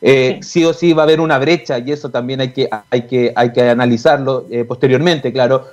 eh, 0.00 0.38
sí. 0.40 0.64
o 0.64 0.72
sí 0.72 0.92
va 0.92 1.02
a 1.02 1.06
haber 1.06 1.20
una 1.20 1.36
brecha 1.40 1.80
y 1.80 1.90
eso 1.90 2.10
también 2.10 2.40
hay 2.40 2.52
que, 2.52 2.68
hay 2.90 3.08
que, 3.08 3.32
hay 3.34 3.52
que 3.52 3.68
analizarlo 3.68 4.46
eh, 4.48 4.64
posteriormente, 4.64 5.32
claro, 5.32 5.64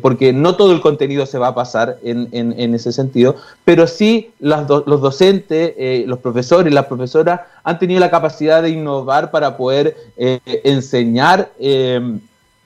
porque 0.00 0.32
no 0.32 0.56
todo 0.56 0.72
el 0.72 0.80
contenido 0.80 1.26
se 1.26 1.36
va 1.36 1.48
a 1.48 1.54
pasar 1.54 1.98
en, 2.02 2.30
en, 2.32 2.74
ese 2.74 2.90
sentido, 2.90 3.36
pero 3.66 3.86
sí 3.86 4.30
las 4.40 4.66
los 4.66 5.02
docentes, 5.02 5.74
los 6.06 6.20
profesores 6.20 6.72
y 6.72 6.74
las 6.74 6.86
profesoras 6.86 7.42
han 7.64 7.78
tenido 7.78 8.00
la 8.00 8.10
capacidad 8.10 8.62
de 8.62 8.70
innovar 8.70 9.30
para 9.30 9.58
poder 9.58 9.94
enseñar 10.16 11.50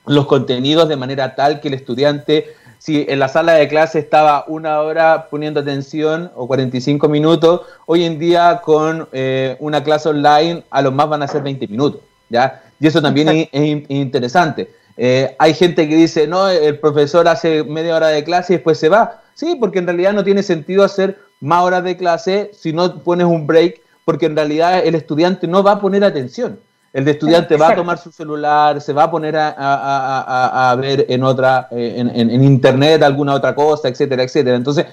los 0.05 0.25
contenidos 0.25 0.89
de 0.89 0.95
manera 0.95 1.35
tal 1.35 1.59
que 1.59 1.67
el 1.67 1.75
estudiante, 1.75 2.53
si 2.79 3.05
en 3.07 3.19
la 3.19 3.27
sala 3.27 3.53
de 3.53 3.67
clase 3.67 3.99
estaba 3.99 4.45
una 4.47 4.81
hora 4.81 5.27
poniendo 5.29 5.59
atención 5.59 6.31
o 6.35 6.47
45 6.47 7.07
minutos, 7.07 7.61
hoy 7.85 8.03
en 8.03 8.17
día 8.17 8.61
con 8.63 9.07
eh, 9.11 9.55
una 9.59 9.83
clase 9.83 10.09
online 10.09 10.63
a 10.71 10.81
lo 10.81 10.91
más 10.91 11.07
van 11.07 11.21
a 11.21 11.27
ser 11.27 11.43
20 11.43 11.67
minutos, 11.67 12.01
¿ya? 12.29 12.63
Y 12.79 12.87
eso 12.87 13.01
también 13.01 13.47
es, 13.51 13.83
interesante. 13.89 14.73
Eh, 14.97 15.35
hay 15.37 15.53
gente 15.53 15.87
que 15.87 15.95
dice, 15.95 16.25
no, 16.27 16.49
el 16.49 16.79
profesor 16.79 17.27
hace 17.27 17.63
media 17.63 17.95
hora 17.95 18.07
de 18.07 18.23
clase 18.23 18.53
y 18.53 18.55
después 18.57 18.79
se 18.79 18.89
va. 18.89 19.21
Sí, 19.35 19.55
porque 19.59 19.79
en 19.79 19.85
realidad 19.85 20.13
no 20.13 20.23
tiene 20.23 20.41
sentido 20.41 20.83
hacer 20.83 21.19
más 21.39 21.63
horas 21.63 21.83
de 21.83 21.95
clase 21.95 22.49
si 22.53 22.73
no 22.73 23.03
pones 23.03 23.27
un 23.27 23.45
break, 23.45 23.81
porque 24.05 24.25
en 24.25 24.35
realidad 24.35 24.83
el 24.83 24.95
estudiante 24.95 25.47
no 25.47 25.61
va 25.61 25.73
a 25.73 25.79
poner 25.79 26.03
atención. 26.03 26.59
El 26.93 27.05
de 27.05 27.11
estudiante 27.11 27.55
va 27.55 27.69
a 27.69 27.75
tomar 27.75 27.97
su 27.97 28.11
celular, 28.11 28.81
se 28.81 28.91
va 28.91 29.03
a 29.03 29.11
poner 29.11 29.35
a, 29.37 30.75
ver 30.77 31.05
en 31.07 31.23
otra, 31.23 31.69
eh, 31.71 31.93
en, 31.97 32.43
internet 32.43 33.01
alguna 33.01 33.33
otra 33.33 33.55
cosa, 33.55 33.87
etcétera, 33.87 34.23
etcétera. 34.23 34.57
Entonces, 34.57 34.87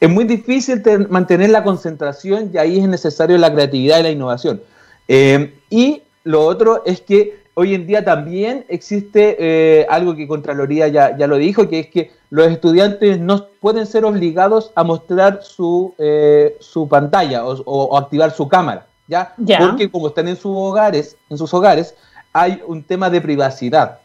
es 0.00 0.08
muy 0.08 0.24
difícil 0.24 0.82
mantener 1.10 1.50
la 1.50 1.62
concentración 1.62 2.50
y 2.54 2.58
ahí 2.58 2.78
es 2.78 2.88
necesario 2.88 3.36
la 3.36 3.52
creatividad 3.52 4.00
y 4.00 4.02
la 4.02 4.10
innovación. 4.10 4.62
Eh, 5.08 5.54
y 5.68 6.02
lo 6.24 6.42
otro 6.46 6.82
es 6.86 7.02
que 7.02 7.42
hoy 7.52 7.74
en 7.74 7.86
día 7.86 8.02
también 8.02 8.64
existe 8.68 9.36
eh, 9.38 9.86
algo 9.90 10.16
que 10.16 10.26
Contraloría 10.26 10.88
ya, 10.88 11.18
ya 11.18 11.26
lo 11.26 11.36
dijo, 11.36 11.68
que 11.68 11.80
es 11.80 11.86
que 11.88 12.12
los 12.30 12.46
estudiantes 12.46 13.20
no 13.20 13.48
pueden 13.60 13.84
ser 13.84 14.06
obligados 14.06 14.72
a 14.74 14.84
mostrar 14.84 15.40
su, 15.42 15.94
su 16.60 16.88
pantalla 16.88 17.44
o 17.44 17.98
activar 17.98 18.30
su 18.30 18.48
cámara. 18.48 18.86
¿Ya? 19.12 19.58
Porque 19.58 19.90
como 19.90 20.08
están 20.08 20.28
en 20.28 20.36
sus 20.36 20.52
hogares, 20.54 21.16
en 21.28 21.38
sus 21.38 21.52
hogares, 21.52 21.94
hay 22.32 22.62
un 22.66 22.82
tema 22.82 23.10
de 23.10 23.20
privacidad. 23.20 23.98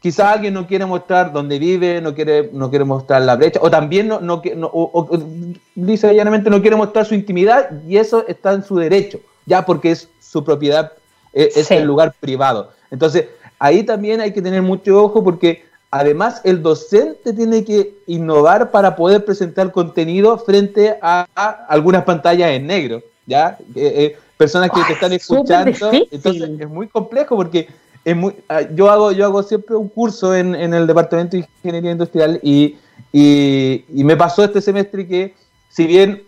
Quizá 0.00 0.32
alguien 0.32 0.54
no 0.54 0.66
quiere 0.66 0.84
mostrar 0.84 1.32
dónde 1.32 1.58
vive, 1.58 2.00
no 2.00 2.12
quiere, 2.14 2.50
no 2.52 2.70
quiere 2.70 2.84
mostrar 2.84 3.22
la 3.22 3.36
brecha, 3.36 3.60
o 3.62 3.70
también 3.70 4.08
no, 4.08 4.20
no, 4.20 4.40
o, 4.42 5.08
dice 5.76 6.12
llanamente 6.12 6.50
no 6.50 6.60
quiere 6.60 6.74
mostrar 6.76 7.06
su 7.06 7.14
intimidad 7.14 7.70
y 7.86 7.96
eso 7.98 8.26
está 8.26 8.52
en 8.52 8.64
su 8.64 8.76
derecho, 8.76 9.20
ya 9.46 9.64
porque 9.64 9.92
es 9.92 10.08
su 10.20 10.42
propiedad, 10.42 10.92
e, 11.32 11.50
es, 11.54 11.70
el 11.70 11.84
lugar 11.84 12.14
privado. 12.18 12.72
Entonces, 12.90 13.26
ahí 13.60 13.84
también 13.84 14.20
hay 14.20 14.32
que 14.32 14.42
tener 14.42 14.60
mucho 14.60 15.04
ojo 15.04 15.22
porque 15.22 15.64
además 15.92 16.40
el 16.42 16.62
docente 16.62 17.32
tiene 17.32 17.62
que 17.62 17.94
innovar 18.08 18.72
para 18.72 18.96
poder 18.96 19.24
presentar 19.24 19.70
contenido 19.70 20.36
frente 20.38 20.98
a, 21.00 21.26
algunas 21.68 22.02
pantallas 22.02 22.50
en 22.50 22.66
negro, 22.66 23.02
¿ya? 23.24 23.56
Eh, 23.76 23.92
eh, 23.96 24.16
personas 24.42 24.70
que 24.70 24.82
te 24.82 24.92
están 24.94 25.12
escuchando. 25.12 25.70
Entonces 26.10 26.50
es 26.60 26.68
muy 26.68 26.88
complejo 26.88 27.36
porque 27.36 27.68
es 28.04 28.16
muy, 28.16 28.34
ah, 28.48 28.62
yo 28.74 28.90
hago 28.90 29.12
yo 29.12 29.24
hago 29.24 29.42
siempre 29.44 29.76
un 29.76 29.88
curso 29.88 30.34
en, 30.34 30.54
el 30.54 30.86
departamento 30.86 31.36
de 31.36 31.46
ingeniería 31.62 31.92
industrial 31.92 32.40
y, 32.42 32.76
me 33.12 34.16
pasó 34.16 34.42
este 34.42 34.60
semestre 34.60 35.06
que 35.06 35.34
si 35.68 35.86
bien 35.86 36.24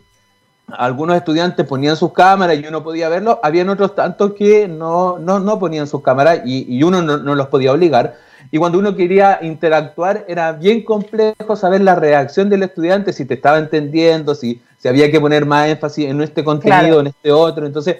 algunos 0.68 1.16
estudiantes 1.16 1.66
ponían 1.66 1.96
sus 1.96 2.12
cámaras 2.12 2.58
y 2.58 2.66
uno 2.66 2.82
podía 2.84 3.08
verlo, 3.08 3.40
habían 3.42 3.68
otros 3.68 3.94
tantos 3.94 4.34
que 4.34 4.68
no, 4.68 5.18
no, 5.18 5.58
ponían 5.58 5.86
sus 5.88 6.02
cámaras 6.02 6.42
y, 6.44 6.82
uno 6.82 7.02
no, 7.02 7.16
no, 7.16 7.34
los 7.34 7.48
podía 7.48 7.72
obligar. 7.72 8.16
Y 8.50 8.58
cuando 8.58 8.78
uno 8.78 8.94
quería 8.94 9.38
interactuar 9.42 10.24
era 10.28 10.52
bien 10.52 10.82
complejo 10.82 11.56
saber 11.56 11.80
la 11.80 11.94
reacción 11.94 12.48
del 12.48 12.62
estudiante, 12.62 13.12
si 13.12 13.24
te 13.24 13.34
estaba 13.34 13.58
entendiendo, 13.58 14.34
si, 14.34 14.60
si 14.78 14.88
había 14.88 15.10
que 15.10 15.20
poner 15.20 15.46
más 15.46 15.68
énfasis 15.68 16.06
en 16.06 16.20
este 16.20 16.44
contenido, 16.44 17.00
en 17.00 17.08
este 17.08 17.32
otro. 17.32 17.66
Entonces, 17.66 17.96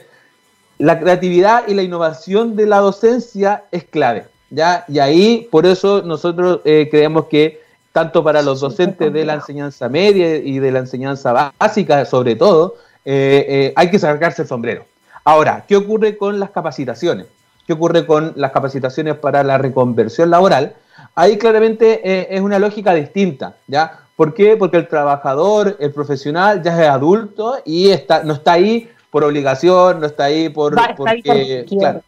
la 0.79 0.99
creatividad 0.99 1.67
y 1.69 1.75
la 1.75 1.83
innovación 1.83 2.57
de 2.57 2.67
la 2.67 2.79
docencia 2.79 3.65
es 3.71 3.85
clave. 3.85 4.27
¿ya? 4.51 4.85
Y 4.89 4.99
ahí, 4.99 5.49
por 5.51 5.67
eso 5.67 6.03
nosotros 6.03 6.61
eh, 6.65 6.89
creemos 6.91 7.27
que 7.27 7.63
tanto 7.93 8.25
para 8.25 8.43
los 8.43 8.61
docentes 8.61 9.13
de 9.13 9.25
la 9.25 9.35
enseñanza 9.35 9.89
media 9.89 10.37
y 10.37 10.59
de 10.59 10.73
la 10.73 10.81
enseñanza 10.81 11.53
básica, 11.59 12.05
sobre 12.05 12.35
todo, 12.35 12.75
eh, 13.05 13.47
eh, 13.49 13.73
hay 13.77 13.89
que 13.89 14.01
sacarse 14.01 14.43
el 14.43 14.49
sombrero. 14.49 14.85
Ahora, 15.25 15.65
¿qué 15.69 15.77
ocurre 15.77 16.17
con 16.17 16.41
las 16.41 16.51
capacitaciones? 16.51 17.27
¿Qué 17.67 17.73
ocurre 17.73 18.07
con 18.07 18.33
las 18.37 18.53
capacitaciones 18.53 19.17
para 19.17 19.43
la 19.43 19.59
reconversión 19.59 20.31
laboral? 20.31 20.75
Ahí 21.15 21.39
claramente 21.39 22.01
eh, 22.05 22.29
es 22.31 22.41
una 22.41 22.59
lógica 22.59 22.95
distinta, 22.95 23.57
¿ya? 23.67 24.01
¿Por 24.17 24.35
qué? 24.35 24.57
Porque 24.57 24.77
el 24.77 24.89
trabajador, 24.89 25.77
el 25.81 25.93
profesional, 25.93 26.63
ya 26.63 26.81
es 26.81 26.89
adulto 26.89 27.57
y 27.65 27.91
está, 27.91 28.23
no 28.23 28.35
está 28.35 28.53
ahí 28.53 28.89
por 29.11 29.25
obligación, 29.25 30.01
no 30.01 30.07
está 30.07 30.25
ahí 30.25 30.49
por, 30.49 30.75
porque, 30.97 31.67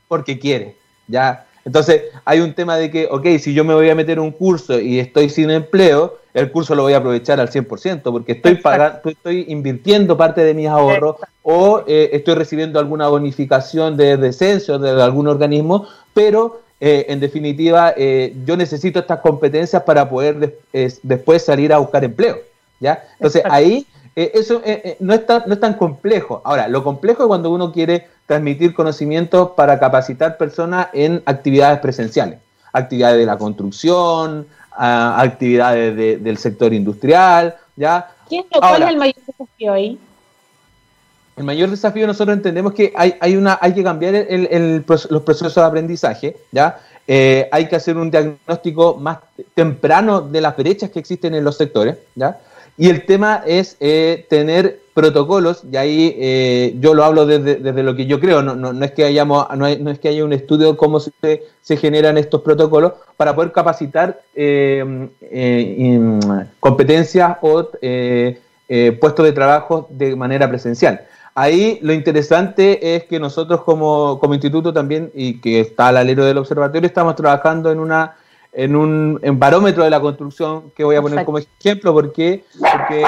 porque 0.09 0.39
quiere, 0.39 0.77
¿ya? 1.09 1.47
Entonces, 1.65 2.05
hay 2.25 2.41
un 2.41 2.55
tema 2.55 2.77
de 2.77 2.91
que, 2.91 3.09
ok, 3.11 3.27
si 3.41 3.53
yo 3.53 3.65
me 3.65 3.75
voy 3.75 3.91
a 3.91 3.95
meter 3.97 4.21
un 4.21 4.31
curso 4.31 4.79
y 4.79 5.01
estoy 5.01 5.29
sin 5.29 5.51
empleo, 5.51 6.19
el 6.37 6.53
curso 6.53 6.75
lo 6.75 6.83
voy 6.83 6.93
a 6.93 6.99
aprovechar 6.99 7.41
al 7.41 7.49
100%, 7.49 8.03
porque 8.03 8.33
estoy 8.33 8.57
pagando, 8.57 9.01
estoy 9.09 9.47
invirtiendo 9.49 10.19
parte 10.19 10.45
de 10.45 10.53
mis 10.53 10.69
ahorros 10.69 11.17
o 11.43 11.83
eh, 11.87 12.11
estoy 12.13 12.35
recibiendo 12.35 12.79
alguna 12.79 13.09
bonificación 13.09 13.97
de 13.97 14.19
descenso 14.19 14.79
de 14.79 15.03
algún 15.03 15.29
organismo, 15.29 15.87
pero 16.13 16.61
eh, 16.79 17.07
en 17.09 17.21
definitiva 17.21 17.95
eh, 17.97 18.37
yo 18.45 18.55
necesito 18.55 18.99
estas 18.99 19.21
competencias 19.21 19.83
para 19.85 20.11
poder 20.11 20.59
después 21.03 21.43
salir 21.43 21.73
a 21.73 21.79
buscar 21.79 22.05
empleo. 22.05 22.37
¿ya? 22.81 23.03
Entonces, 23.15 23.43
ahí 23.49 23.87
eso 24.15 24.61
no, 25.01 25.15
está, 25.15 25.45
no 25.47 25.55
es 25.55 25.61
tan 25.61 25.73
complejo. 25.73 26.43
Ahora, 26.45 26.69
lo 26.69 26.85
complejo 26.85 27.23
es 27.23 27.29
cuando 27.29 27.51
uno 27.51 27.73
quiere 27.73 28.09
transmitir 28.27 28.75
conocimientos 28.75 29.53
para 29.57 29.79
capacitar 29.79 30.37
personas 30.37 30.89
en 30.93 31.23
actividades 31.25 31.79
presenciales, 31.79 32.41
actividades 32.77 33.19
de 33.19 33.27
la 33.27 33.39
construcción, 33.39 34.47
actividades 34.77 36.23
del 36.23 36.37
sector 36.39 36.73
industrial, 36.73 37.57
¿ya? 37.77 38.11
¿Cuál 38.53 38.83
es 38.83 38.89
el 38.89 38.97
mayor 38.97 39.15
desafío 39.27 39.73
ahí? 39.73 39.99
El 41.37 41.45
mayor 41.45 41.71
desafío 41.71 42.07
nosotros 42.07 42.37
entendemos 42.37 42.73
que 42.73 42.93
hay, 42.97 43.15
hay, 43.21 43.37
una, 43.37 43.59
hay 43.61 43.75
que 43.75 43.85
cambiar 43.85 44.15
el, 44.15 44.85
los 44.87 45.23
procesos 45.23 45.55
de 45.55 45.63
aprendizaje, 45.63 46.37
¿ya? 46.51 46.79
Eh, 47.09 47.49
hay 47.53 47.69
que 47.69 47.77
hacer 47.77 47.97
un 47.97 48.11
diagnóstico 48.11 48.97
más 48.97 49.19
temprano 49.55 50.23
de 50.23 50.41
las 50.41 50.57
brechas 50.57 50.91
que 50.91 50.99
existen 50.99 51.35
en 51.35 51.45
los 51.45 51.57
sectores, 51.57 51.99
¿ya? 52.15 52.39
Y 52.79 52.91
el 52.91 53.07
tema 53.07 53.43
es 53.47 53.77
eh, 53.81 54.27
tener 54.29 54.81
protocolos, 54.93 55.63
y 55.71 55.77
ahí 55.77 56.15
eh, 56.19 56.75
yo 56.79 56.95
lo 56.95 57.05
hablo 57.05 57.27
desde, 57.27 57.83
lo 57.83 57.95
que 57.95 58.07
yo 58.07 58.19
creo, 58.19 58.43
no, 58.43 58.55
no, 58.55 58.85
es 58.85 58.93
que 58.93 59.05
hayamos, 59.05 59.47
no, 59.57 59.67
es 59.67 59.99
que 59.99 60.09
haya 60.09 60.25
un 60.25 60.33
estudio 60.33 60.73
de 60.73 60.77
cómo 60.77 61.01
se, 61.01 61.13
se 61.61 61.77
generan 61.77 62.17
estos 62.17 62.41
protocolos 62.43 62.93
para 63.17 63.35
poder 63.35 63.53
capacitar 63.53 64.21
eh, 64.35 65.09
competencias 66.61 67.37
o 67.43 67.71
puestos 69.01 69.27
de 69.27 69.33
trabajo 69.33 69.87
de 69.91 70.17
manera 70.17 70.49
presencial. 70.49 71.03
Ahí 71.35 71.79
lo 71.83 71.93
interesante 71.93 72.97
es 72.97 73.05
que 73.05 73.21
nosotros 73.21 73.63
como, 73.63 74.19
como 74.19 74.33
instituto 74.33 74.73
también, 74.73 75.11
y 75.15 75.41
que 75.43 75.61
está 75.61 75.89
al 75.89 75.99
alero 75.99 76.25
del 76.25 76.39
observatorio, 76.39 76.87
estamos 76.87 77.15
trabajando 77.17 77.71
en 77.71 77.81
una 77.81 78.17
en 78.57 78.75
un 78.75 79.21
barómetro 79.35 79.85
de 79.85 79.91
la 79.91 80.01
construcción 80.01 80.73
que 80.75 80.83
voy 80.83 80.97
a 80.97 81.03
poner 81.03 81.25
como 81.27 81.39
ejemplo 81.39 81.93
porque, 81.93 82.43
porque 82.59 83.05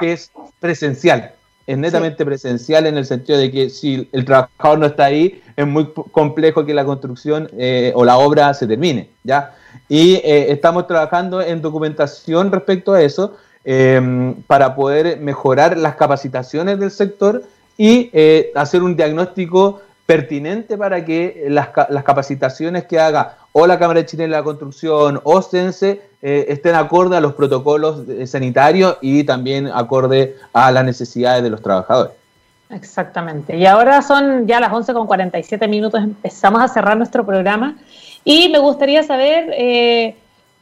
es 0.00 0.32
presencial, 0.58 1.32
es 1.68 1.78
netamente 1.78 2.24
presencial 2.24 2.86
en 2.86 2.98
el 2.98 3.06
sentido 3.06 3.38
de 3.38 3.52
que 3.52 3.70
si 3.70 4.08
el 4.10 4.24
trabajador 4.24 4.80
no 4.80 4.86
está 4.86 5.04
ahí, 5.04 5.40
es 5.56 5.66
muy 5.66 5.92
complejo 6.10 6.66
que 6.66 6.74
la 6.74 6.84
construcción 6.84 7.48
eh, 7.56 7.92
o 7.94 8.04
la 8.04 8.18
obra 8.18 8.52
se 8.54 8.66
termine, 8.66 9.08
¿ya? 9.22 9.54
Y 9.88 10.14
eh, 10.16 10.50
estamos 10.50 10.88
trabajando 10.88 11.40
en 11.40 11.62
documentación 11.62 12.50
respecto 12.50 12.92
a 12.92 13.02
eso 13.02 13.36
em, 13.64 14.34
para 14.48 14.74
poder 14.74 15.20
mejorar 15.20 15.78
las 15.78 15.94
capacitaciones 15.94 16.80
del 16.80 16.90
sector 16.90 17.44
y 17.78 18.10
eh, 18.12 18.50
hacer 18.56 18.82
un 18.82 18.96
diagnóstico 18.96 19.80
pertinente 20.06 20.78
para 20.78 21.04
que 21.04 21.46
las, 21.48 21.68
las 21.90 22.04
capacitaciones 22.04 22.84
que 22.84 22.98
haga 22.98 23.38
o 23.52 23.66
la 23.66 23.78
Cámara 23.78 24.00
de 24.00 24.06
Chile 24.06 24.24
de 24.24 24.30
la 24.30 24.44
Construcción 24.44 25.20
o 25.24 25.42
CENSE 25.42 26.00
eh, 26.22 26.46
estén 26.48 26.76
acorde 26.76 27.16
a 27.16 27.20
los 27.20 27.34
protocolos 27.34 28.02
sanitarios 28.26 28.96
y 29.00 29.24
también 29.24 29.66
acorde 29.66 30.36
a 30.52 30.70
las 30.70 30.84
necesidades 30.84 31.42
de 31.42 31.50
los 31.50 31.60
trabajadores. 31.60 32.12
Exactamente. 32.70 33.56
Y 33.56 33.66
ahora 33.66 34.02
son 34.02 34.46
ya 34.46 34.60
las 34.60 34.72
11 34.72 34.92
con 34.92 35.06
47 35.06 35.68
minutos, 35.68 36.02
empezamos 36.02 36.62
a 36.62 36.68
cerrar 36.68 36.96
nuestro 36.96 37.24
programa 37.24 37.76
y 38.24 38.48
me 38.48 38.58
gustaría 38.58 39.02
saber 39.04 39.50
eh, 39.56 40.16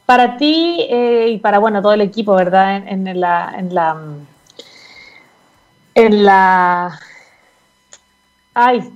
para 0.05 0.37
ti 0.37 0.87
eh, 0.91 1.29
y 1.31 1.39
para 1.39 1.59
bueno 1.59 1.81
todo 1.81 1.95
el 1.95 2.03
equipo, 2.03 2.35
¿verdad? 2.35 2.77
En, 2.77 3.07
en 3.07 3.21
la 3.21 3.55
en 3.57 3.75
la 3.75 3.97
en 5.95 6.25
la 6.25 7.01
ay 8.53 8.93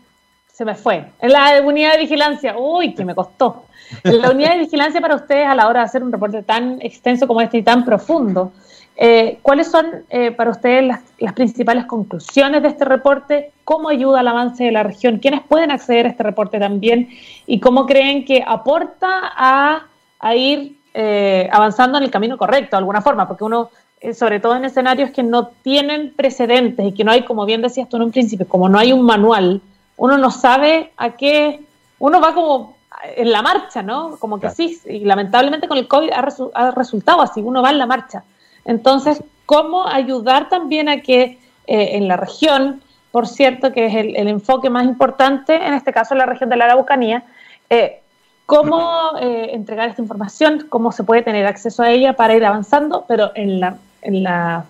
se 0.59 0.65
me 0.65 0.75
fue. 0.75 1.05
En 1.21 1.31
la 1.31 1.63
unidad 1.63 1.93
de 1.93 1.99
vigilancia, 1.99 2.59
uy, 2.59 2.93
que 2.93 3.05
me 3.05 3.15
costó. 3.15 3.67
La 4.03 4.33
unidad 4.33 4.55
de 4.55 4.59
vigilancia 4.59 5.01
para 5.01 5.15
ustedes 5.15 5.47
a 5.47 5.55
la 5.55 5.69
hora 5.69 5.81
de 5.81 5.87
hacer 5.87 6.03
un 6.03 6.11
reporte 6.11 6.43
tan 6.43 6.83
extenso 6.83 7.29
como 7.29 7.41
este 7.41 7.59
y 7.59 7.63
tan 7.63 7.85
profundo, 7.85 8.51
eh, 8.97 9.39
¿cuáles 9.43 9.71
son 9.71 9.87
eh, 10.11 10.33
para 10.33 10.51
ustedes 10.51 10.85
las, 10.85 11.33
principales 11.33 11.85
conclusiones 11.85 12.61
de 12.61 12.69
este 12.71 12.85
reporte? 12.85 13.53
¿Cómo 13.63 13.89
ayuda 13.89 14.19
al 14.19 14.27
avance 14.27 14.65
de 14.65 14.73
la 14.73 14.83
región? 14.83 15.19
¿Quiénes 15.19 15.43
pueden 15.43 15.71
acceder 15.71 16.07
a 16.07 16.09
este 16.09 16.25
reporte 16.25 16.59
también? 16.59 17.09
¿Y 17.47 17.61
cómo 17.61 17.87
creen 17.87 18.25
que 18.25 18.43
aporta 18.45 19.31
a, 19.37 19.87
ir 20.35 20.77
eh, 20.93 21.49
avanzando 21.53 21.99
en 21.99 22.05
el 22.05 22.11
camino 22.11 22.37
correcto, 22.37 22.75
de 22.75 22.79
alguna 22.79 23.01
forma? 23.01 23.29
Porque 23.29 23.45
uno, 23.45 23.71
sobre 24.13 24.41
todo 24.41 24.57
en 24.57 24.65
escenarios 24.65 25.13
que 25.13 25.23
no 25.23 25.51
tienen 25.63 26.13
precedentes 26.17 26.85
y 26.85 26.93
que 26.93 27.05
no 27.05 27.13
hay, 27.13 27.23
como 27.23 27.47
bien 27.47 27.63
decías 27.63 27.89
tú 27.89 27.97
en 27.97 28.03
un 28.03 28.11
principio, 28.11 28.49
como 28.49 28.69
no 28.69 28.77
hay 28.77 28.93
un 28.93 29.03
manual, 29.03 29.63
uno 29.99 30.17
no 30.17 30.31
sabe 30.31 30.93
a 30.97 31.11
qué, 31.11 31.61
uno 31.99 32.21
va 32.21 32.33
como 32.33 32.77
en 33.17 33.31
la 33.31 33.43
marcha, 33.43 33.83
¿no? 33.83 34.17
Como 34.19 34.41
que 34.41 34.51
sí, 34.51 34.81
y 34.87 35.01
lamentablemente 35.01 35.69
con 35.69 35.77
el 35.77 35.87
COVID 35.87 36.11
ha, 36.55 36.71
resultado 36.71 37.21
así, 37.21 37.41
uno 37.41 37.63
va 37.63 37.71
en 37.71 37.79
la 37.79 37.87
marcha. 37.87 38.25
Entonces, 38.65 39.23
¿cómo 39.45 39.87
ayudar 39.87 40.49
también 40.49 40.89
a 40.89 41.01
que 41.01 41.39
eh, 41.67 41.97
en 41.97 42.09
la 42.09 42.17
región, 42.17 42.81
por 43.11 43.27
cierto, 43.27 43.73
que 43.73 43.87
es 43.87 43.95
el, 43.95 44.29
enfoque 44.29 44.71
más 44.71 44.85
importante, 44.85 45.55
en 45.55 45.75
este 45.75 45.93
caso 45.93 46.15
la 46.15 46.27
región 46.27 46.49
de 46.49 46.57
la 46.57 46.67
Araucanía, 46.67 47.25
eh, 47.69 48.01
cómo 48.47 49.17
eh, 49.21 49.51
entregar 49.53 49.89
esta 49.89 50.03
información, 50.03 50.67
cómo 50.69 50.93
se 50.93 51.03
puede 51.03 51.23
tener 51.23 51.47
acceso 51.47 51.83
a 51.83 51.91
ella 51.91 52.15
para 52.15 52.37
ir 52.37 52.45
avanzando, 52.45 53.05
pero 53.09 53.33
en 53.35 53.59
la, 53.59 53.77
en 54.03 54.23
la, 54.23 54.65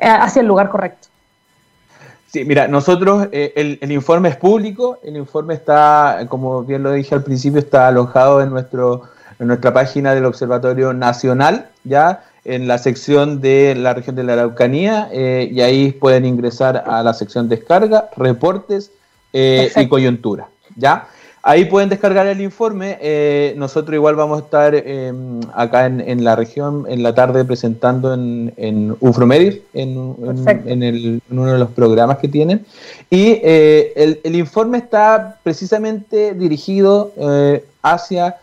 hacia 0.00 0.40
el 0.40 0.46
lugar 0.46 0.70
correcto? 0.70 1.08
Sí, 2.34 2.44
mira, 2.44 2.66
nosotros, 2.66 3.28
eh, 3.30 3.78
el, 3.80 3.92
informe 3.92 4.28
es 4.28 4.34
público, 4.34 4.98
el 5.04 5.16
informe 5.16 5.54
está, 5.54 6.26
como 6.28 6.64
bien 6.64 6.82
lo 6.82 6.90
dije 6.90 7.14
al 7.14 7.22
principio, 7.22 7.60
está 7.60 7.86
alojado 7.86 8.42
en, 8.42 8.50
nuestro, 8.50 9.02
en 9.38 9.46
nuestra 9.46 9.72
página 9.72 10.16
del 10.16 10.24
Observatorio 10.24 10.92
Nacional, 10.92 11.68
ya 11.84 12.24
en 12.44 12.66
la 12.66 12.78
sección 12.78 13.40
de 13.40 13.76
la 13.76 13.94
región 13.94 14.16
de 14.16 14.24
la 14.24 14.32
Araucanía, 14.32 15.08
eh, 15.12 15.48
y 15.48 15.60
ahí 15.60 15.92
pueden 15.92 16.24
ingresar 16.24 16.82
a 16.84 17.04
la 17.04 17.14
sección 17.14 17.48
descarga, 17.48 18.10
reportes 18.16 18.90
eh, 19.32 19.70
y 19.76 19.86
coyuntura, 19.86 20.48
¿ya? 20.74 21.06
Ahí 21.46 21.66
pueden 21.66 21.90
descargar 21.90 22.26
el 22.26 22.40
informe. 22.40 22.96
Eh, 23.02 23.52
nosotros 23.58 23.94
igual 23.94 24.14
vamos 24.14 24.40
a 24.40 24.44
estar 24.46 24.74
em, 24.74 25.40
acá 25.52 25.84
en, 25.84 26.24
la 26.24 26.36
región 26.36 26.86
en 26.88 27.02
la 27.02 27.14
tarde 27.14 27.44
presentando 27.44 28.14
en, 28.14 28.54
en 28.56 28.96
UFROMEDIR, 28.98 29.62
en, 29.74 29.98
uno 29.98 31.52
de 31.52 31.58
los 31.58 31.70
programas 31.72 32.16
que 32.16 32.28
tienen. 32.28 32.64
Y 33.10 33.40
eh, 33.42 34.20
el, 34.24 34.34
informe 34.34 34.78
está 34.78 35.38
precisamente 35.42 36.32
dirigido 36.32 37.12
eh, 37.18 37.62
hacia 37.82 38.36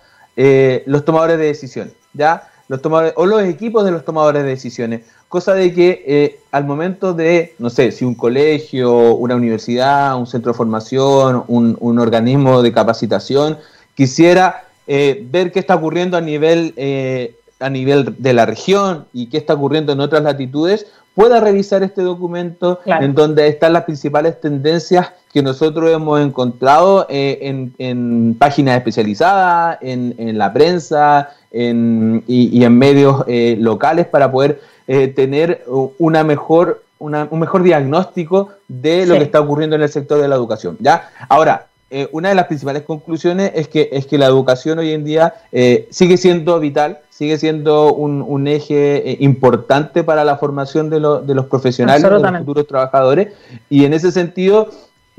los 0.86 1.04
tomadores 1.04 1.39
de 1.39 1.45
decisiones, 1.45 1.93
¿ya? 2.14 2.49
Los 2.68 2.84
tomadores, 2.84 3.14
o 3.16 3.26
los 3.26 3.41
equipos 3.43 3.84
de 3.84 3.91
los 3.91 4.06
tomadores 4.06 4.43
de 4.43 4.49
decisiones 4.49 5.02
Cosa 5.32 5.54
de 5.54 5.74
que 5.74 6.04
eh, 6.06 6.40
al 6.52 6.66
momento 6.66 7.14
de, 7.14 7.56
no 7.58 7.70
sé, 7.70 7.94
si 7.94 8.04
un 8.04 8.16
colegio, 8.16 9.16
una 9.16 9.34
universidad, 9.34 10.18
un 10.18 10.28
centro 10.28 10.52
de 10.52 10.58
formación, 10.58 11.46
un, 11.48 12.00
organismo 12.00 12.62
de 12.62 12.74
capacitación 12.74 13.58
quisiera 13.96 14.66
eh, 14.88 15.26
ver 15.32 15.54
qué 15.54 15.60
está 15.60 15.76
ocurriendo 15.76 16.18
a 16.18 16.22
nivel, 16.22 16.74
eh, 16.76 17.34
a 17.62 17.70
nivel 17.70 18.14
de 18.18 18.34
la 18.34 18.46
región 18.46 19.06
y 19.14 19.28
qué 19.28 19.38
está 19.38 19.54
ocurriendo 19.54 19.94
en 19.94 20.02
otras 20.02 20.22
latitudes, 20.22 20.88
pueda 21.16 21.40
revisar 21.40 21.82
este 21.82 22.02
documento 22.02 22.82
en 22.86 23.16
donde 23.16 23.48
están 23.48 23.72
las 23.72 23.86
principales 23.86 24.42
tendencias 24.42 25.14
que 25.32 25.42
nosotros 25.42 25.90
hemos 25.92 26.20
encontrado 26.20 27.06
en, 27.08 28.36
páginas 28.38 28.76
especializadas, 28.76 29.78
en, 29.82 30.38
la 30.38 30.52
prensa 30.52 31.30
y, 31.54 32.20
y, 32.28 32.64
en 32.66 32.78
medios 32.78 33.24
locales 33.28 34.08
para 34.08 34.30
poder 34.30 34.60
eh, 34.88 35.08
tener 35.08 35.64
una 36.00 36.24
mejor, 36.24 36.84
una, 37.00 37.28
un 37.30 37.40
mejor 37.40 37.64
diagnóstico 37.64 38.50
de 38.68 39.06
lo 39.06 39.16
que 39.16 39.24
está 39.24 39.40
ocurriendo 39.40 39.76
en 39.76 39.84
el 39.84 39.90
sector 39.90 40.22
de 40.22 40.28
la 40.28 40.36
educación. 40.36 40.78
¿ya? 40.80 41.10
Ahora, 41.30 41.68
eh, 41.90 42.08
una 42.12 42.30
de 42.30 42.36
las 42.36 42.48
principales 42.48 42.84
conclusiones 42.84 43.52
es 43.54 43.68
que, 43.68 43.90
es 43.92 44.06
que 44.06 44.18
la 44.18 44.26
educación 44.26 44.80
hoy 44.80 44.92
en 44.92 45.04
día 45.04 45.34
eh, 45.52 45.88
sigue 45.92 46.18
siendo 46.18 46.60
vital, 46.60 47.00
sigue 47.10 47.38
siendo 47.38 47.94
un, 47.94 48.22
un 48.22 48.48
eje 48.48 49.18
importante 49.20 50.04
para 50.04 50.24
la 50.24 50.38
formación 50.38 50.90
de, 50.90 50.96
de 50.96 51.36
los 51.36 51.46
profesionales, 51.46 52.02
de 52.02 52.10
los 52.10 52.38
futuros 52.40 52.68
trabajadores, 52.68 53.34
y 53.70 53.86
en 53.86 53.94
ese 53.94 54.12
sentido 54.12 54.70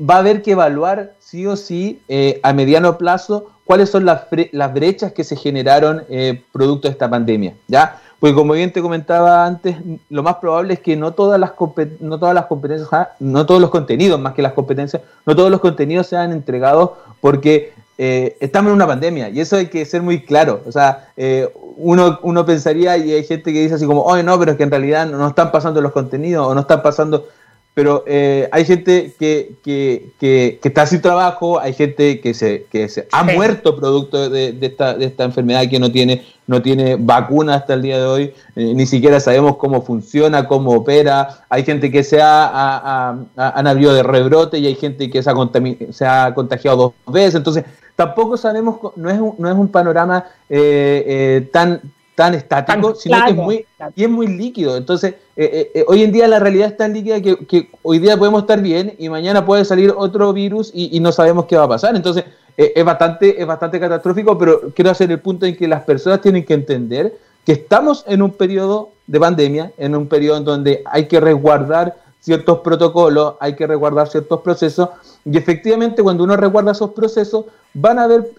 va 0.01 0.15
a 0.15 0.19
haber 0.19 0.41
que 0.41 0.51
evaluar 0.51 1.13
sí 1.19 1.45
o 1.45 1.55
sí 1.55 2.01
a 2.41 2.51
mediano 2.53 2.97
plazo 2.97 3.51
cuáles 3.63 3.89
son 3.89 4.03
las, 4.05 4.23
las 4.51 4.73
brechas 4.73 5.13
que 5.13 5.23
se 5.23 5.37
generaron 5.37 6.03
producto 6.51 6.87
de 6.87 6.91
esta 6.91 7.09
pandemia, 7.09 7.53
¿ya? 7.67 8.01
Porque 8.23 8.35
como 8.35 8.53
bien 8.53 8.71
te 8.71 8.81
comentaba 8.81 9.45
antes, 9.45 9.75
lo 10.09 10.23
más 10.23 10.35
probable 10.35 10.75
es 10.75 10.79
que 10.79 10.95
no 10.95 11.11
todas 11.11 11.37
las, 11.37 11.51
no 11.99 12.17
todas 12.17 12.33
las 12.33 12.45
competencias, 12.45 12.89
no 13.19 13.45
todos 13.45 13.59
los 13.59 13.69
contenidos, 13.69 14.17
más 14.17 14.33
que 14.33 14.41
las 14.41 14.53
competencias, 14.53 15.01
no 15.25 15.35
todos 15.35 15.51
los 15.51 15.59
contenidos 15.59 16.07
sean 16.07 16.31
entregados 16.31 16.91
porque 17.19 17.73
eh, 17.97 18.37
estamos 18.39 18.69
en 18.69 18.75
una 18.75 18.87
pandemia 18.87 19.27
y 19.27 19.41
eso 19.41 19.57
hay 19.57 19.67
que 19.67 19.83
ser 19.83 20.03
muy 20.03 20.23
claro. 20.23 20.61
O 20.65 20.71
sea, 20.71 21.09
eh, 21.17 21.51
uno, 21.75 22.17
uno 22.23 22.45
pensaría 22.45 22.95
y 22.95 23.11
hay 23.11 23.25
gente 23.25 23.51
que 23.51 23.59
dice 23.59 23.75
así 23.75 23.85
como, 23.85 24.03
oye, 24.03 24.23
no, 24.23 24.39
pero 24.39 24.51
es 24.51 24.57
que 24.57 24.63
en 24.63 24.71
realidad 24.71 25.05
no 25.05 25.27
están 25.27 25.51
pasando 25.51 25.81
los 25.81 25.91
contenidos 25.91 26.47
o 26.47 26.55
no 26.55 26.61
están 26.61 26.81
pasando 26.81 27.27
pero 27.73 28.03
eh, 28.05 28.47
hay 28.51 28.65
gente 28.65 29.15
que, 29.17 29.55
que, 29.63 30.11
que, 30.19 30.59
está 30.61 30.85
sin 30.85 31.01
trabajo, 31.01 31.59
hay 31.59 31.73
gente 31.73 32.21
que 32.21 32.35
se, 32.35 32.65
que 32.71 32.87
se 32.87 33.07
ha 33.11 33.23
muerto 33.23 33.75
producto 33.75 34.29
de, 34.29 34.55
esta, 34.61 34.93
de 34.93 35.05
esta 35.05 35.23
enfermedad 35.23 35.67
que 35.67 35.79
no 35.79 35.91
tiene, 35.91 36.23
no 36.45 36.61
tiene 36.61 36.97
vacuna 36.97 37.55
hasta 37.55 37.73
el 37.73 37.81
día 37.81 37.97
de 37.97 38.05
hoy, 38.05 38.33
eh, 38.55 38.73
ni 38.75 38.85
siquiera 38.85 39.19
sabemos 39.19 39.57
cómo 39.57 39.81
funciona, 39.81 40.47
cómo 40.47 40.71
opera, 40.71 41.45
hay 41.49 41.63
gente 41.63 41.91
que 41.91 42.03
se 42.03 42.21
ha, 42.21 43.17
han 43.35 43.67
habido 43.67 43.93
de 43.93 44.03
rebrote 44.03 44.59
y 44.59 44.67
hay 44.67 44.75
gente 44.75 45.09
que 45.09 45.23
se 45.23 45.31
ha, 45.31 45.35
se 45.91 46.05
ha 46.05 46.33
contagiado 46.35 46.93
dos 47.05 47.13
veces, 47.13 47.35
entonces 47.35 47.65
tampoco 47.95 48.37
sabemos, 48.37 48.77
no 48.95 49.09
es 49.09 49.19
un, 49.19 49.33
no 49.39 49.49
es 49.49 49.55
un 49.55 49.67
panorama 49.69 50.25
eh, 50.47 51.49
tan 51.51 51.81
tan 52.15 52.35
estático, 52.35 52.95
sino 52.95 53.23
que 53.25 53.31
es 53.31 53.35
muy, 53.35 53.65
y 53.95 54.03
es 54.03 54.09
muy 54.09 54.27
líquido. 54.27 54.77
Entonces, 54.77 55.15
eh, 55.35 55.49
eh, 55.51 55.71
eh, 55.73 55.85
hoy 55.87 56.03
en 56.03 56.11
día 56.11 56.27
la 56.27 56.39
realidad 56.39 56.67
es 56.67 56.77
tan 56.77 56.93
líquida 56.93 57.19
que, 57.21 57.69
hoy 57.81 57.99
día 57.99 58.17
podemos 58.17 58.41
estar 58.41 58.61
bien 58.61 58.93
y 58.99 59.09
mañana 59.09 59.45
puede 59.45 59.65
salir 59.65 59.93
otro 59.95 60.31
virus 60.33 60.71
y, 60.73 60.99
no 60.99 61.11
sabemos 61.11 61.45
qué 61.45 61.57
va 61.57 61.63
a 61.63 61.67
pasar. 61.67 61.95
Entonces, 61.95 62.25
es, 62.55 62.85
bastante, 62.85 63.41
es 63.41 63.47
bastante 63.47 63.79
catastrófico, 63.79 64.37
pero 64.37 64.61
quiero 64.75 64.91
hacer 64.91 65.11
el 65.11 65.19
punto 65.19 65.45
en 65.45 65.55
que 65.55 65.67
las 65.67 65.83
personas 65.83 66.21
tienen 66.21 66.45
que 66.45 66.53
entender 66.53 67.17
que 67.45 67.53
estamos 67.53 68.05
en 68.07 68.21
un 68.21 68.31
periodo 68.31 68.91
de 69.07 69.19
pandemia, 69.19 69.71
en 69.77 69.95
un 69.95 70.07
periodo 70.07 70.37
en 70.37 70.45
donde 70.45 70.83
hay 70.85 71.07
que 71.07 71.19
resguardar 71.19 71.97
ciertos 72.19 72.59
protocolos, 72.59 73.33
hay 73.39 73.55
que 73.55 73.67
resguardar 73.67 74.07
ciertos 74.07 74.39
procesos, 74.41 74.89
y 75.25 75.37
efectivamente 75.37 76.01
cuando 76.03 76.23
uno 76.23 76.37
resguarda 76.37 76.71
esos 76.71 76.91
procesos, 76.91 77.45
van 77.73 77.99
a 77.99 78.03
haber 78.03 78.29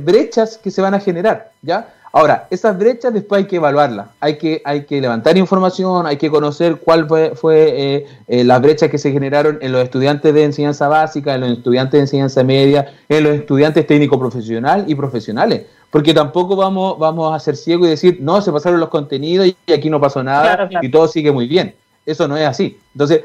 brechas 0.00 0.58
que 0.58 0.70
se 0.70 0.80
van 0.80 0.94
a 0.94 1.00
generar, 1.00 1.50
¿ya? 1.62 1.94
Ahora, 2.12 2.48
esas 2.50 2.76
brechas 2.76 3.14
después 3.14 3.42
hay 3.42 3.46
que 3.46 3.56
evaluarlas, 3.56 4.08
hay 4.18 4.36
que, 4.36 4.60
hay 4.64 4.84
que 4.84 5.00
levantar 5.00 5.38
información, 5.38 6.06
hay 6.06 6.16
que 6.16 6.28
conocer 6.28 6.80
cuál 6.80 7.06
fue, 7.06 7.36
fue 7.36 7.68
eh, 7.76 8.06
eh, 8.26 8.42
las 8.42 8.60
brechas 8.60 8.90
que 8.90 8.98
se 8.98 9.12
generaron 9.12 9.58
en 9.60 9.70
los 9.70 9.84
estudiantes 9.84 10.34
de 10.34 10.42
enseñanza 10.42 10.88
básica, 10.88 11.36
en 11.36 11.42
los 11.42 11.50
estudiantes 11.52 11.92
de 11.92 12.00
enseñanza 12.00 12.42
media, 12.42 12.92
en 13.08 13.22
los 13.22 13.34
estudiantes 13.34 13.86
técnico 13.86 14.18
profesional 14.18 14.86
y 14.88 14.96
profesionales, 14.96 15.66
porque 15.88 16.12
tampoco 16.12 16.56
vamos, 16.56 16.98
vamos 16.98 17.32
a 17.32 17.38
ser 17.38 17.56
ciegos 17.56 17.86
y 17.86 17.90
decir, 17.90 18.18
no, 18.20 18.42
se 18.42 18.50
pasaron 18.50 18.80
los 18.80 18.88
contenidos 18.88 19.46
y 19.46 19.72
aquí 19.72 19.88
no 19.88 20.00
pasó 20.00 20.20
nada 20.24 20.68
y 20.82 20.90
todo 20.90 21.06
sigue 21.06 21.30
muy 21.30 21.46
bien. 21.46 21.76
Eso 22.04 22.26
no 22.26 22.36
es 22.36 22.44
así. 22.44 22.76
Entonces, 22.92 23.20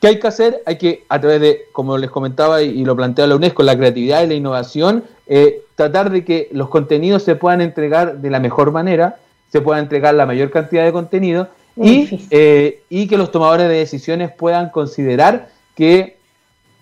¿qué 0.00 0.06
hay 0.06 0.18
que 0.18 0.26
hacer? 0.28 0.62
Hay 0.64 0.78
que, 0.78 1.04
a 1.10 1.20
través 1.20 1.42
de, 1.42 1.66
como 1.72 1.98
les 1.98 2.10
comentaba 2.10 2.62
y, 2.62 2.70
y 2.70 2.84
lo 2.86 2.96
plantea 2.96 3.26
la 3.26 3.36
UNESCO, 3.36 3.62
la 3.62 3.76
creatividad 3.76 4.22
y 4.22 4.28
la 4.28 4.34
innovación, 4.34 5.04
eh, 5.32 5.62
tratar 5.76 6.10
de 6.10 6.24
que 6.24 6.48
los 6.50 6.68
contenidos 6.70 7.22
se 7.22 7.36
puedan 7.36 7.60
entregar 7.60 8.18
de 8.18 8.30
la 8.30 8.40
mejor 8.40 8.72
manera, 8.72 9.18
se 9.52 9.60
pueda 9.60 9.78
entregar 9.78 10.12
la 10.14 10.26
mayor 10.26 10.50
cantidad 10.50 10.84
de 10.84 10.90
contenido 10.90 11.46
y, 11.76 12.26
eh, 12.30 12.82
y, 12.90 13.06
que 13.06 13.16
los 13.16 13.30
tomadores 13.30 13.68
de 13.68 13.76
decisiones 13.76 14.32
puedan 14.32 14.70
considerar 14.70 15.48
que 15.76 16.16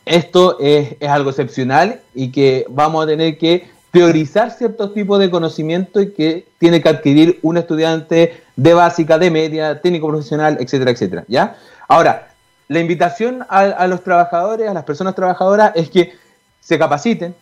esto 0.07 0.57
es, 0.61 0.97
algo 1.07 1.29
excepcional 1.29 2.01
y 2.15 2.33
que 2.33 2.65
vamos 2.71 3.05
a 3.05 3.07
tener 3.07 3.37
que 3.37 3.69
priorizar 3.91 4.51
ciertos 4.51 4.95
tipos 4.95 5.19
de 5.19 5.31
conocimiento 5.31 6.01
y 6.01 6.15
que 6.15 6.47
tiene 6.59 6.81
que 6.81 6.89
adquirir 6.89 7.39
un 7.43 7.59
estudiante 7.59 8.41
de 8.57 8.73
básica, 8.73 9.19
de 9.19 9.31
media, 9.31 9.83
técnico 9.83 10.09
profesional, 10.09 10.57
etcétera, 10.59 10.93
etcétera. 10.93 11.25
¿ya? 11.29 11.59
Ahora, 11.87 12.29
la 12.69 12.81
invitación 12.81 13.45
a 13.47 13.87
los 13.87 14.03
trabajadores, 14.03 14.71
a 14.71 14.73
las 14.73 14.85
personas 14.85 15.15
trabajadoras, 15.15 15.73
es 15.75 15.91
que 15.91 16.15
se 16.61 16.79
capaciten, 16.79 17.35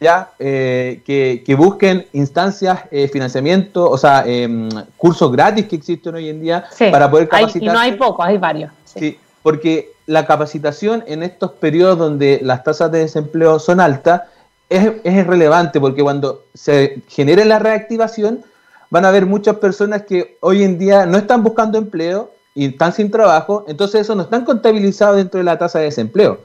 ya 0.00 0.30
eh, 0.38 1.02
que, 1.04 1.54
busquen 1.54 2.06
instancias, 2.12 2.80
eh, 2.90 3.08
financiamiento, 3.08 3.88
o 3.88 3.98
sea, 3.98 4.24
em, 4.26 4.68
cursos 4.96 5.30
gratis 5.32 5.66
que 5.66 5.76
existen 5.76 6.14
hoy 6.14 6.28
en 6.28 6.40
día 6.40 6.64
para 6.90 7.10
poder 7.10 7.28
capacitar. 7.28 7.62
y 7.62 7.66
no 7.66 7.78
hay 7.78 7.92
pocos, 7.92 8.24
hay 8.24 8.38
varios. 8.38 8.72
Sí. 8.84 9.18
porque 9.42 9.92
la 10.06 10.26
capacitación 10.26 11.04
en 11.06 11.22
estos 11.22 11.52
periodos 11.52 11.96
donde 11.96 12.40
las 12.42 12.64
tasas 12.64 12.90
de 12.90 12.98
desempleo 12.98 13.60
son 13.60 13.80
altas 13.80 14.22
es, 14.68 14.94
es 15.04 15.26
relevante, 15.26 15.80
porque 15.80 16.02
cuando 16.02 16.44
se 16.52 17.02
genere 17.08 17.44
la 17.44 17.58
reactivación, 17.58 18.44
van 18.90 19.04
a 19.04 19.08
haber 19.08 19.26
muchas 19.26 19.56
personas 19.56 20.02
que 20.02 20.36
hoy 20.40 20.64
en 20.64 20.78
día 20.78 21.06
no 21.06 21.16
están 21.16 21.42
buscando 21.42 21.78
empleo 21.78 22.32
y 22.54 22.66
están 22.66 22.92
sin 22.92 23.10
trabajo, 23.10 23.64
entonces 23.68 24.02
eso 24.02 24.14
no 24.14 24.22
están 24.22 24.44
contabilizados 24.44 25.16
dentro 25.16 25.38
de 25.38 25.44
la 25.44 25.56
tasa 25.56 25.78
de 25.78 25.86
desempleo. 25.86 26.40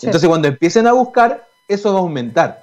Entonces 0.00 0.28
cuando 0.28 0.48
empiecen 0.48 0.86
a 0.86 0.92
buscar, 0.92 1.46
eso 1.66 1.92
va 1.92 1.98
a 1.98 2.02
aumentar. 2.02 2.62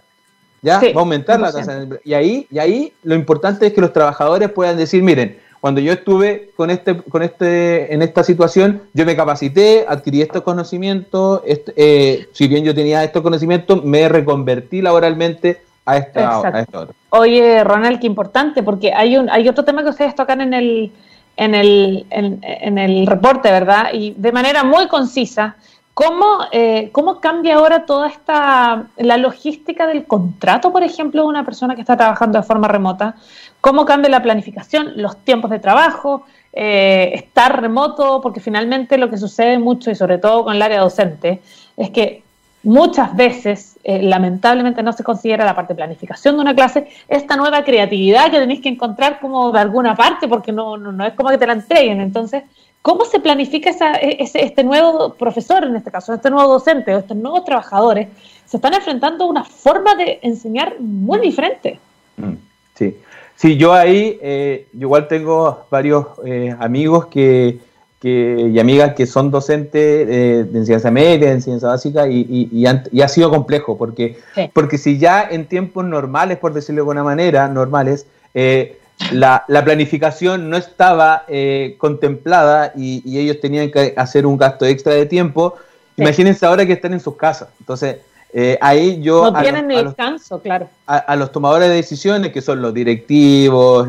¿Ya? 0.62 0.80
va 0.80 0.88
a 0.96 1.00
aumentar 1.00 1.40
la 1.40 1.52
tasa 1.52 1.86
de 1.86 2.00
Y 2.04 2.14
ahí, 2.14 2.48
y 2.52 2.60
ahí 2.60 2.94
lo 3.04 3.16
importante 3.16 3.68
es 3.68 3.74
que 3.74 3.82
los 3.82 3.94
trabajadores 3.94 4.50
puedan 4.52 4.78
decir, 4.78 5.04
miren, 5.04 5.38
cuando 5.66 5.82
yo 5.82 5.94
estuve 5.94 6.52
con 6.56 6.70
este, 6.70 6.96
con 6.98 7.24
este, 7.24 7.92
en 7.92 8.04
esta 8.04 8.24
situación, 8.24 8.84
yo 8.94 9.04
me 9.04 9.16
capacité, 9.16 9.86
adquirí 9.88 10.22
estos 10.22 10.44
conocimientos, 10.44 11.42
este, 11.44 11.74
eh, 11.76 12.30
si 12.34 12.48
bien 12.48 12.64
yo 12.64 12.76
tenía 12.76 13.04
estos 13.04 13.24
conocimientos, 13.24 13.84
me 13.84 14.08
reconvertí 14.08 14.82
laboralmente 14.82 15.62
a 15.86 15.98
esta, 15.98 16.38
a 16.38 16.66
Oye, 17.10 17.64
Ronald, 17.64 18.00
qué 18.00 18.06
importante, 18.06 18.62
porque 18.62 18.94
hay 18.94 19.18
un, 19.18 19.28
hay 19.30 19.50
otro 19.50 19.66
tema 19.66 19.84
que 19.84 19.90
ustedes 19.90 20.14
tocan 20.14 20.42
en 20.42 20.54
el, 20.54 20.92
en 21.36 21.56
el, 21.56 22.06
en 22.12 22.78
el 22.78 23.08
reporte, 23.08 23.50
¿verdad? 23.50 23.88
Y 23.92 24.14
de 24.18 24.32
manera 24.32 24.64
muy 24.64 24.88
concisa, 24.88 25.56
¿Cómo, 25.96 26.40
eh, 26.52 26.90
¿Cómo 26.92 27.22
cambia 27.22 27.56
ahora 27.56 27.86
toda 27.86 28.10
esta, 28.10 28.88
la 28.98 29.16
logística 29.16 29.88
del 29.88 30.06
contrato, 30.06 30.74
por 30.74 30.84
ejemplo, 30.84 31.22
de 31.22 31.30
una 31.30 31.46
persona 31.46 31.74
que 31.74 31.80
está 31.80 31.96
trabajando 31.96 32.38
de 32.38 32.44
forma 32.44 32.68
remota? 32.68 33.16
¿Cómo 33.62 33.86
cambia 33.86 34.10
la 34.10 34.22
planificación, 34.22 34.92
los 34.98 35.16
tiempos 35.24 35.52
de 35.52 35.60
trabajo, 35.60 36.26
eh, 36.52 37.12
estar 37.14 37.62
remoto? 37.62 38.20
Porque 38.22 38.42
finalmente 38.42 38.98
lo 38.98 39.10
que 39.10 39.16
sucede 39.18 39.58
mucho, 39.58 39.90
y 39.90 39.96
sobre 39.96 40.18
todo 40.18 40.44
con 40.44 40.58
el 40.58 40.62
área 40.62 40.82
docente, 40.82 41.42
es 41.78 41.92
que 41.92 42.24
muchas 42.64 43.16
veces, 43.16 43.80
eh, 43.86 44.02
lamentablemente, 44.02 44.84
no 44.84 44.92
se 44.92 45.06
considera 45.06 45.46
la 45.46 45.56
parte 45.56 45.76
de 45.76 45.78
planificación 45.78 46.36
de 46.36 46.42
una 46.42 46.54
clase, 46.54 46.90
esta 47.08 47.38
nueva 47.38 47.64
creatividad 47.64 48.30
que 48.32 48.40
tenéis 48.40 48.60
que 48.60 48.68
encontrar 48.68 49.22
como 49.22 49.50
de 49.54 49.60
alguna 49.60 49.96
parte, 49.96 50.28
porque 50.28 50.52
no, 50.52 50.76
no, 50.76 50.92
no 50.92 51.06
es 51.06 51.14
como 51.14 51.30
que 51.30 51.38
te 51.38 51.48
la 51.48 51.54
entreguen. 51.54 52.02
Entonces, 52.02 52.44
¿Cómo 52.86 53.04
se 53.04 53.20
planifica 53.20 53.72
e, 54.00 54.18
este 54.20 54.64
nuevo 54.64 55.16
profesor, 55.16 55.64
en 55.64 55.76
este 55.76 55.90
caso, 55.90 56.14
este 56.14 56.30
nuevo 56.30 56.54
docente 56.54 56.94
o 56.94 57.00
estos 57.00 57.18
nuevos 57.18 57.44
trabajadores? 57.44 58.10
Se 58.46 58.58
están 58.58 58.76
enfrentando 58.76 59.24
a 59.24 59.28
una 59.28 59.44
forma 59.44 59.96
de 59.96 60.20
enseñar 60.22 60.80
muy 60.80 61.20
diferente. 61.20 61.80
Mm, 62.18 62.36
sí, 62.76 62.96
sí 63.36 63.58
yo 63.58 63.74
ahí, 63.74 64.20
eh, 64.22 64.68
igual 64.80 65.08
tengo 65.08 65.66
varios 65.72 66.06
eh, 66.26 66.56
amigos 66.60 67.08
que, 67.08 67.58
y 68.04 68.60
amigas 68.60 68.94
que 68.94 69.08
son 69.08 69.32
docentes 69.32 70.08
de 70.08 70.42
enseñanza 70.54 70.92
media, 70.92 71.30
de 71.30 71.34
enseñanza 71.34 71.70
básica, 71.70 72.08
y, 72.08 72.68
ha 72.68 73.08
sido 73.08 73.32
complejo, 73.32 73.80
porque, 73.80 74.20
porque 74.54 74.78
si 74.78 75.00
ya 75.00 75.24
en 75.24 75.48
tiempos 75.48 75.86
normales, 75.86 76.38
por 76.38 76.54
decirlo 76.54 76.82
de 76.82 76.82
alguna 76.82 77.04
manera, 77.04 77.48
normales, 77.48 78.06
eh, 78.36 78.78
la, 79.12 79.46
planificación 79.64 80.50
no 80.50 80.58
estaba 80.58 81.24
eh, 81.28 81.76
contemplada 81.78 82.74
y, 82.76 83.18
ellos 83.18 83.40
tenían 83.40 83.72
que 83.72 83.94
hacer 83.98 84.26
un 84.26 84.38
gasto 84.38 84.66
extra 84.66 84.94
de 84.94 85.06
tiempo. 85.06 85.56
Imagínense 85.98 86.46
ahora 86.46 86.66
que 86.66 86.74
están 86.74 86.94
en 86.94 87.00
sus 87.00 87.16
casas. 87.16 87.50
Entonces, 87.60 87.98
eh, 88.34 88.58
ahí 88.60 89.02
yo... 89.02 89.32
No 89.32 89.42
tienen 89.42 89.68
ni 89.68 89.82
descanso, 89.82 90.40
claro. 90.42 90.68
A, 90.88 91.16
los 91.16 91.32
tomadores 91.32 91.70
de 91.70 91.76
decisiones, 91.76 92.32
que 92.32 92.42
son 92.42 92.62
los 92.62 92.74
directivos, 92.74 93.88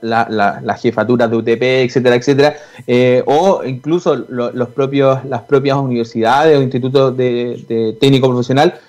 las 0.00 0.80
jefaturas 0.80 1.30
de 1.30 1.36
UTP, 1.36 1.62
etcétera, 1.62 2.16
etcétera, 2.16 2.56
eh, 2.86 3.22
o 3.26 3.62
incluso 3.64 4.16
los 4.16 4.68
propios, 4.70 5.22
las 5.26 5.42
propias 5.42 5.76
universidades 5.76 6.58
o 6.58 6.62
institutos 6.62 7.14
de, 7.16 7.96
técnico 8.00 8.28
profesional, 8.28 8.80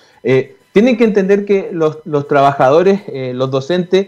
tienen 0.72 0.96
que 0.96 1.04
entender 1.04 1.44
que 1.44 1.68
los, 1.70 1.98
los 2.06 2.26
trabajadores, 2.26 3.02
los 3.34 3.50
docentes, 3.50 4.06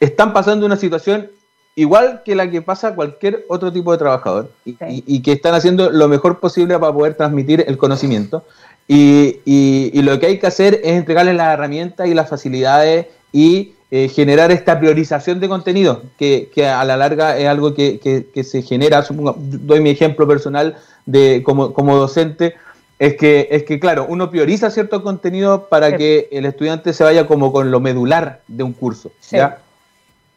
están 0.00 0.32
pasando 0.32 0.66
una 0.66 0.76
situación 0.76 1.30
igual 1.78 2.22
que 2.24 2.34
la 2.34 2.50
que 2.50 2.60
pasa 2.60 2.96
cualquier 2.96 3.44
otro 3.48 3.72
tipo 3.72 3.92
de 3.92 3.98
trabajador 3.98 4.50
y, 4.64 5.22
que 5.22 5.32
están 5.32 5.54
haciendo 5.54 5.90
lo 5.90 6.08
mejor 6.08 6.40
posible 6.40 6.76
para 6.76 6.92
poder 6.92 7.14
transmitir 7.14 7.64
el 7.68 7.78
conocimiento. 7.78 8.44
Y, 8.88 10.02
lo 10.02 10.18
que 10.18 10.26
hay 10.26 10.38
que 10.40 10.48
hacer 10.48 10.80
es 10.82 10.92
entregarles 10.94 11.36
las 11.36 11.54
herramientas 11.54 12.08
y 12.08 12.14
las 12.14 12.28
facilidades 12.28 13.06
y 13.32 13.74
eh, 13.92 14.08
generar 14.08 14.50
esta 14.50 14.80
priorización 14.80 15.38
de 15.38 15.48
contenido, 15.48 16.02
que, 16.18 16.50
a 16.66 16.84
la 16.84 16.96
larga 16.96 17.38
es 17.38 17.46
algo 17.46 17.74
que, 17.74 18.42
se 18.42 18.62
genera. 18.62 19.02
Supongo, 19.02 19.36
doy 19.38 19.80
mi 19.80 19.90
ejemplo 19.90 20.26
personal 20.26 20.76
de 21.06 21.44
como, 21.44 21.72
como 21.72 21.96
docente. 21.96 22.54
es 22.98 23.14
que, 23.14 23.46
es 23.52 23.62
que, 23.62 23.78
claro, 23.78 24.04
uno 24.08 24.30
prioriza 24.30 24.70
cierto 24.70 25.04
contenido 25.04 25.68
para 25.68 25.96
que 25.96 26.28
el 26.32 26.44
estudiante 26.44 26.92
se 26.92 27.04
vaya 27.04 27.28
como 27.28 27.52
con 27.52 27.70
lo 27.70 27.78
medular 27.78 28.40
de 28.48 28.64
un 28.64 28.72
curso. 28.72 29.12
¿ya? 29.30 29.58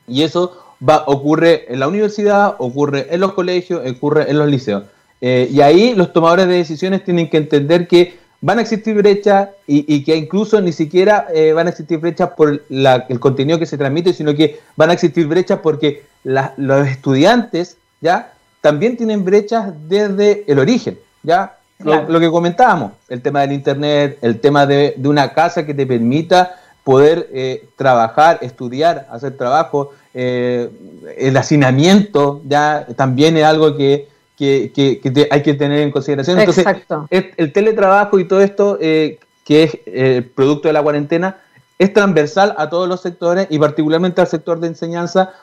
Y 0.08 0.24
eso 0.24 0.58
va, 0.88 1.04
ocurre 1.08 1.72
en 1.72 1.80
la 1.80 1.88
universidad, 1.88 2.56
ocurre 2.60 3.08
en 3.10 3.20
los 3.20 3.34
colegios, 3.34 3.82
ocurre 3.89 4.30
en 4.30 4.38
los 4.38 4.47
liceos. 4.49 4.84
Eh, 5.22 5.47
y 5.52 5.62
ahí 5.62 5.93
los 5.93 6.12
tomadores 6.14 6.47
de 6.47 6.56
decisiones 6.56 7.04
tienen 7.04 7.30
que 7.30 7.38
entender 7.38 7.88
que 7.88 8.20
van 8.41 8.58
a 8.58 8.62
existir 8.62 8.95
brechas 8.95 9.49
y, 9.68 10.04
que 10.04 10.16
incluso 10.16 10.60
ni 10.62 10.72
siquiera 10.72 11.28
eh, 11.34 11.54
van 11.54 11.68
a 11.68 11.70
existir 11.70 11.99
brechas 11.99 12.32
por 12.32 12.64
el 12.70 13.20
contenido 13.20 13.60
que 13.60 13.68
se 13.68 13.78
transmite, 13.78 14.14
sino 14.14 14.34
que 14.34 14.60
van 14.76 14.89
a 14.89 14.93
existir 14.93 15.28
brechas 15.28 15.60
porque 15.62 16.04
los 16.24 16.88
estudiantes 16.88 17.78
ya 18.02 18.34
también 18.62 18.97
tienen 18.97 19.24
brechas 19.24 19.74
desde 19.88 20.43
el 20.47 20.60
origen, 20.60 20.97
ya 21.24 21.58
lo, 21.80 22.20
que 22.20 22.30
comentábamos, 22.30 22.93
el 23.10 23.22
tema 23.22 23.41
del 23.41 23.54
internet, 23.54 24.18
el 24.22 24.39
tema 24.39 24.66
de, 24.66 24.95
una 25.04 25.34
casa 25.34 25.66
que 25.66 25.74
te 25.74 25.86
permita 25.86 26.61
poder 26.84 27.30
eh, 27.34 27.68
trabajar, 27.76 28.40
estudiar, 28.42 29.08
hacer 29.12 29.38
trabajo, 29.38 29.92
eh, 30.14 30.70
el 31.18 31.38
hacinamiento 31.38 32.42
ya 32.48 32.88
también 32.96 33.38
es 33.38 33.44
algo 33.44 33.78
que, 33.78 34.08
hay 34.40 35.44
que 35.44 35.54
tener 35.54 35.80
en 35.82 35.92
consideración. 35.92 36.40
Entonces, 36.40 36.66
el 37.10 37.54
teletrabajo 37.54 38.20
y 38.20 38.26
todo 38.26 38.42
esto, 38.42 38.78
eh, 38.82 39.20
que 39.46 39.64
es 39.64 39.78
el 39.86 40.26
producto 40.26 40.68
de 40.68 40.74
la 40.74 40.82
cuarentena, 40.82 41.38
es 41.78 41.94
transversal 41.94 42.56
a 42.58 42.70
todos 42.70 42.88
los 42.88 43.02
sectores 43.02 43.48
y 43.50 43.60
particularmente 43.60 44.22
al 44.22 44.28
sector 44.28 44.60
de 44.60 44.68
enseñanza. 44.68 45.34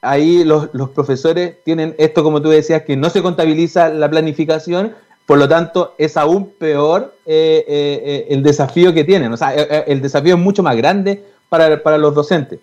ahí 0.00 0.44
los, 0.44 0.70
los 0.72 0.90
profesores 0.90 1.62
tienen 1.64 1.94
esto, 1.98 2.22
como 2.22 2.40
tú 2.42 2.48
decías, 2.50 2.82
que 2.82 2.96
no 2.96 3.10
se 3.10 3.22
contabiliza 3.22 3.88
la 3.88 4.08
planificación, 4.08 4.94
por 5.32 5.38
lo 5.38 5.48
tanto, 5.48 5.94
es 5.96 6.18
aún 6.18 6.50
peor 6.58 7.14
eh, 7.24 7.64
eh, 7.66 8.02
eh, 8.04 8.26
el 8.28 8.42
desafío 8.42 8.92
que 8.92 9.02
tienen. 9.02 9.32
O 9.32 9.36
sea, 9.38 9.54
el 9.54 10.02
desafío 10.02 10.34
es 10.34 10.38
mucho 10.38 10.62
más 10.62 10.76
grande 10.76 11.24
para, 11.48 11.96
los 11.96 12.14
docentes. 12.14 12.60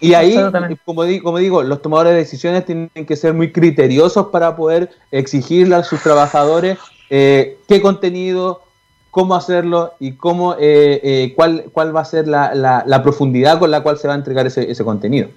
Y 0.00 0.14
ahí, 0.14 0.34
como, 0.84 1.04
como 1.22 1.38
digo, 1.38 1.62
los 1.62 1.80
tomadores 1.80 2.14
de 2.14 2.18
decisiones 2.18 2.66
tienen 2.66 2.90
que 2.90 3.14
ser 3.14 3.32
muy 3.32 3.52
criteriosos 3.52 4.26
para 4.32 4.56
poder 4.56 4.90
exigirle 5.12 5.76
a 5.76 5.84
sus 5.84 6.02
trabajadores 6.02 6.78
qué 7.08 7.80
contenido, 7.80 8.62
cómo 9.12 9.36
hacerlo 9.36 9.92
y 10.00 10.14
cómo, 10.16 10.56
cuál, 11.36 11.66
cuál 11.72 11.94
va 11.94 12.00
a 12.00 12.04
ser 12.04 12.26
la, 12.26 13.00
profundidad 13.04 13.60
con 13.60 13.70
la 13.70 13.84
cual 13.84 13.98
se 13.98 14.08
va 14.08 14.14
a 14.14 14.16
entregar 14.16 14.48
ese, 14.48 14.68
ese 14.68 14.82
contenido. 14.82 15.28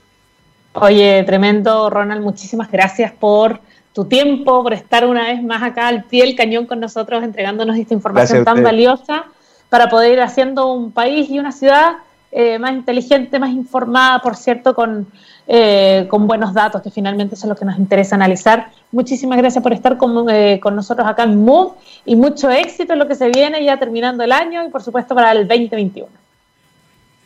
Oye, 0.73 1.23
tremendo, 1.23 1.89
Ronald, 1.89 2.23
muchísimas 2.23 2.71
gracias 2.71 3.11
por 3.11 3.59
tu 3.93 4.05
tiempo, 4.05 4.63
por 4.63 4.73
estar 4.73 5.05
una 5.05 5.25
vez 5.25 5.43
más 5.43 5.61
acá 5.61 5.87
al 5.87 6.03
pie 6.05 6.25
del 6.25 6.35
cañón 6.35 6.65
con 6.65 6.79
nosotros, 6.79 7.23
entregándonos 7.23 7.77
esta 7.77 7.93
información 7.93 8.43
tan 8.43 8.63
valiosa 8.63 9.25
para 9.69 9.87
poder 9.87 10.13
ir 10.13 10.21
haciendo 10.21 10.71
un 10.71 10.91
país 10.91 11.29
y 11.29 11.37
una 11.37 11.51
ciudad 11.51 11.97
eh, 12.31 12.57
más 12.57 12.71
inteligente, 12.71 13.37
más 13.37 13.51
informada, 13.51 14.17
por 14.19 14.35
cierto, 14.35 14.73
con, 14.73 15.07
eh, 15.47 16.07
con 16.09 16.25
buenos 16.25 16.55
datos, 16.55 16.81
que 16.81 16.89
finalmente 16.89 17.35
son 17.35 17.49
los 17.49 17.59
que 17.59 17.65
nos 17.65 17.77
interesa 17.77 18.15
analizar. 18.15 18.71
Muchísimas 18.91 19.37
gracias 19.37 19.61
por 19.61 19.73
estar 19.73 19.97
con, 19.97 20.27
eh, 20.31 20.59
con 20.59 20.75
nosotros 20.75 21.07
acá 21.07 21.23
en 21.23 21.43
MOVE 21.45 21.75
y 22.05 22.15
mucho 22.15 22.49
éxito 22.49 22.93
en 22.93 22.99
lo 22.99 23.07
que 23.07 23.13
se 23.13 23.29
viene 23.29 23.63
ya 23.63 23.77
terminando 23.77 24.23
el 24.23 24.31
año 24.31 24.65
y 24.65 24.69
por 24.69 24.81
supuesto 24.81 25.13
para 25.13 25.31
el 25.33 25.47
2021. 25.47 26.09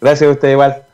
Gracias 0.01 0.29
a 0.29 0.33
usted 0.33 0.51
igual. 0.51 0.86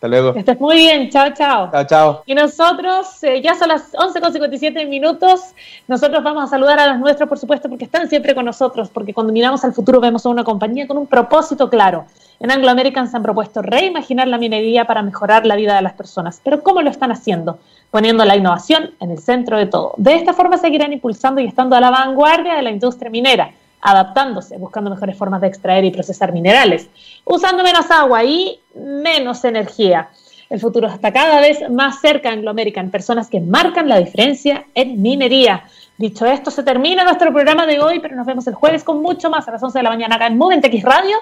Hasta 0.00 0.08
luego. 0.08 0.32
Que 0.32 0.38
estés 0.38 0.58
muy 0.58 0.76
bien. 0.76 1.10
Chao, 1.10 1.28
chao. 1.34 1.70
Chao, 1.70 1.84
chao. 1.84 2.22
Y 2.24 2.34
nosotros, 2.34 3.22
eh, 3.22 3.42
ya 3.42 3.54
son 3.54 3.68
las 3.68 3.92
11.57 3.92 4.88
minutos. 4.88 5.52
Nosotros 5.88 6.24
vamos 6.24 6.44
a 6.44 6.46
saludar 6.46 6.80
a 6.80 6.86
los 6.86 7.00
nuestros, 7.00 7.28
por 7.28 7.36
supuesto, 7.36 7.68
porque 7.68 7.84
están 7.84 8.08
siempre 8.08 8.34
con 8.34 8.46
nosotros, 8.46 8.88
porque 8.88 9.12
cuando 9.12 9.30
miramos 9.30 9.62
al 9.62 9.74
futuro 9.74 10.00
vemos 10.00 10.24
a 10.24 10.30
una 10.30 10.42
compañía 10.42 10.86
con 10.86 10.96
un 10.96 11.06
propósito 11.06 11.68
claro. 11.68 12.06
En 12.38 12.50
Anglo 12.50 12.70
American 12.70 13.10
se 13.10 13.16
han 13.18 13.22
propuesto 13.22 13.60
reimaginar 13.60 14.26
la 14.26 14.38
minería 14.38 14.86
para 14.86 15.02
mejorar 15.02 15.44
la 15.44 15.54
vida 15.54 15.76
de 15.76 15.82
las 15.82 15.92
personas. 15.92 16.40
Pero 16.42 16.62
¿cómo 16.62 16.80
lo 16.80 16.88
están 16.88 17.12
haciendo? 17.12 17.58
Poniendo 17.90 18.24
la 18.24 18.36
innovación 18.36 18.92
en 19.00 19.10
el 19.10 19.18
centro 19.18 19.58
de 19.58 19.66
todo. 19.66 19.92
De 19.98 20.14
esta 20.14 20.32
forma 20.32 20.56
seguirán 20.56 20.94
impulsando 20.94 21.42
y 21.42 21.44
estando 21.44 21.76
a 21.76 21.80
la 21.80 21.90
vanguardia 21.90 22.54
de 22.54 22.62
la 22.62 22.70
industria 22.70 23.10
minera 23.10 23.52
adaptándose, 23.80 24.58
buscando 24.58 24.90
mejores 24.90 25.16
formas 25.16 25.40
de 25.40 25.48
extraer 25.48 25.84
y 25.84 25.90
procesar 25.90 26.32
minerales, 26.32 26.88
usando 27.24 27.62
menos 27.62 27.90
agua 27.90 28.24
y 28.24 28.60
menos 28.74 29.44
energía. 29.44 30.10
El 30.50 30.58
futuro 30.58 30.88
está 30.88 31.12
cada 31.12 31.40
vez 31.40 31.70
más 31.70 32.00
cerca 32.00 32.32
en 32.32 32.46
American, 32.46 32.90
personas 32.90 33.28
que 33.28 33.40
marcan 33.40 33.88
la 33.88 33.98
diferencia 33.98 34.64
en 34.74 35.00
minería. 35.00 35.64
Dicho 35.96 36.26
esto, 36.26 36.50
se 36.50 36.64
termina 36.64 37.04
nuestro 37.04 37.32
programa 37.32 37.66
de 37.66 37.78
hoy, 37.78 38.00
pero 38.00 38.16
nos 38.16 38.26
vemos 38.26 38.46
el 38.48 38.54
jueves 38.54 38.82
con 38.82 39.00
mucho 39.00 39.30
más 39.30 39.46
a 39.46 39.52
las 39.52 39.62
11 39.62 39.78
de 39.78 39.82
la 39.84 39.90
mañana 39.90 40.16
acá 40.16 40.26
en 40.26 40.38
Movement 40.38 40.64
Radio. 40.82 41.16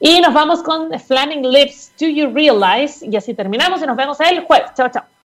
Y 0.00 0.20
nos 0.20 0.34
vamos 0.34 0.62
con 0.62 0.90
Flaming 0.98 1.48
Lips, 1.48 1.92
Do 1.98 2.08
You 2.08 2.30
Realize? 2.34 3.06
Y 3.06 3.16
así 3.16 3.32
terminamos 3.32 3.80
y 3.82 3.86
nos 3.86 3.96
vemos 3.96 4.18
el 4.20 4.40
jueves. 4.44 4.72
Chao, 4.74 4.90
chao. 4.90 5.13